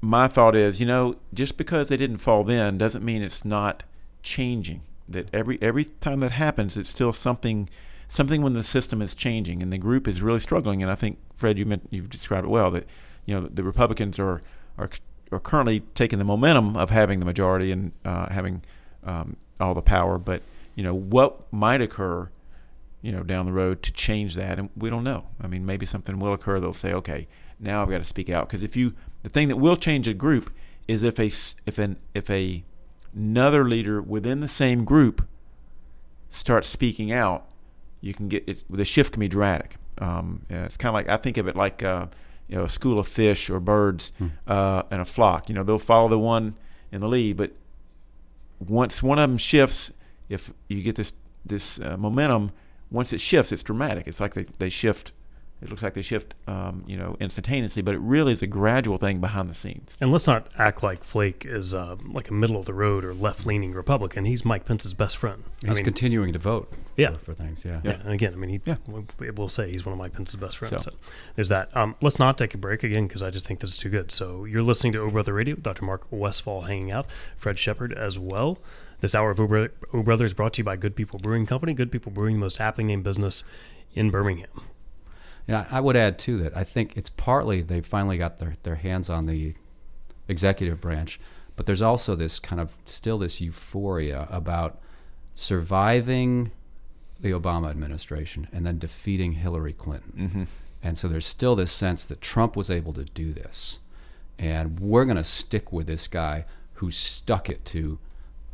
my 0.00 0.28
thought 0.28 0.54
is, 0.54 0.80
you 0.80 0.86
know, 0.86 1.16
just 1.32 1.56
because 1.56 1.88
they 1.88 1.96
didn't 1.96 2.18
fall 2.18 2.44
then 2.44 2.78
doesn't 2.78 3.04
mean 3.04 3.22
it's 3.22 3.44
not 3.44 3.84
changing. 4.22 4.82
That 5.08 5.28
every 5.32 5.58
every 5.60 5.84
time 5.84 6.20
that 6.20 6.32
happens, 6.32 6.76
it's 6.76 6.88
still 6.88 7.12
something 7.12 7.68
something 8.08 8.42
when 8.42 8.52
the 8.52 8.62
system 8.62 9.02
is 9.02 9.14
changing 9.14 9.62
and 9.62 9.72
the 9.72 9.78
group 9.78 10.06
is 10.06 10.22
really 10.22 10.40
struggling. 10.40 10.82
And 10.82 10.90
I 10.90 10.94
think 10.94 11.18
Fred, 11.34 11.58
you 11.58 11.66
meant 11.66 11.88
you've 11.90 12.10
described 12.10 12.46
it 12.46 12.50
well 12.50 12.70
that 12.70 12.86
you 13.26 13.34
know 13.34 13.46
the 13.46 13.62
Republicans 13.62 14.18
are 14.18 14.42
are 14.78 14.90
are 15.32 15.40
currently 15.40 15.80
taking 15.94 16.18
the 16.18 16.24
momentum 16.24 16.76
of 16.76 16.90
having 16.90 17.18
the 17.18 17.26
majority 17.26 17.70
and 17.70 17.92
uh, 18.04 18.30
having 18.30 18.62
um, 19.04 19.36
all 19.60 19.74
the 19.74 19.82
power. 19.82 20.18
But 20.18 20.42
you 20.74 20.82
know 20.82 20.94
what 20.94 21.52
might 21.52 21.80
occur, 21.80 22.30
you 23.02 23.12
know, 23.12 23.22
down 23.22 23.46
the 23.46 23.52
road 23.52 23.82
to 23.82 23.92
change 23.92 24.34
that, 24.36 24.58
and 24.58 24.70
we 24.76 24.90
don't 24.90 25.04
know. 25.04 25.26
I 25.40 25.46
mean, 25.46 25.66
maybe 25.66 25.86
something 25.86 26.18
will 26.18 26.32
occur. 26.32 26.60
They'll 26.60 26.72
say, 26.72 26.92
okay, 26.92 27.26
now 27.58 27.82
I've 27.82 27.90
got 27.90 27.98
to 27.98 28.04
speak 28.04 28.30
out 28.30 28.48
because 28.48 28.62
if 28.62 28.76
you 28.76 28.94
the 29.24 29.30
thing 29.30 29.48
that 29.48 29.56
will 29.56 29.76
change 29.76 30.06
a 30.06 30.14
group 30.14 30.50
is 30.86 31.02
if 31.02 31.18
a 31.18 31.30
if 31.66 31.78
an 31.78 31.96
if 32.14 32.30
a 32.30 32.62
another 33.14 33.64
leader 33.64 34.00
within 34.00 34.40
the 34.40 34.48
same 34.48 34.84
group 34.84 35.26
starts 36.30 36.68
speaking 36.68 37.10
out, 37.10 37.46
you 38.00 38.12
can 38.12 38.28
get 38.28 38.44
it. 38.46 38.62
The 38.70 38.84
shift 38.84 39.12
can 39.12 39.20
be 39.20 39.28
dramatic. 39.28 39.76
Um, 39.98 40.44
it's 40.50 40.76
kind 40.76 40.90
of 40.90 40.94
like 40.94 41.08
I 41.08 41.16
think 41.16 41.38
of 41.38 41.48
it 41.48 41.56
like 41.56 41.82
uh, 41.82 42.06
you 42.48 42.56
know 42.56 42.64
a 42.64 42.68
school 42.68 42.98
of 42.98 43.08
fish 43.08 43.48
or 43.48 43.60
birds 43.60 44.12
hmm. 44.18 44.28
uh, 44.46 44.82
and 44.90 45.00
a 45.00 45.06
flock. 45.06 45.48
You 45.48 45.54
know 45.54 45.62
they'll 45.62 45.78
follow 45.78 46.08
the 46.08 46.18
one 46.18 46.54
in 46.92 47.00
the 47.00 47.08
lead, 47.08 47.38
but 47.38 47.52
once 48.60 49.02
one 49.02 49.18
of 49.18 49.28
them 49.28 49.38
shifts, 49.38 49.90
if 50.28 50.52
you 50.68 50.82
get 50.82 50.96
this 50.96 51.14
this 51.46 51.80
uh, 51.80 51.96
momentum, 51.96 52.52
once 52.90 53.14
it 53.14 53.22
shifts, 53.22 53.52
it's 53.52 53.62
dramatic. 53.62 54.06
It's 54.06 54.20
like 54.20 54.34
they, 54.34 54.44
they 54.58 54.68
shift 54.68 55.12
it 55.64 55.70
looks 55.70 55.82
like 55.82 55.94
they 55.94 56.02
shift, 56.02 56.34
um, 56.46 56.84
you 56.86 56.96
know, 56.96 57.16
instantaneously, 57.20 57.80
but 57.80 57.94
it 57.94 58.00
really 58.00 58.32
is 58.34 58.42
a 58.42 58.46
gradual 58.46 58.98
thing 58.98 59.20
behind 59.20 59.48
the 59.48 59.54
scenes. 59.54 59.96
And 59.98 60.12
let's 60.12 60.26
not 60.26 60.48
act 60.58 60.82
like 60.82 61.02
Flake 61.02 61.46
is 61.46 61.72
uh, 61.72 61.96
like 62.04 62.28
a 62.28 62.34
middle 62.34 62.58
of 62.58 62.66
the 62.66 62.74
road 62.74 63.02
or 63.02 63.14
left 63.14 63.46
leaning 63.46 63.72
Republican. 63.72 64.26
He's 64.26 64.44
Mike 64.44 64.66
Pence's 64.66 64.92
best 64.92 65.16
friend. 65.16 65.42
He's 65.62 65.70
I 65.70 65.74
mean, 65.74 65.84
continuing 65.84 66.34
to 66.34 66.38
vote. 66.38 66.70
Yeah. 66.98 67.12
For, 67.12 67.18
for 67.18 67.34
things. 67.34 67.64
Yeah. 67.64 67.80
yeah. 67.82 67.92
yeah. 67.92 68.00
And 68.00 68.12
again, 68.12 68.34
I 68.34 68.36
mean, 68.36 68.50
he. 68.50 68.60
Yeah. 68.66 68.76
We'll 69.18 69.48
say 69.48 69.70
he's 69.70 69.86
one 69.86 69.94
of 69.94 69.98
Mike 69.98 70.12
Pence's 70.12 70.36
best 70.36 70.58
friends. 70.58 70.84
So, 70.84 70.90
so 70.90 70.96
there's 71.34 71.48
that. 71.48 71.74
Um, 71.74 71.96
let's 72.02 72.18
not 72.18 72.36
take 72.36 72.52
a 72.52 72.58
break 72.58 72.82
again 72.82 73.06
because 73.06 73.22
I 73.22 73.30
just 73.30 73.46
think 73.46 73.60
this 73.60 73.70
is 73.70 73.78
too 73.78 73.88
good. 73.88 74.12
So 74.12 74.44
you're 74.44 74.62
listening 74.62 74.92
to 74.92 75.00
O 75.00 75.10
Brother 75.10 75.32
Radio. 75.32 75.56
Dr. 75.56 75.86
Mark 75.86 76.06
Westfall 76.10 76.62
hanging 76.62 76.92
out. 76.92 77.06
Fred 77.38 77.58
Shepard 77.58 77.94
as 77.94 78.18
well. 78.18 78.58
This 79.00 79.14
hour 79.14 79.30
of 79.30 79.40
O 79.40 80.02
Brother 80.02 80.26
is 80.26 80.34
brought 80.34 80.52
to 80.54 80.58
you 80.58 80.64
by 80.64 80.76
Good 80.76 80.94
People 80.94 81.18
Brewing 81.18 81.46
Company. 81.46 81.72
Good 81.72 81.90
People 81.90 82.12
Brewing, 82.12 82.34
the 82.34 82.40
most 82.40 82.60
aptly 82.60 82.84
named 82.84 83.04
business 83.04 83.44
in 83.94 84.10
Birmingham. 84.10 84.48
Yeah, 85.46 85.66
I 85.70 85.80
would 85.80 85.96
add 85.96 86.18
too 86.18 86.38
that 86.38 86.56
I 86.56 86.64
think 86.64 86.96
it's 86.96 87.10
partly 87.10 87.62
they 87.62 87.80
finally 87.80 88.16
got 88.16 88.38
their, 88.38 88.54
their 88.62 88.76
hands 88.76 89.10
on 89.10 89.26
the 89.26 89.54
executive 90.28 90.80
branch, 90.80 91.20
but 91.56 91.66
there's 91.66 91.82
also 91.82 92.14
this 92.14 92.38
kind 92.38 92.60
of 92.60 92.72
still 92.84 93.18
this 93.18 93.40
euphoria 93.40 94.26
about 94.30 94.80
surviving 95.34 96.50
the 97.20 97.32
Obama 97.32 97.70
administration 97.70 98.48
and 98.52 98.64
then 98.64 98.78
defeating 98.78 99.32
Hillary 99.32 99.72
Clinton. 99.72 100.12
Mm-hmm. 100.16 100.44
And 100.82 100.98
so 100.98 101.08
there's 101.08 101.26
still 101.26 101.56
this 101.56 101.72
sense 101.72 102.06
that 102.06 102.20
Trump 102.20 102.56
was 102.56 102.70
able 102.70 102.92
to 102.94 103.04
do 103.04 103.32
this, 103.32 103.80
and 104.38 104.78
we're 104.80 105.04
going 105.04 105.16
to 105.16 105.24
stick 105.24 105.72
with 105.72 105.86
this 105.86 106.06
guy 106.06 106.44
who 106.74 106.90
stuck 106.90 107.48
it 107.48 107.64
to 107.66 107.98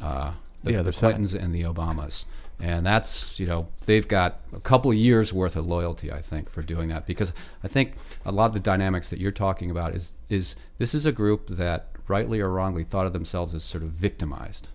uh, 0.01 0.33
the, 0.63 0.77
the, 0.77 0.83
the 0.85 0.93
Clintons 0.93 1.35
and 1.35 1.55
the 1.55 1.63
Obamas 1.63 2.27
and 2.63 2.85
that's 2.85 3.39
you 3.41 3.47
know 3.47 3.67
they've 3.87 4.07
got 4.09 4.41
a 4.53 4.61
couple 4.61 4.93
years 4.93 5.33
worth 5.33 5.57
of 5.57 5.67
loyalty 5.67 6.13
i 6.13 6.21
think 6.21 6.49
for 6.49 6.63
doing 6.63 6.89
that. 6.89 7.07
Because 7.07 7.33
i 7.65 7.69
think 7.69 7.95
a 8.25 8.33
lot 8.33 8.47
of 8.47 8.55
the 8.55 8.61
dynamics 8.61 9.11
that 9.11 9.19
you're 9.19 9.33
talking 9.33 9.71
about 9.71 9.95
is 9.95 10.13
is 10.29 10.57
this 10.79 10.95
is 10.95 11.07
a 11.07 11.13
group 11.13 11.49
that 11.49 11.89
rightly 12.09 12.41
or 12.41 12.51
wrongly 12.51 12.85
thought 12.85 13.07
of 13.07 13.13
themselves 13.13 13.55
as 13.55 13.63
sort 13.63 13.83
of 13.83 13.91
victimized 13.91 14.69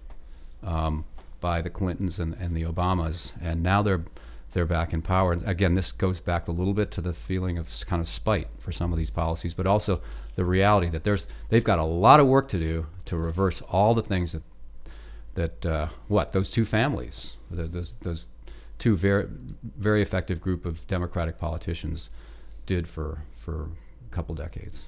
um, 0.64 1.06
by 1.42 1.62
the 1.62 1.70
clintons 1.70 2.20
and, 2.20 2.34
and 2.36 2.56
the 2.56 2.64
obamas. 2.64 3.34
And 3.42 3.62
now 3.62 3.82
they're 3.82 4.04
they're 4.54 4.66
back 4.66 4.94
in 4.94 5.02
power. 5.02 5.34
And 5.34 5.44
again 5.44 5.74
this 5.74 5.92
goes 5.92 6.20
back 6.20 6.48
a 6.48 6.52
little 6.52 6.74
bit 6.74 6.92
to 6.92 7.02
the 7.02 7.14
feeling 7.14 7.58
of 7.58 7.70
kind 7.86 8.02
of 8.02 8.08
spite 8.08 8.48
for 8.60 8.72
some 8.72 8.92
of 8.92 8.98
these 8.98 9.12
policies 9.12 9.54
but 9.54 9.68
also 9.68 10.02
the 10.36 10.46
reality 10.46 10.90
that 10.90 11.04
there's 11.04 11.28
they've 11.50 11.64
got 11.64 11.80
a 11.80 11.84
lot 11.84 12.20
of 12.20 12.28
work 12.28 12.48
to 12.50 12.60
do 12.60 12.86
to 13.06 13.18
reverse 13.18 13.62
all 13.62 13.94
the 13.94 14.02
things 14.02 14.32
that 14.32 14.44
that 15.36 15.66
uh, 15.66 15.88
what 16.08 16.32
those 16.32 16.50
two 16.50 16.66
families, 16.66 17.35
those 17.56 17.94
those 18.02 18.28
two 18.78 18.96
very 18.96 19.28
very 19.78 20.02
effective 20.02 20.42
group 20.42 20.66
of 20.66 20.86
Democratic 20.88 21.38
politicians 21.38 22.10
did 22.66 22.88
for 22.88 23.20
for 23.40 23.70
a 24.10 24.14
couple 24.14 24.36
decades. 24.36 24.88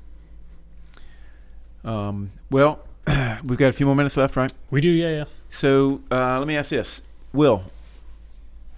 Um, 1.84 2.32
well, 2.49 2.80
we've 3.43 3.58
got 3.58 3.69
a 3.69 3.73
few 3.73 3.86
more 3.86 3.95
minutes 3.95 4.17
left, 4.17 4.36
right? 4.36 4.51
We 4.69 4.82
do, 4.82 4.89
yeah, 4.89 5.10
yeah. 5.10 5.23
So 5.49 6.01
uh, 6.12 6.38
let 6.39 6.47
me 6.47 6.58
ask 6.58 6.69
this, 6.69 7.01
Will. 7.34 7.63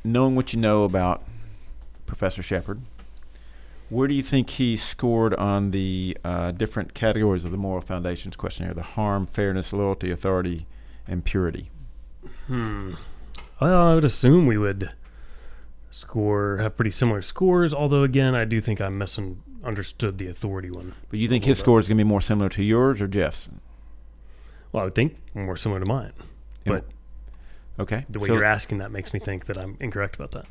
Knowing 0.03 0.35
what 0.35 0.53
you 0.53 0.59
know 0.59 0.83
about 0.83 1.23
Professor 2.05 2.41
Shepard, 2.41 2.81
where 3.89 4.07
do 4.07 4.13
you 4.13 4.21
think 4.21 4.51
he 4.51 4.77
scored 4.77 5.33
on 5.33 5.71
the 5.71 6.17
uh, 6.23 6.51
different 6.51 6.93
categories 6.93 7.43
of 7.43 7.51
the 7.51 7.57
Moral 7.57 7.81
Foundations 7.81 8.35
questionnaire? 8.35 8.73
The 8.73 8.83
harm, 8.83 9.25
fairness, 9.25 9.73
loyalty, 9.73 10.11
authority, 10.11 10.67
and 11.07 11.25
purity? 11.25 11.71
Hmm. 12.47 12.93
Well, 13.59 13.87
I 13.87 13.95
would 13.95 14.05
assume 14.05 14.45
we 14.45 14.57
would 14.57 14.91
score 15.91 16.57
have 16.57 16.75
pretty 16.75 16.91
similar 16.91 17.21
scores. 17.21 17.73
Although, 17.73 18.03
again, 18.03 18.35
I 18.35 18.45
do 18.45 18.61
think 18.61 18.79
I 18.81 18.89
misunderstood 18.89 20.17
the 20.17 20.27
authority 20.27 20.71
one. 20.71 20.93
But 21.09 21.19
you 21.19 21.27
think 21.27 21.45
his 21.45 21.59
score 21.59 21.79
is 21.79 21.87
going 21.87 21.97
to 21.97 22.03
be 22.03 22.07
more 22.07 22.21
similar 22.21 22.49
to 22.49 22.63
yours 22.63 23.01
or 23.01 23.07
Jeff's? 23.07 23.49
Well, 24.71 24.81
I 24.81 24.83
would 24.85 24.95
think 24.95 25.17
more 25.33 25.57
similar 25.57 25.79
to 25.79 25.85
mine. 25.85 26.13
But 26.65 26.85
okay, 27.79 28.05
the 28.09 28.19
way 28.19 28.27
so, 28.27 28.35
you're 28.35 28.43
asking 28.43 28.77
that 28.77 28.91
makes 28.91 29.13
me 29.13 29.19
think 29.19 29.45
that 29.47 29.57
I'm 29.57 29.75
incorrect 29.79 30.15
about 30.15 30.31
that. 30.31 30.45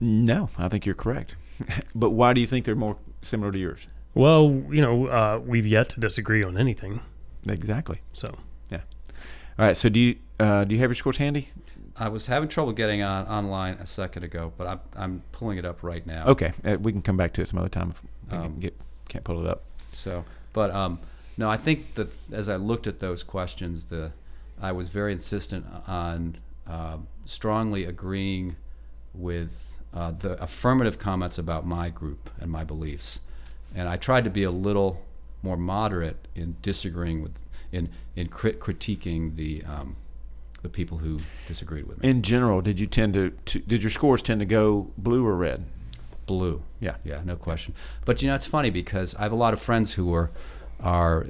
No, 0.00 0.50
I 0.58 0.68
think 0.68 0.84
you're 0.84 0.94
correct. 0.94 1.34
but 1.94 2.10
why 2.10 2.34
do 2.34 2.40
you 2.42 2.46
think 2.46 2.66
they're 2.66 2.74
more 2.74 2.98
similar 3.22 3.50
to 3.52 3.58
yours? 3.58 3.88
Well, 4.14 4.62
you 4.70 4.82
know, 4.82 5.06
uh, 5.06 5.40
we've 5.44 5.66
yet 5.66 5.88
to 5.90 6.00
disagree 6.00 6.42
on 6.42 6.58
anything. 6.58 7.00
Exactly. 7.48 8.00
So 8.12 8.36
yeah. 8.70 8.80
all 9.58 9.64
right. 9.66 9.76
So 9.76 9.88
do 9.88 9.98
you 9.98 10.16
uh, 10.38 10.64
do 10.64 10.74
you 10.74 10.80
have 10.82 10.90
your 10.90 10.96
scores 10.96 11.16
handy? 11.16 11.48
I 11.98 12.08
was 12.08 12.26
having 12.26 12.48
trouble 12.48 12.72
getting 12.72 13.02
on 13.02 13.26
online 13.26 13.74
a 13.74 13.86
second 13.86 14.24
ago, 14.24 14.52
but 14.56 14.66
I'm 14.66 14.80
I'm 14.94 15.22
pulling 15.32 15.58
it 15.58 15.64
up 15.64 15.82
right 15.82 16.06
now. 16.06 16.26
Okay, 16.26 16.52
uh, 16.64 16.76
we 16.80 16.92
can 16.92 17.02
come 17.02 17.16
back 17.16 17.32
to 17.34 17.42
it 17.42 17.48
some 17.48 17.58
other 17.58 17.68
time 17.68 17.90
if 17.90 18.02
we 18.30 18.36
um, 18.36 18.42
can 18.44 18.60
get 18.60 18.76
can't 19.08 19.24
pull 19.24 19.40
it 19.40 19.46
up. 19.46 19.64
So, 19.92 20.24
but 20.52 20.70
um, 20.70 20.98
no, 21.36 21.48
I 21.48 21.56
think 21.56 21.94
that 21.94 22.08
as 22.32 22.48
I 22.48 22.56
looked 22.56 22.86
at 22.86 23.00
those 23.00 23.22
questions, 23.22 23.86
the 23.86 24.12
I 24.60 24.72
was 24.72 24.88
very 24.88 25.12
insistent 25.12 25.66
on 25.86 26.38
uh, 26.66 26.98
strongly 27.24 27.84
agreeing 27.84 28.56
with 29.14 29.78
uh, 29.94 30.10
the 30.10 30.42
affirmative 30.42 30.98
comments 30.98 31.38
about 31.38 31.66
my 31.66 31.88
group 31.88 32.30
and 32.40 32.50
my 32.50 32.64
beliefs, 32.64 33.20
and 33.74 33.88
I 33.88 33.96
tried 33.96 34.24
to 34.24 34.30
be 34.30 34.42
a 34.42 34.50
little 34.50 35.02
more 35.42 35.56
moderate 35.56 36.28
in 36.34 36.56
disagreeing 36.60 37.22
with 37.22 37.32
in 37.72 37.88
in 38.14 38.28
crit- 38.28 38.60
critiquing 38.60 39.36
the 39.36 39.62
um, 39.64 39.96
the 40.66 40.70
people 40.70 40.98
who 40.98 41.20
disagreed 41.46 41.86
with 41.86 42.02
me. 42.02 42.10
In 42.10 42.22
general, 42.22 42.60
did 42.60 42.80
you 42.80 42.88
tend 42.88 43.14
to, 43.14 43.30
to, 43.30 43.60
did 43.60 43.82
your 43.82 43.90
scores 43.90 44.20
tend 44.20 44.40
to 44.40 44.46
go 44.46 44.90
blue 44.98 45.24
or 45.24 45.36
red? 45.36 45.64
Blue. 46.26 46.60
Yeah. 46.80 46.96
Yeah, 47.04 47.20
no 47.24 47.36
question. 47.36 47.72
But 48.04 48.20
you 48.20 48.28
know, 48.28 48.34
it's 48.34 48.46
funny 48.46 48.70
because 48.70 49.14
I 49.14 49.22
have 49.22 49.32
a 49.32 49.36
lot 49.36 49.52
of 49.52 49.62
friends 49.62 49.92
who 49.92 50.12
are 50.12 50.30
are 50.80 51.24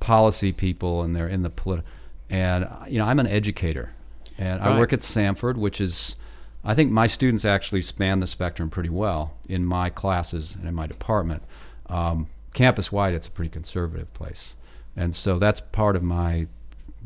policy 0.00 0.52
people 0.52 1.02
and 1.02 1.14
they're 1.14 1.28
in 1.28 1.42
the 1.42 1.50
political 1.50 1.88
and 2.30 2.66
you 2.88 2.98
know, 2.98 3.04
I'm 3.04 3.20
an 3.20 3.26
educator. 3.26 3.92
And 4.38 4.60
right. 4.60 4.70
I 4.70 4.78
work 4.78 4.94
at 4.94 5.00
Samford, 5.00 5.56
which 5.56 5.80
is 5.80 6.16
I 6.64 6.74
think 6.74 6.90
my 6.90 7.06
students 7.06 7.44
actually 7.44 7.82
span 7.82 8.20
the 8.20 8.26
spectrum 8.26 8.70
pretty 8.70 8.88
well 8.88 9.34
in 9.48 9.66
my 9.66 9.90
classes 9.90 10.56
and 10.56 10.66
in 10.66 10.74
my 10.74 10.86
department. 10.86 11.42
Um, 11.90 12.28
campus 12.54 12.90
wide, 12.90 13.12
it's 13.12 13.26
a 13.26 13.30
pretty 13.30 13.50
conservative 13.50 14.12
place. 14.14 14.54
And 14.96 15.14
so 15.14 15.38
that's 15.38 15.60
part 15.60 15.94
of 15.94 16.02
my 16.02 16.46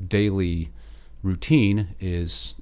daily 0.09 0.71
routine 1.27 1.95
is 2.01 2.55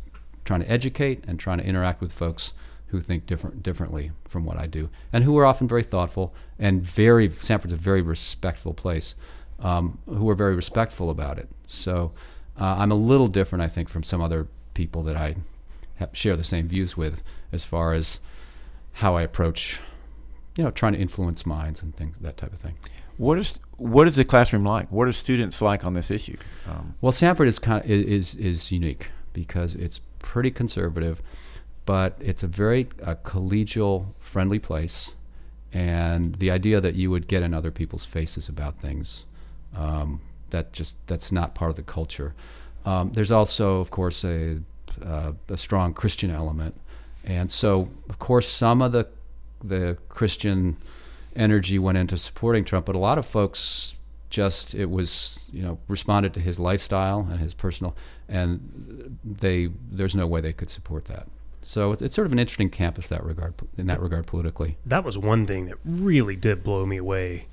trying 0.45 0.61
to 0.61 0.71
educate 0.71 1.25
and 1.29 1.39
trying 1.39 1.59
to 1.59 1.65
interact 1.65 2.01
with 2.01 2.13
folks 2.13 2.55
who 2.89 3.01
think 3.01 3.27
different 3.27 3.63
differently 3.63 4.13
from 4.25 4.45
what 4.45 4.57
I 4.57 4.67
do, 4.67 4.89
and 5.13 5.25
who 5.25 5.37
are 5.39 5.45
often 5.45 5.67
very 5.67 5.83
thoughtful 5.83 6.35
and 6.59 6.83
very. 6.83 7.29
Samford's 7.29 7.73
a 7.73 7.77
very 7.77 8.03
respectful 8.03 8.73
place, 8.75 9.17
um, 9.59 9.99
who 10.07 10.29
are 10.31 10.35
very 10.35 10.55
respectful 10.55 11.11
about 11.11 11.39
it. 11.39 11.49
So 11.67 12.13
uh, 12.61 12.77
I'm 12.79 12.93
a 12.93 12.95
little 12.95 13.27
different, 13.27 13.63
I 13.63 13.69
think, 13.69 13.89
from 13.89 14.03
some 14.03 14.21
other 14.21 14.47
people 14.75 15.03
that 15.05 15.17
I 15.17 15.35
share 16.13 16.37
the 16.37 16.45
same 16.45 16.69
views 16.69 16.97
with, 16.97 17.23
as 17.53 17.65
far 17.65 17.95
as 17.95 18.21
how 18.93 19.17
I 19.17 19.23
approach, 19.23 19.81
you 20.57 20.65
know, 20.65 20.71
trying 20.71 20.93
to 20.93 21.01
influence 21.01 21.47
minds 21.47 21.83
and 21.83 21.95
things 21.97 22.17
that 22.21 22.37
type 22.37 22.53
of 22.53 22.61
thing. 22.61 22.75
What 23.17 23.39
is 23.39 23.59
what 23.77 24.07
is 24.07 24.17
the 24.17 24.25
classroom 24.25 24.65
like? 24.65 24.91
What 24.91 25.09
are 25.09 25.13
students 25.13 25.61
like 25.61 25.85
on 25.85 25.95
this 25.95 26.11
issue? 26.11 26.37
Um, 26.69 26.95
well, 27.01 27.13
Samford 27.13 27.47
is 27.47 27.59
kind 27.59 27.85
of, 27.85 27.91
is 27.91 28.35
is 28.35 28.71
unique 28.71 29.11
because 29.33 29.75
it's 29.75 30.01
pretty 30.21 30.51
conservative, 30.51 31.23
but 31.87 32.17
it's 32.21 32.43
a 32.43 32.47
very 32.47 32.89
uh, 33.03 33.17
collegial, 33.25 34.07
friendly 34.21 34.59
place, 34.59 35.15
and 35.73 36.35
the 36.37 36.51
idea 36.51 36.81
that 36.81 36.95
you 36.95 37.11
would 37.11 37.27
get 37.27 37.43
in 37.43 37.53
other 37.53 37.71
people's 37.71 38.05
faces 38.05 38.49
about 38.49 38.79
things, 38.79 39.27
um, 39.77 40.21
that 40.51 40.73
just 40.73 40.97
that's 41.07 41.33
not 41.33 41.55
part 41.55 41.71
of 41.71 41.77
the 41.77 41.83
culture. 41.83 42.35
Um, 42.87 43.13
there's 43.13 43.33
also, 43.33 43.81
of 43.81 43.91
course, 43.91 44.25
a, 44.25 44.61
uh, 45.03 45.33
a 45.49 45.57
strong 45.57 45.95
Christian 45.95 46.31
element, 46.31 46.77
and 47.25 47.51
so 47.51 47.89
of 48.09 48.19
course 48.19 48.49
some 48.49 48.83
of 48.83 48.93
the 48.93 49.09
the 49.63 49.97
Christian 50.09 50.77
energy 51.37 51.79
went 51.79 51.99
into 51.99 52.17
supporting 52.17 52.65
Trump, 52.65 52.87
but 52.87 52.95
a 52.95 52.99
lot 52.99 53.19
of 53.19 53.27
folks 53.27 53.95
just 54.31 54.75
it 54.75 54.91
was 54.91 55.49
you 55.53 55.63
know 55.63 55.79
responded 55.87 56.35
to 56.35 56.41
his 56.41 56.59
lifestyle 56.59 57.27
and 57.31 57.39
his 57.39 57.55
personal, 57.55 57.97
and 58.29 59.19
they 59.25 59.69
there's 59.91 60.15
no 60.15 60.27
way 60.27 60.41
they 60.41 60.53
could 60.53 60.71
support 60.71 61.05
that. 61.07 61.29
So 61.63 61.93
it's, 61.93 62.15
sort 62.15 62.27
of 62.27 62.33
an 62.33 62.39
interesting 62.39 62.69
campus 62.69 63.09
that 63.09 63.25
regard 63.25 63.55
in 63.79 63.87
that 63.87 64.01
regard 64.01 64.27
politically. 64.27 64.77
That 64.85 65.03
was 65.05 65.17
one 65.17 65.47
thing 65.47 65.67
that 65.67 65.79
really 65.85 66.37
did 66.37 66.63
blow 66.63 66.85
me 66.85 66.99
away 66.99 67.47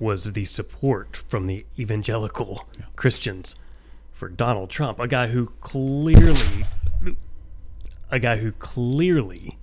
was 0.00 0.32
the 0.32 0.44
support 0.44 1.16
from 1.16 1.46
the 1.46 1.64
evangelical 1.78 2.66
Yeah. 2.76 2.86
Christians 2.96 3.54
for 4.12 4.28
Donald 4.28 4.68
Trump, 4.70 4.98
a 4.98 5.06
guy 5.06 5.28
who 5.28 5.52
clearly 5.60 6.64
a 8.10 8.18
guy 8.18 8.36
who 8.38 8.52
clearly 8.52 9.58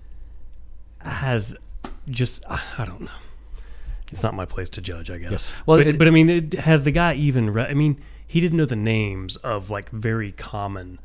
has 1.00 1.58
just 2.10 2.44
I 2.48 2.86
don't 2.86 3.02
know. 3.02 3.12
It's 4.12 4.24
not 4.24 4.34
my 4.34 4.46
place 4.46 4.70
to 4.72 4.82
judge, 4.82 5.10
I 5.12 5.18
guess. 5.20 5.54
Well, 5.66 5.78
but, 5.78 5.88
it- 5.88 5.98
but 6.00 6.08
I 6.08 6.12
mean, 6.12 6.30
it, 6.30 6.54
has 6.54 6.84
the 6.84 6.92
guy 6.92 7.14
even? 7.14 7.52
Re- 7.52 7.64
I 7.68 7.74
mean, 7.74 8.00
he 8.26 8.40
didn't 8.40 8.58
know 8.58 8.66
the 8.66 8.76
names 8.76 9.36
of 9.38 9.70
like 9.70 9.90
very 9.92 10.32
common 10.32 11.00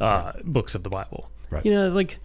uh, 0.00 0.32
books 0.44 0.74
of 0.74 0.82
the 0.82 0.90
Bible. 0.90 1.30
Right. 1.50 1.64
You 1.64 1.72
know, 1.72 1.88
like 1.88 2.18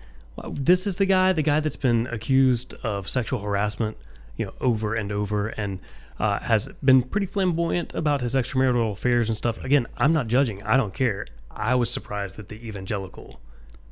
this 0.52 0.86
is 0.88 0.98
the 0.98 1.06
guy, 1.06 1.34
the 1.34 1.42
guy 1.42 1.60
that's 1.60 1.76
been 1.76 2.08
accused 2.08 2.74
of 2.84 3.10
sexual 3.10 3.40
harassment, 3.40 3.98
you 4.36 4.46
know, 4.46 4.54
over 4.62 4.94
and 4.94 5.12
over, 5.12 5.48
and 5.50 5.80
uh, 6.20 6.40
has 6.40 6.68
been 6.84 7.04
pretty 7.04 7.26
flamboyant 7.28 7.94
about 7.94 8.22
his 8.22 8.36
extramarital 8.36 8.92
affairs 8.92 9.30
and 9.30 9.38
stuff. 9.38 9.58
Again, 9.64 9.88
I'm 9.98 10.14
not 10.14 10.28
judging. 10.28 10.62
I 10.64 10.76
don't 10.78 10.94
care. 10.94 11.26
I 11.52 11.76
was 11.76 11.90
surprised 11.90 12.36
that 12.38 12.50
the 12.50 12.56
evangelical 12.68 13.40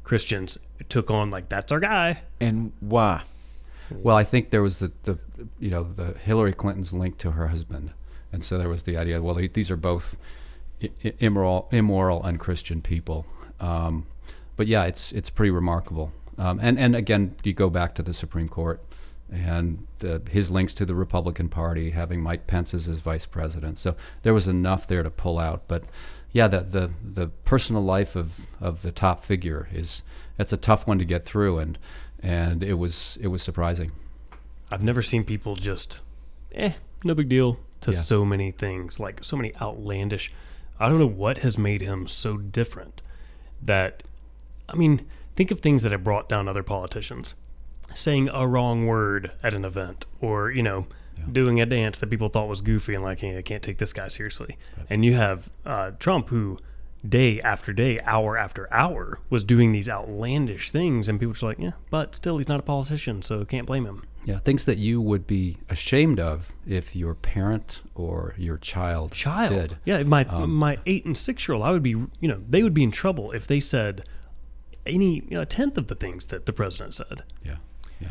Christians 0.04 0.58
took 0.90 1.10
on 1.10 1.30
like 1.32 1.50
that's 1.50 1.72
our 1.72 1.80
guy. 1.80 2.22
And 2.40 2.72
why? 2.80 3.24
Well, 3.92 4.16
I 4.16 4.24
think 4.24 4.50
there 4.50 4.62
was 4.62 4.80
the, 4.80 4.92
the 5.04 5.18
you 5.60 5.70
know 5.70 5.84
the 5.84 6.14
Hillary 6.14 6.54
Clinton's 6.54 6.94
link 6.94 7.18
to 7.20 7.32
her 7.32 7.48
husband, 7.48 7.92
and 8.32 8.44
so 8.44 8.58
there 8.58 8.70
was 8.70 8.84
the 8.84 8.98
idea. 8.98 9.22
Well, 9.22 9.36
these 9.36 9.72
are 9.72 9.78
both 9.78 10.18
immoral, 11.20 11.68
immoral, 11.72 12.22
unchristian 12.24 12.82
people. 12.82 13.26
Um, 13.60 14.08
but 14.56 14.68
yeah, 14.68 14.86
it's 14.86 15.12
it's 15.12 15.30
pretty 15.30 15.52
remarkable. 15.52 16.12
Um, 16.38 16.60
and 16.62 16.80
and 16.80 16.96
again, 16.96 17.36
you 17.44 17.54
go 17.54 17.70
back 17.70 17.96
to 17.96 18.04
the 18.04 18.14
Supreme 18.14 18.50
Court 18.50 18.82
and 19.32 19.86
the, 20.00 20.22
his 20.30 20.52
links 20.52 20.74
to 20.76 20.86
the 20.86 20.96
Republican 20.96 21.50
Party, 21.50 21.90
having 21.92 22.22
Mike 22.22 22.48
Pence 22.48 22.74
as 22.74 22.86
his 22.86 23.00
vice 23.00 23.26
president. 23.26 23.78
So 23.78 23.96
there 24.22 24.34
was 24.34 24.48
enough 24.48 24.88
there 24.88 25.04
to 25.04 25.10
pull 25.10 25.40
out. 25.40 25.64
But 25.68 25.84
yeah, 26.32 26.48
the 26.48 26.62
the, 26.62 26.92
the 27.04 27.28
personal 27.46 27.82
life 27.82 28.16
of, 28.16 28.40
of 28.62 28.82
the 28.82 28.92
top 28.92 29.24
figure 29.24 29.68
is 29.74 30.04
it's 30.38 30.54
a 30.54 30.58
tough 30.58 30.88
one 30.88 31.00
to 31.00 31.06
get 31.06 31.24
through, 31.24 31.60
and 31.60 31.78
and 32.26 32.64
it 32.64 32.74
was 32.74 33.18
it 33.22 33.28
was 33.28 33.42
surprising. 33.44 33.92
I've 34.72 34.84
never 34.84 35.02
seen 35.04 35.24
people 35.24 35.56
just, 35.56 36.00
eh, 36.54 36.74
no 37.04 37.14
big 37.14 37.30
deal 37.30 37.60
to 37.82 37.92
Yeah. 37.92 38.00
so 38.00 38.26
many 38.26 38.52
things, 38.52 39.00
like 39.00 39.24
so 39.24 39.38
many 39.38 39.54
outlandish. 39.62 40.32
I 40.80 40.90
don't 40.90 40.98
know 41.00 41.06
what 41.06 41.38
has 41.40 41.58
made 41.58 41.82
him 41.82 42.08
so 42.08 42.36
different 42.38 43.02
that, 43.62 44.04
I 44.68 44.76
mean, 44.76 45.06
think 45.36 45.52
of 45.52 45.60
things 45.60 45.84
that 45.84 45.92
have 45.92 46.04
brought 46.04 46.28
down 46.28 46.48
other 46.48 46.64
politicians. 46.64 47.36
Saying 47.94 48.30
a 48.34 48.46
wrong 48.48 48.88
word 48.88 49.32
at 49.44 49.54
an 49.54 49.64
event, 49.64 50.06
or, 50.20 50.50
you 50.52 50.64
know, 50.64 50.88
doing 51.32 51.62
a 51.62 51.66
dance 51.66 52.00
that 52.00 52.10
people 52.10 52.28
thought 52.30 52.50
was 52.50 52.60
goofy 52.62 52.96
and 52.96 53.04
like, 53.04 53.20
hey, 53.20 53.38
I 53.38 53.42
can't 53.44 53.62
take 53.64 53.78
this 53.78 53.94
guy 53.94 54.08
seriously. 54.10 54.58
And 54.90 55.06
you 55.06 55.14
have 55.14 55.50
uh, 55.66 55.92
Trump, 56.00 56.30
who 56.30 56.58
day 57.10 57.40
after 57.42 57.74
day, 57.74 58.00
hour 58.02 58.38
after 58.38 58.72
hour, 58.74 59.20
was 59.30 59.44
doing 59.44 59.72
these 59.72 59.88
outlandish 59.88 60.72
things, 60.72 61.08
and 61.08 61.20
people 61.20 61.36
were 61.40 61.48
like, 61.48 61.60
yeah, 61.60 61.72
but 61.90 62.16
still, 62.16 62.38
he's 62.38 62.48
not 62.48 62.60
a 62.60 62.64
politician, 62.64 63.22
so 63.22 63.46
can't 63.46 63.68
blame 63.68 63.86
him. 63.86 64.04
Yeah, 64.26 64.40
things 64.40 64.66
that 64.66 64.78
you 64.78 65.02
would 65.02 65.28
be 65.28 65.58
ashamed 65.70 66.20
of 66.20 66.52
if 66.66 66.96
your 66.96 67.14
parent 67.14 67.84
or 67.94 68.34
your 68.38 68.58
child, 68.58 69.12
child. 69.12 69.50
did. 69.50 69.78
Yeah, 69.86 70.02
my 70.04 70.24
Um, 70.26 70.54
my 70.56 70.80
eight 70.88 71.06
and 71.06 71.16
six 71.16 71.48
year 71.48 71.56
old, 71.56 71.64
I 71.64 71.72
would 71.72 71.84
be, 71.84 71.92
you 71.92 72.28
know, 72.28 72.42
they 72.50 72.64
would 72.64 72.74
be 72.74 72.84
in 72.84 72.92
trouble 72.92 73.32
if 73.32 73.46
they 73.46 73.60
said 73.60 74.08
any 74.86 75.16
you 75.30 75.32
know, 75.32 75.42
a 75.42 75.46
tenth 75.46 75.78
of 75.78 75.88
the 75.88 75.96
things 75.96 76.28
that 76.28 76.46
the 76.48 76.54
president 76.54 76.96
said. 76.96 77.24
Yeah, 77.44 77.58
yeah. 78.00 78.10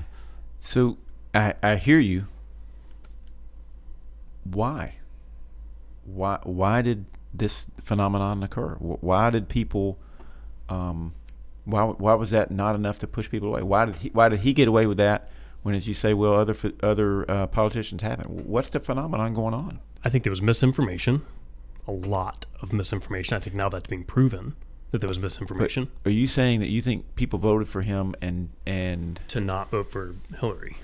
So 0.61 0.99
I, 1.34 1.55
I 1.62 1.76
hear 1.76 1.99
you. 1.99 2.26
Why? 4.45 4.97
Why? 6.05 6.38
Why 6.45 6.82
did 6.82 7.07
this 7.37 7.66
phenomenon 7.82 8.43
occur? 8.43 8.74
Why 8.78 9.30
did 9.30 9.49
people? 9.49 9.99
Um, 10.68 11.14
why? 11.64 11.85
Why 11.85 12.14
was 12.14 12.30
that 12.30 12.51
not 12.51 12.74
enough 12.74 12.99
to 13.01 13.07
push 13.07 13.30
people 13.30 13.49
away? 13.49 13.62
Why 13.62 13.85
did 13.87 13.97
he? 13.97 14.09
Why 14.11 14.28
did 14.28 14.41
he 14.41 14.53
get 14.53 14.68
away 14.68 14.87
with 14.87 14.99
that? 14.99 15.28
When, 15.62 15.74
as 15.74 15.89
you 15.89 15.95
say, 15.95 16.12
well, 16.14 16.35
other 16.35 16.55
other 16.82 17.30
uh, 17.30 17.47
politicians 17.47 18.03
haven't. 18.03 18.30
What's 18.30 18.68
the 18.70 18.80
phenomenon 18.80 19.35
going 19.35 19.55
on? 19.55 19.80
I 20.05 20.11
think 20.11 20.24
there 20.24 20.30
was 20.30 20.43
misinformation, 20.43 21.22
a 21.89 21.93
lot 21.93 22.47
of 22.61 22.72
misinformation. 22.72 23.37
I 23.37 23.41
think 23.41 23.57
now 23.57 23.68
that's 23.70 23.87
being 23.87 24.05
proven 24.05 24.57
that 24.95 25.01
there 25.01 25.09
was 25.09 25.18
misinformation 25.18 25.91
Are 26.05 26.11
you 26.12 26.28
saying 26.28 26.61
that 26.61 26.68
you 26.68 26.80
think 26.80 27.16
people 27.16 27.41
voted 27.41 27.66
for 27.66 27.82
him 27.82 28.14
and 28.22 28.51
and 28.64 29.18
to 29.26 29.41
not 29.41 29.70
vote 29.70 29.91
for 29.91 30.14
Hillary. 30.39 30.76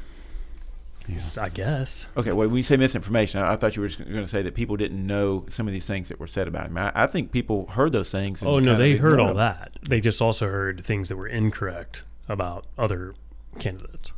I 1.38 1.48
guess. 1.48 2.08
Okay, 2.16 2.32
well, 2.32 2.48
when 2.48 2.56
you 2.56 2.62
say 2.62 2.76
misinformation, 2.76 3.40
I, 3.40 3.52
I 3.52 3.56
thought 3.56 3.76
you 3.76 3.82
were 3.82 3.88
going 3.88 4.24
to 4.24 4.26
say 4.26 4.42
that 4.42 4.54
people 4.54 4.76
didn't 4.76 5.04
know 5.06 5.44
some 5.48 5.66
of 5.66 5.72
these 5.72 5.86
things 5.86 6.08
that 6.08 6.18
were 6.20 6.26
said 6.26 6.48
about 6.48 6.66
him. 6.66 6.76
I, 6.78 6.92
I 6.94 7.06
think 7.06 7.32
people 7.32 7.66
heard 7.66 7.92
those 7.92 8.10
things. 8.10 8.42
And 8.42 8.50
Oh 8.50 8.58
no, 8.58 8.76
they 8.76 8.96
heard 8.96 9.20
all 9.20 9.28
them. 9.28 9.36
that. 9.38 9.78
They 9.88 10.00
just 10.00 10.20
also 10.20 10.48
heard 10.48 10.84
things 10.84 11.08
that 11.08 11.16
were 11.16 11.28
incorrect 11.28 12.04
about 12.28 12.66
other 12.78 13.14
candidates. 13.58 14.12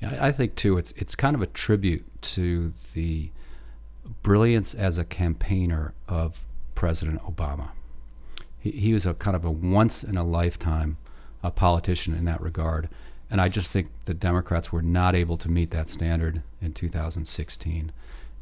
Yeah, 0.00 0.16
I 0.20 0.28
I 0.28 0.32
think 0.32 0.56
too. 0.56 0.78
It's 0.78 0.92
it's 0.92 1.14
kind 1.14 1.34
of 1.36 1.42
a 1.42 1.46
tribute 1.46 2.04
to 2.22 2.72
the 2.94 3.30
brilliance 4.22 4.74
as 4.74 4.98
a 4.98 5.04
campaigner 5.04 5.94
of 6.08 6.46
President 6.74 7.20
Obama. 7.22 7.70
He, 8.58 8.70
he 8.72 8.92
was 8.92 9.06
a 9.06 9.14
kind 9.14 9.36
of 9.36 9.44
a 9.44 9.50
once 9.50 10.02
in 10.02 10.16
a 10.16 10.24
lifetime 10.24 10.96
uh, 11.42 11.50
politician 11.50 12.14
in 12.14 12.24
that 12.24 12.40
regard, 12.40 12.88
and 13.32 13.40
I 13.40 13.48
just 13.48 13.72
think 13.72 13.88
the 14.04 14.12
Democrats 14.12 14.70
were 14.70 14.82
not 14.82 15.14
able 15.14 15.38
to 15.38 15.50
meet 15.50 15.70
that 15.70 15.88
standard 15.88 16.42
in 16.60 16.74
2016. 16.74 17.90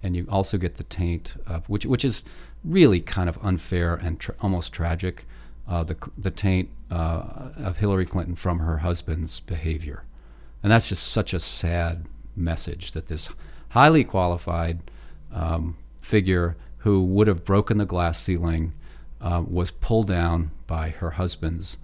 And 0.02 0.16
you 0.16 0.26
also 0.28 0.58
get 0.58 0.78
the 0.78 0.84
taint 0.84 1.36
of 1.46 1.68
which 1.68 1.86
which 1.86 2.04
is 2.04 2.24
really 2.64 3.00
kind 3.00 3.28
of 3.28 3.38
unfair 3.40 3.94
and 3.94 4.18
tra- 4.18 4.34
almost 4.40 4.72
tragic. 4.72 5.26
Uh, 5.68 5.84
the 5.84 5.96
the 6.18 6.32
taint 6.32 6.70
uh, 6.90 7.50
of 7.58 7.78
Hillary 7.78 8.04
Clinton 8.04 8.34
from 8.34 8.58
her 8.58 8.78
husband's 8.78 9.38
behavior. 9.38 10.02
And 10.60 10.72
that's 10.72 10.88
just 10.88 11.04
such 11.04 11.32
a 11.34 11.40
sad 11.40 12.06
message 12.34 12.90
that 12.92 13.06
this 13.06 13.30
highly 13.68 14.02
qualified 14.02 14.80
um, 15.32 15.76
figure 16.00 16.56
who 16.78 17.04
would 17.04 17.28
have 17.28 17.44
broken 17.44 17.78
the 17.78 17.86
glass 17.86 18.20
ceiling 18.20 18.72
uh, 19.20 19.44
was 19.46 19.70
pulled 19.70 20.08
down 20.08 20.50
by 20.66 20.88
her 20.90 21.10
husband's 21.10 21.78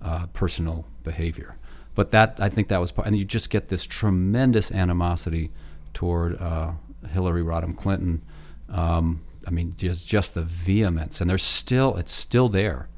uh, 0.00 0.26
personal 0.26 0.86
behavior. 1.02 1.56
But 1.94 2.10
that 2.12 2.38
I 2.40 2.48
think 2.48 2.68
that 2.68 2.80
was 2.80 2.90
part, 2.90 3.06
and 3.06 3.16
you 3.16 3.24
just 3.24 3.50
get 3.50 3.68
this 3.68 3.84
tremendous 3.84 4.70
animosity 4.72 5.50
toward 5.92 6.40
uh, 6.40 6.72
Hillary 7.12 7.42
Rodham 7.42 7.76
Clinton. 7.76 8.22
Um, 8.70 9.22
I 9.46 9.50
mean, 9.50 9.74
just 9.76 10.06
just 10.06 10.34
the 10.34 10.42
vehemence, 10.42 11.20
and 11.20 11.28
there's 11.28 11.42
still 11.42 11.96
it's 11.96 12.12
still 12.12 12.48
there, 12.48 12.88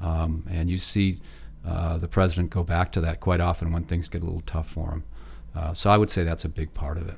um, 0.00 0.44
and 0.50 0.70
you 0.70 0.78
see 0.78 1.20
uh, 1.66 1.96
the 1.96 2.08
president 2.08 2.50
go 2.50 2.62
back 2.62 2.92
to 2.92 3.00
that 3.00 3.20
quite 3.20 3.40
often 3.40 3.72
when 3.72 3.84
things 3.84 4.08
get 4.08 4.22
a 4.22 4.24
little 4.24 4.42
tough 4.42 4.68
for 4.68 4.90
him. 4.90 5.04
Uh, 5.54 5.74
so 5.74 5.90
I 5.90 5.96
would 5.96 6.10
say 6.10 6.24
that's 6.24 6.44
a 6.44 6.48
big 6.48 6.74
part 6.74 6.98
of 6.98 7.08
it. 7.08 7.16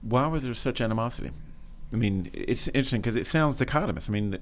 Why 0.00 0.26
was 0.26 0.42
there 0.42 0.54
such 0.54 0.80
animosity? 0.80 1.30
I 1.92 1.96
mean, 1.96 2.30
it's 2.32 2.68
interesting 2.68 3.00
because 3.00 3.16
it 3.16 3.26
sounds 3.26 3.58
dichotomous. 3.58 4.08
I 4.08 4.12
mean, 4.12 4.38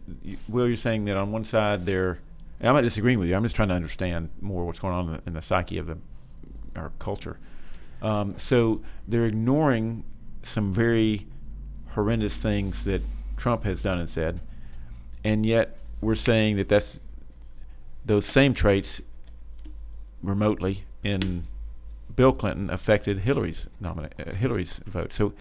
Will, 0.48 0.68
you're 0.68 0.76
saying 0.76 1.06
that 1.06 1.16
on 1.16 1.32
one 1.32 1.44
side 1.44 1.84
they're, 1.84 2.20
and 2.60 2.68
I'm 2.68 2.74
not 2.74 2.82
disagreeing 2.82 3.18
with 3.18 3.28
you. 3.28 3.36
I'm 3.36 3.42
just 3.42 3.56
trying 3.56 3.68
to 3.68 3.74
understand 3.74 4.28
more 4.40 4.64
what's 4.64 4.78
going 4.78 4.94
on 4.94 5.06
in 5.06 5.12
the, 5.12 5.22
in 5.26 5.32
the 5.34 5.42
psyche 5.42 5.78
of 5.78 5.86
the 5.86 5.98
our 6.76 6.92
culture. 6.98 7.38
Um, 8.02 8.38
so 8.38 8.80
they're 9.08 9.26
ignoring 9.26 10.04
some 10.42 10.72
very 10.72 11.26
horrendous 11.90 12.40
things 12.40 12.84
that 12.84 13.02
Trump 13.36 13.64
has 13.64 13.82
done 13.82 13.98
and 13.98 14.08
said, 14.08 14.40
and 15.24 15.44
yet 15.44 15.78
we're 16.00 16.14
saying 16.14 16.56
that 16.56 16.68
that's 16.68 17.00
those 18.04 18.24
same 18.24 18.54
traits 18.54 19.02
remotely 20.22 20.84
in 21.02 21.42
Bill 22.14 22.32
Clinton 22.32 22.70
affected 22.70 23.20
Hillary's 23.20 23.68
nomina- 23.82 24.10
uh, 24.18 24.34
Hillary's 24.34 24.80
vote. 24.86 25.12
So 25.12 25.32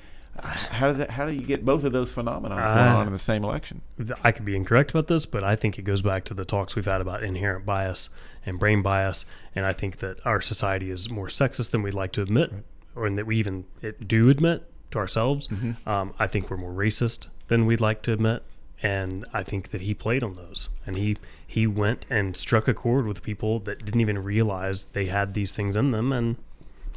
how 0.44 0.88
does 0.88 0.98
that? 0.98 1.10
How 1.12 1.26
do 1.26 1.32
you 1.32 1.42
get 1.42 1.64
both 1.66 1.84
of 1.84 1.92
those 1.92 2.12
phenomena 2.12 2.56
going 2.56 2.68
Uh, 2.78 2.96
on 2.98 3.08
in 3.08 3.14
the 3.14 3.20
same 3.20 3.44
election? 3.44 3.82
I 4.24 4.32
could 4.32 4.46
be 4.46 4.56
incorrect 4.56 4.92
about 4.92 5.08
this, 5.08 5.26
but 5.26 5.44
I 5.44 5.56
think 5.56 5.78
it 5.80 5.84
goes 5.84 6.02
back 6.02 6.24
to 6.26 6.34
the 6.34 6.46
talks 6.46 6.76
we've 6.76 6.86
had 6.86 7.02
about 7.02 7.24
inherent 7.24 7.66
bias 7.66 8.10
and 8.46 8.60
brain 8.60 8.82
bias, 8.82 9.26
and 9.56 9.66
I 9.66 9.74
think 9.74 9.98
that 9.98 10.18
our 10.26 10.42
society 10.42 10.92
is 10.92 11.10
more 11.10 11.28
sexist 11.28 11.72
than 11.72 11.82
we'd 11.84 11.94
like 11.94 12.12
to 12.14 12.22
admit, 12.22 12.52
or 12.96 13.06
and 13.06 13.18
that 13.18 13.26
we 13.26 13.38
even 13.38 13.66
do 14.06 14.30
admit 14.30 14.64
to 14.92 15.00
ourselves. 15.00 15.48
Um, 15.86 16.14
I 16.20 16.28
think 16.28 16.50
we're 16.50 16.58
more 16.58 16.74
racist 16.74 17.28
than 17.48 17.66
we'd 17.66 17.82
like 17.82 18.02
to 18.04 18.14
admit, 18.14 18.44
and 18.82 19.26
I 19.34 19.44
think 19.44 19.70
that 19.70 19.82
he 19.82 19.94
played 19.94 20.24
on 20.24 20.34
those, 20.34 20.70
and 20.86 20.96
he 20.98 21.18
he 21.46 21.66
went 21.66 22.06
and 22.10 22.38
struck 22.38 22.68
a 22.68 22.74
chord 22.74 23.08
with 23.08 23.24
people 23.24 23.60
that 23.62 23.84
didn't 23.84 24.02
even 24.02 24.24
realize 24.24 24.86
they 24.86 25.06
had 25.08 25.34
these 25.34 25.52
things 25.52 25.76
in 25.76 25.92
them, 25.92 26.12
and 26.12 26.36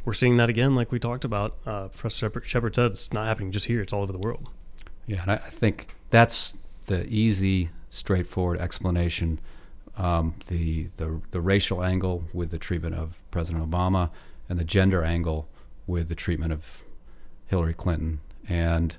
we're 0.05 0.13
seeing 0.13 0.37
that 0.37 0.49
again, 0.49 0.75
like 0.75 0.91
we 0.91 0.99
talked 0.99 1.23
about. 1.23 1.57
Uh, 1.65 1.87
Professor 1.87 2.17
Shepard, 2.17 2.45
Shepard 2.45 2.75
said 2.75 2.91
it's 2.91 3.13
not 3.13 3.25
happening 3.25 3.51
just 3.51 3.65
here; 3.67 3.81
it's 3.81 3.93
all 3.93 4.03
over 4.03 4.11
the 4.11 4.17
world. 4.19 4.49
Yeah, 5.05 5.21
and 5.21 5.31
I 5.31 5.35
I 5.35 5.49
think 5.49 5.95
that's 6.09 6.57
the 6.85 7.05
easy, 7.07 7.69
straightforward 7.89 8.59
explanation. 8.59 9.39
Um, 9.97 10.35
the, 10.47 10.87
the 10.97 11.21
the 11.31 11.39
racial 11.39 11.83
angle 11.83 12.23
with 12.33 12.51
the 12.51 12.57
treatment 12.57 12.95
of 12.95 13.21
President 13.31 13.69
Obama, 13.69 14.09
and 14.49 14.59
the 14.59 14.63
gender 14.63 15.03
angle 15.03 15.47
with 15.87 16.09
the 16.09 16.15
treatment 16.15 16.51
of 16.51 16.83
Hillary 17.45 17.73
Clinton, 17.73 18.19
and 18.47 18.97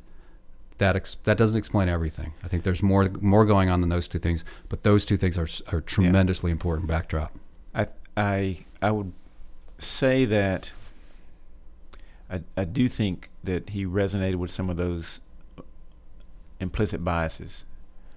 that 0.78 0.96
ex- 0.96 1.16
that 1.24 1.36
doesn't 1.36 1.58
explain 1.58 1.88
everything. 1.88 2.32
I 2.42 2.48
think 2.48 2.64
there's 2.64 2.82
more 2.82 3.10
more 3.20 3.44
going 3.44 3.68
on 3.68 3.80
than 3.80 3.90
those 3.90 4.08
two 4.08 4.18
things, 4.18 4.44
but 4.68 4.82
those 4.82 5.04
two 5.04 5.16
things 5.16 5.36
are 5.36 5.48
are 5.74 5.80
tremendously 5.80 6.50
important 6.50 6.88
backdrop. 6.88 7.36
I 7.74 7.88
I 8.16 8.60
I 8.80 8.90
would 8.90 9.12
say 9.78 10.24
that 10.26 10.72
I 12.34 12.40
I 12.56 12.64
do 12.64 12.88
think 12.88 13.30
that 13.44 13.70
he 13.70 13.84
resonated 13.86 14.36
with 14.36 14.50
some 14.50 14.68
of 14.70 14.76
those 14.76 15.20
implicit 16.60 17.04
biases, 17.04 17.64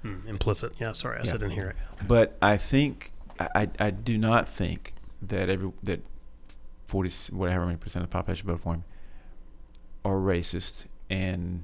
Hmm, 0.03 0.27
implicit, 0.27 0.73
yeah. 0.79 0.91
Sorry, 0.91 1.17
I 1.17 1.19
Yeah. 1.25 1.31
said 1.31 1.41
hear 1.51 1.69
it. 1.69 2.07
but 2.07 2.37
I 2.41 2.57
think 2.57 3.11
I 3.39 3.69
I, 3.79 3.89
do 3.91 4.17
not 4.17 4.47
think 4.47 4.93
that 5.21 5.49
every 5.49 5.71
that 5.83 6.01
forty 6.87 7.09
whatever 7.31 7.65
many 7.65 7.77
percent 7.77 8.03
of 8.03 8.09
the 8.09 8.13
population 8.13 8.47
vote 8.47 8.61
for 8.61 8.73
him 8.75 8.83
are 10.05 10.15
racist 10.15 10.85
and 11.09 11.63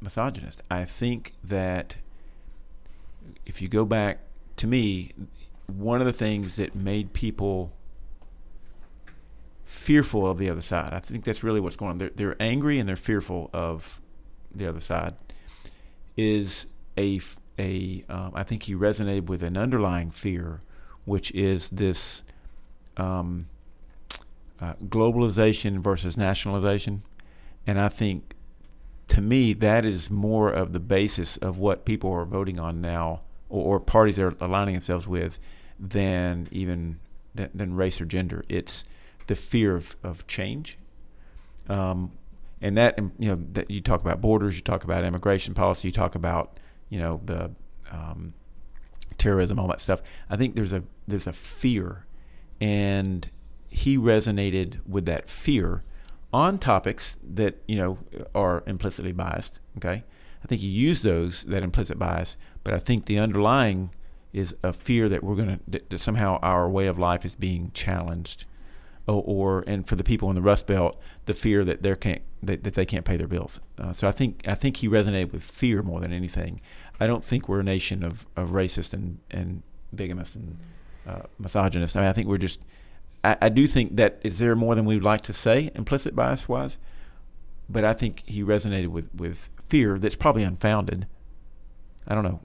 misogynist. 0.00 0.62
I 0.70 0.84
think 0.84 1.34
that 1.44 1.96
if 3.46 3.60
you 3.62 3.68
go 3.68 3.84
back 3.84 4.20
to 4.56 4.66
me, 4.66 5.12
one 5.66 6.00
of 6.00 6.06
the 6.06 6.12
things 6.12 6.56
that 6.56 6.74
made 6.74 7.12
people 7.12 7.72
fearful 9.72 10.30
of 10.30 10.36
the 10.36 10.50
other 10.50 10.60
side, 10.60 10.92
I 10.92 10.98
think 10.98 11.24
that's 11.24 11.42
really 11.42 11.60
what's 11.60 11.76
going 11.76 11.92
on. 11.92 11.98
They're, 11.98 12.10
they're 12.14 12.36
angry 12.40 12.78
and 12.78 12.86
they're 12.86 12.94
fearful 12.94 13.48
of 13.54 14.00
the 14.54 14.66
other 14.66 14.80
side. 14.80 15.14
Is 16.16 16.66
a 16.98 17.20
a 17.58 18.04
um, 18.08 18.32
I 18.34 18.42
think 18.42 18.64
he 18.64 18.74
resonated 18.74 19.26
with 19.26 19.42
an 19.42 19.56
underlying 19.56 20.10
fear, 20.10 20.60
which 21.06 21.30
is 21.32 21.70
this 21.70 22.22
um, 22.98 23.46
uh, 24.60 24.74
globalization 24.84 25.78
versus 25.78 26.18
nationalization, 26.18 27.02
and 27.66 27.80
I 27.80 27.88
think 27.88 28.34
to 29.08 29.22
me 29.22 29.54
that 29.54 29.86
is 29.86 30.10
more 30.10 30.50
of 30.50 30.74
the 30.74 30.80
basis 30.80 31.38
of 31.38 31.56
what 31.58 31.86
people 31.86 32.12
are 32.12 32.26
voting 32.26 32.60
on 32.60 32.82
now, 32.82 33.22
or, 33.48 33.76
or 33.76 33.80
parties 33.80 34.18
are 34.18 34.34
aligning 34.38 34.74
themselves 34.74 35.08
with, 35.08 35.38
than 35.80 36.46
even 36.50 36.98
than, 37.34 37.48
than 37.54 37.74
race 37.74 38.02
or 38.02 38.04
gender. 38.04 38.44
It's 38.50 38.84
the 39.26 39.34
fear 39.34 39.76
of, 39.76 39.96
of 40.02 40.26
change. 40.26 40.78
Um, 41.68 42.12
and 42.60 42.76
that 42.76 42.98
um, 42.98 43.12
you 43.18 43.28
know 43.28 43.42
that 43.52 43.70
you 43.70 43.80
talk 43.80 44.00
about 44.00 44.20
borders, 44.20 44.54
you 44.56 44.62
talk 44.62 44.84
about 44.84 45.04
immigration 45.04 45.54
policy, 45.54 45.88
you 45.88 45.92
talk 45.92 46.14
about 46.14 46.58
you 46.88 46.98
know 46.98 47.20
the 47.24 47.50
um, 47.90 48.34
terrorism, 49.18 49.58
all 49.58 49.68
that 49.68 49.80
stuff. 49.80 50.00
I 50.30 50.36
think 50.36 50.54
there's 50.54 50.72
a 50.72 50.84
there's 51.06 51.26
a 51.26 51.32
fear, 51.32 52.06
and 52.60 53.28
he 53.68 53.98
resonated 53.98 54.86
with 54.86 55.06
that 55.06 55.28
fear 55.28 55.82
on 56.32 56.58
topics 56.58 57.18
that 57.22 57.56
you 57.66 57.76
know 57.76 57.98
are 58.34 58.62
implicitly 58.66 59.12
biased. 59.12 59.58
Okay, 59.76 60.04
I 60.42 60.46
think 60.46 60.60
he 60.60 60.68
used 60.68 61.02
those 61.02 61.42
that 61.44 61.64
implicit 61.64 61.98
bias, 61.98 62.36
but 62.64 62.74
I 62.74 62.78
think 62.78 63.06
the 63.06 63.18
underlying 63.18 63.90
is 64.32 64.54
a 64.62 64.72
fear 64.72 65.08
that 65.08 65.22
we're 65.22 65.36
going 65.36 65.58
to 65.58 65.80
that 65.88 66.00
somehow 66.00 66.38
our 66.42 66.68
way 66.68 66.86
of 66.86 66.98
life 66.98 67.24
is 67.24 67.36
being 67.36 67.70
challenged, 67.74 68.46
or, 69.06 69.22
or 69.26 69.64
and 69.66 69.86
for 69.86 69.96
the 69.96 70.04
people 70.04 70.28
in 70.28 70.34
the 70.34 70.42
Rust 70.42 70.66
Belt, 70.66 70.98
the 71.26 71.34
fear 71.34 71.64
that 71.64 71.82
they 71.82 71.94
can't 71.96 72.22
that, 72.42 72.64
that 72.64 72.74
they 72.74 72.86
can't 72.86 73.04
pay 73.04 73.16
their 73.16 73.26
bills. 73.26 73.60
Uh, 73.78 73.92
so 73.92 74.08
I 74.08 74.12
think 74.12 74.46
I 74.46 74.54
think 74.54 74.78
he 74.78 74.88
resonated 74.88 75.32
with 75.32 75.42
fear 75.42 75.82
more 75.82 76.00
than 76.00 76.12
anything. 76.12 76.60
I 77.00 77.06
don't 77.06 77.24
think 77.24 77.48
we're 77.48 77.60
a 77.60 77.64
nation 77.64 78.04
of, 78.04 78.26
of 78.36 78.50
racist 78.50 78.92
and 78.92 79.18
and 79.30 79.62
bigamist 79.94 80.34
and 80.34 80.58
uh, 81.06 81.22
misogynist. 81.38 81.96
I 81.96 82.00
mean, 82.00 82.08
I 82.08 82.12
think 82.12 82.28
we're 82.28 82.38
just. 82.38 82.60
I, 83.24 83.36
I 83.42 83.48
do 83.48 83.66
think 83.66 83.96
that 83.96 84.18
is 84.22 84.38
there 84.38 84.56
more 84.56 84.74
than 84.74 84.84
we 84.84 84.94
would 84.94 85.04
like 85.04 85.22
to 85.22 85.32
say, 85.32 85.70
implicit 85.74 86.14
bias 86.14 86.48
wise, 86.48 86.78
but 87.68 87.84
I 87.84 87.92
think 87.92 88.22
he 88.26 88.42
resonated 88.42 88.88
with 88.88 89.12
with 89.14 89.48
fear 89.66 89.98
that's 89.98 90.16
probably 90.16 90.42
unfounded. 90.42 91.06
I 92.06 92.14
don't 92.14 92.24
know. 92.24 92.40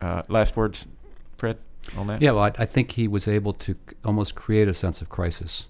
Uh, 0.00 0.22
last 0.28 0.56
words, 0.56 0.86
Fred, 1.38 1.58
on 1.96 2.06
that. 2.06 2.20
Yeah, 2.20 2.32
well, 2.32 2.44
I, 2.44 2.52
I 2.58 2.66
think 2.66 2.92
he 2.92 3.08
was 3.08 3.28
able 3.28 3.52
to 3.54 3.76
almost 4.04 4.34
create 4.34 4.68
a 4.68 4.74
sense 4.74 5.00
of 5.00 5.08
crisis 5.08 5.68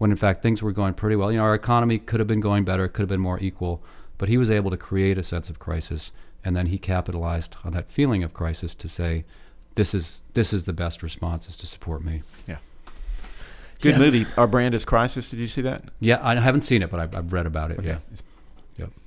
when, 0.00 0.10
in 0.10 0.16
fact, 0.16 0.42
things 0.42 0.62
were 0.62 0.72
going 0.72 0.94
pretty 0.94 1.14
well. 1.14 1.30
You 1.30 1.36
know, 1.36 1.44
our 1.44 1.54
economy 1.54 1.98
could 1.98 2.20
have 2.20 2.26
been 2.26 2.40
going 2.40 2.64
better, 2.64 2.84
it 2.86 2.94
could 2.94 3.02
have 3.02 3.08
been 3.10 3.20
more 3.20 3.38
equal, 3.38 3.82
but 4.16 4.30
he 4.30 4.38
was 4.38 4.50
able 4.50 4.70
to 4.70 4.78
create 4.78 5.18
a 5.18 5.22
sense 5.22 5.50
of 5.50 5.58
crisis, 5.58 6.10
and 6.42 6.56
then 6.56 6.66
he 6.66 6.78
capitalized 6.78 7.54
on 7.64 7.72
that 7.72 7.92
feeling 7.92 8.22
of 8.22 8.32
crisis 8.32 8.74
to 8.76 8.88
say, 8.88 9.24
"This 9.74 9.92
is 9.94 10.22
this 10.32 10.54
is 10.54 10.64
the 10.64 10.72
best 10.72 11.02
response 11.02 11.50
is 11.50 11.56
to 11.56 11.66
support 11.66 12.02
me." 12.02 12.22
Yeah. 12.48 12.56
Good 13.82 13.92
Yeah. 13.92 13.98
movie. 13.98 14.26
Our 14.38 14.46
brand 14.46 14.74
is 14.74 14.84
Crisis. 14.86 15.28
Did 15.30 15.38
you 15.38 15.48
see 15.48 15.62
that? 15.62 15.84
Yeah, 16.00 16.18
I 16.22 16.34
haven't 16.40 16.62
seen 16.62 16.82
it, 16.82 16.90
but 16.90 16.98
I've, 17.00 17.14
I've 17.14 17.32
read 17.32 17.44
about 17.46 17.70
it. 17.70 17.78
Okay. 17.78 17.88
Yeah. 17.88 17.94
It's- 18.12 18.22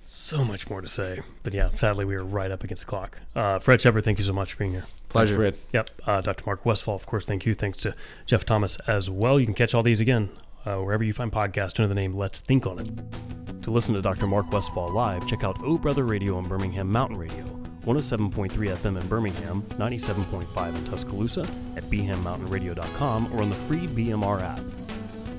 So 0.05 0.45
much 0.45 0.69
more 0.69 0.79
to 0.79 0.87
say, 0.87 1.19
but 1.43 1.53
yeah, 1.53 1.69
sadly 1.75 2.05
we 2.05 2.15
are 2.15 2.23
right 2.23 2.49
up 2.49 2.63
against 2.63 2.83
the 2.83 2.89
clock. 2.89 3.19
Uh, 3.35 3.59
Fred 3.59 3.81
Shepard, 3.81 4.05
thank 4.05 4.19
you 4.19 4.23
so 4.25 4.31
much 4.31 4.53
for 4.53 4.59
being 4.59 4.71
here. 4.71 4.85
Pleasure. 5.09 5.35
Fred. 5.35 5.57
Yep. 5.73 5.89
Uh, 6.07 6.21
Dr. 6.21 6.43
Mark 6.45 6.65
Westfall, 6.65 6.95
of 6.95 7.05
course, 7.05 7.25
thank 7.25 7.45
you. 7.45 7.53
Thanks 7.53 7.77
to 7.79 7.93
Jeff 8.25 8.45
Thomas 8.45 8.77
as 8.87 9.09
well. 9.09 9.37
You 9.37 9.45
can 9.45 9.53
catch 9.53 9.75
all 9.75 9.83
these 9.83 9.99
again 9.99 10.29
uh, 10.65 10.77
wherever 10.77 11.03
you 11.03 11.13
find 11.13 11.31
podcasts 11.31 11.79
under 11.79 11.87
the 11.87 11.95
name 11.95 12.13
Let's 12.13 12.39
Think 12.39 12.65
on 12.65 12.79
It. 12.79 13.63
To 13.63 13.71
listen 13.71 13.93
to 13.93 14.01
Dr. 14.01 14.27
Mark 14.27 14.51
Westfall 14.51 14.91
live, 14.91 15.27
check 15.27 15.43
out 15.43 15.63
O 15.63 15.77
Brother 15.77 16.03
Radio 16.03 16.35
on 16.35 16.47
Birmingham 16.47 16.91
Mountain 16.91 17.17
Radio, 17.17 17.45
107.3 17.85 18.49
FM 18.49 19.01
in 19.01 19.07
Birmingham, 19.07 19.61
97.5 19.77 20.75
in 20.75 20.83
Tuscaloosa, 20.85 21.47
at 21.75 21.83
bhammountainradio.com, 21.89 23.33
or 23.33 23.41
on 23.41 23.49
the 23.49 23.55
free 23.55 23.87
BMR 23.87 24.41
app. 24.41 24.61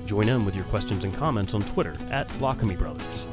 Join 0.05 0.29
in 0.29 0.45
with 0.45 0.55
your 0.55 0.65
questions 0.65 1.03
and 1.03 1.13
comments 1.13 1.53
on 1.53 1.61
Twitter 1.61 1.95
at 2.09 2.27
Lockamy 2.39 2.77
Brothers. 2.77 3.25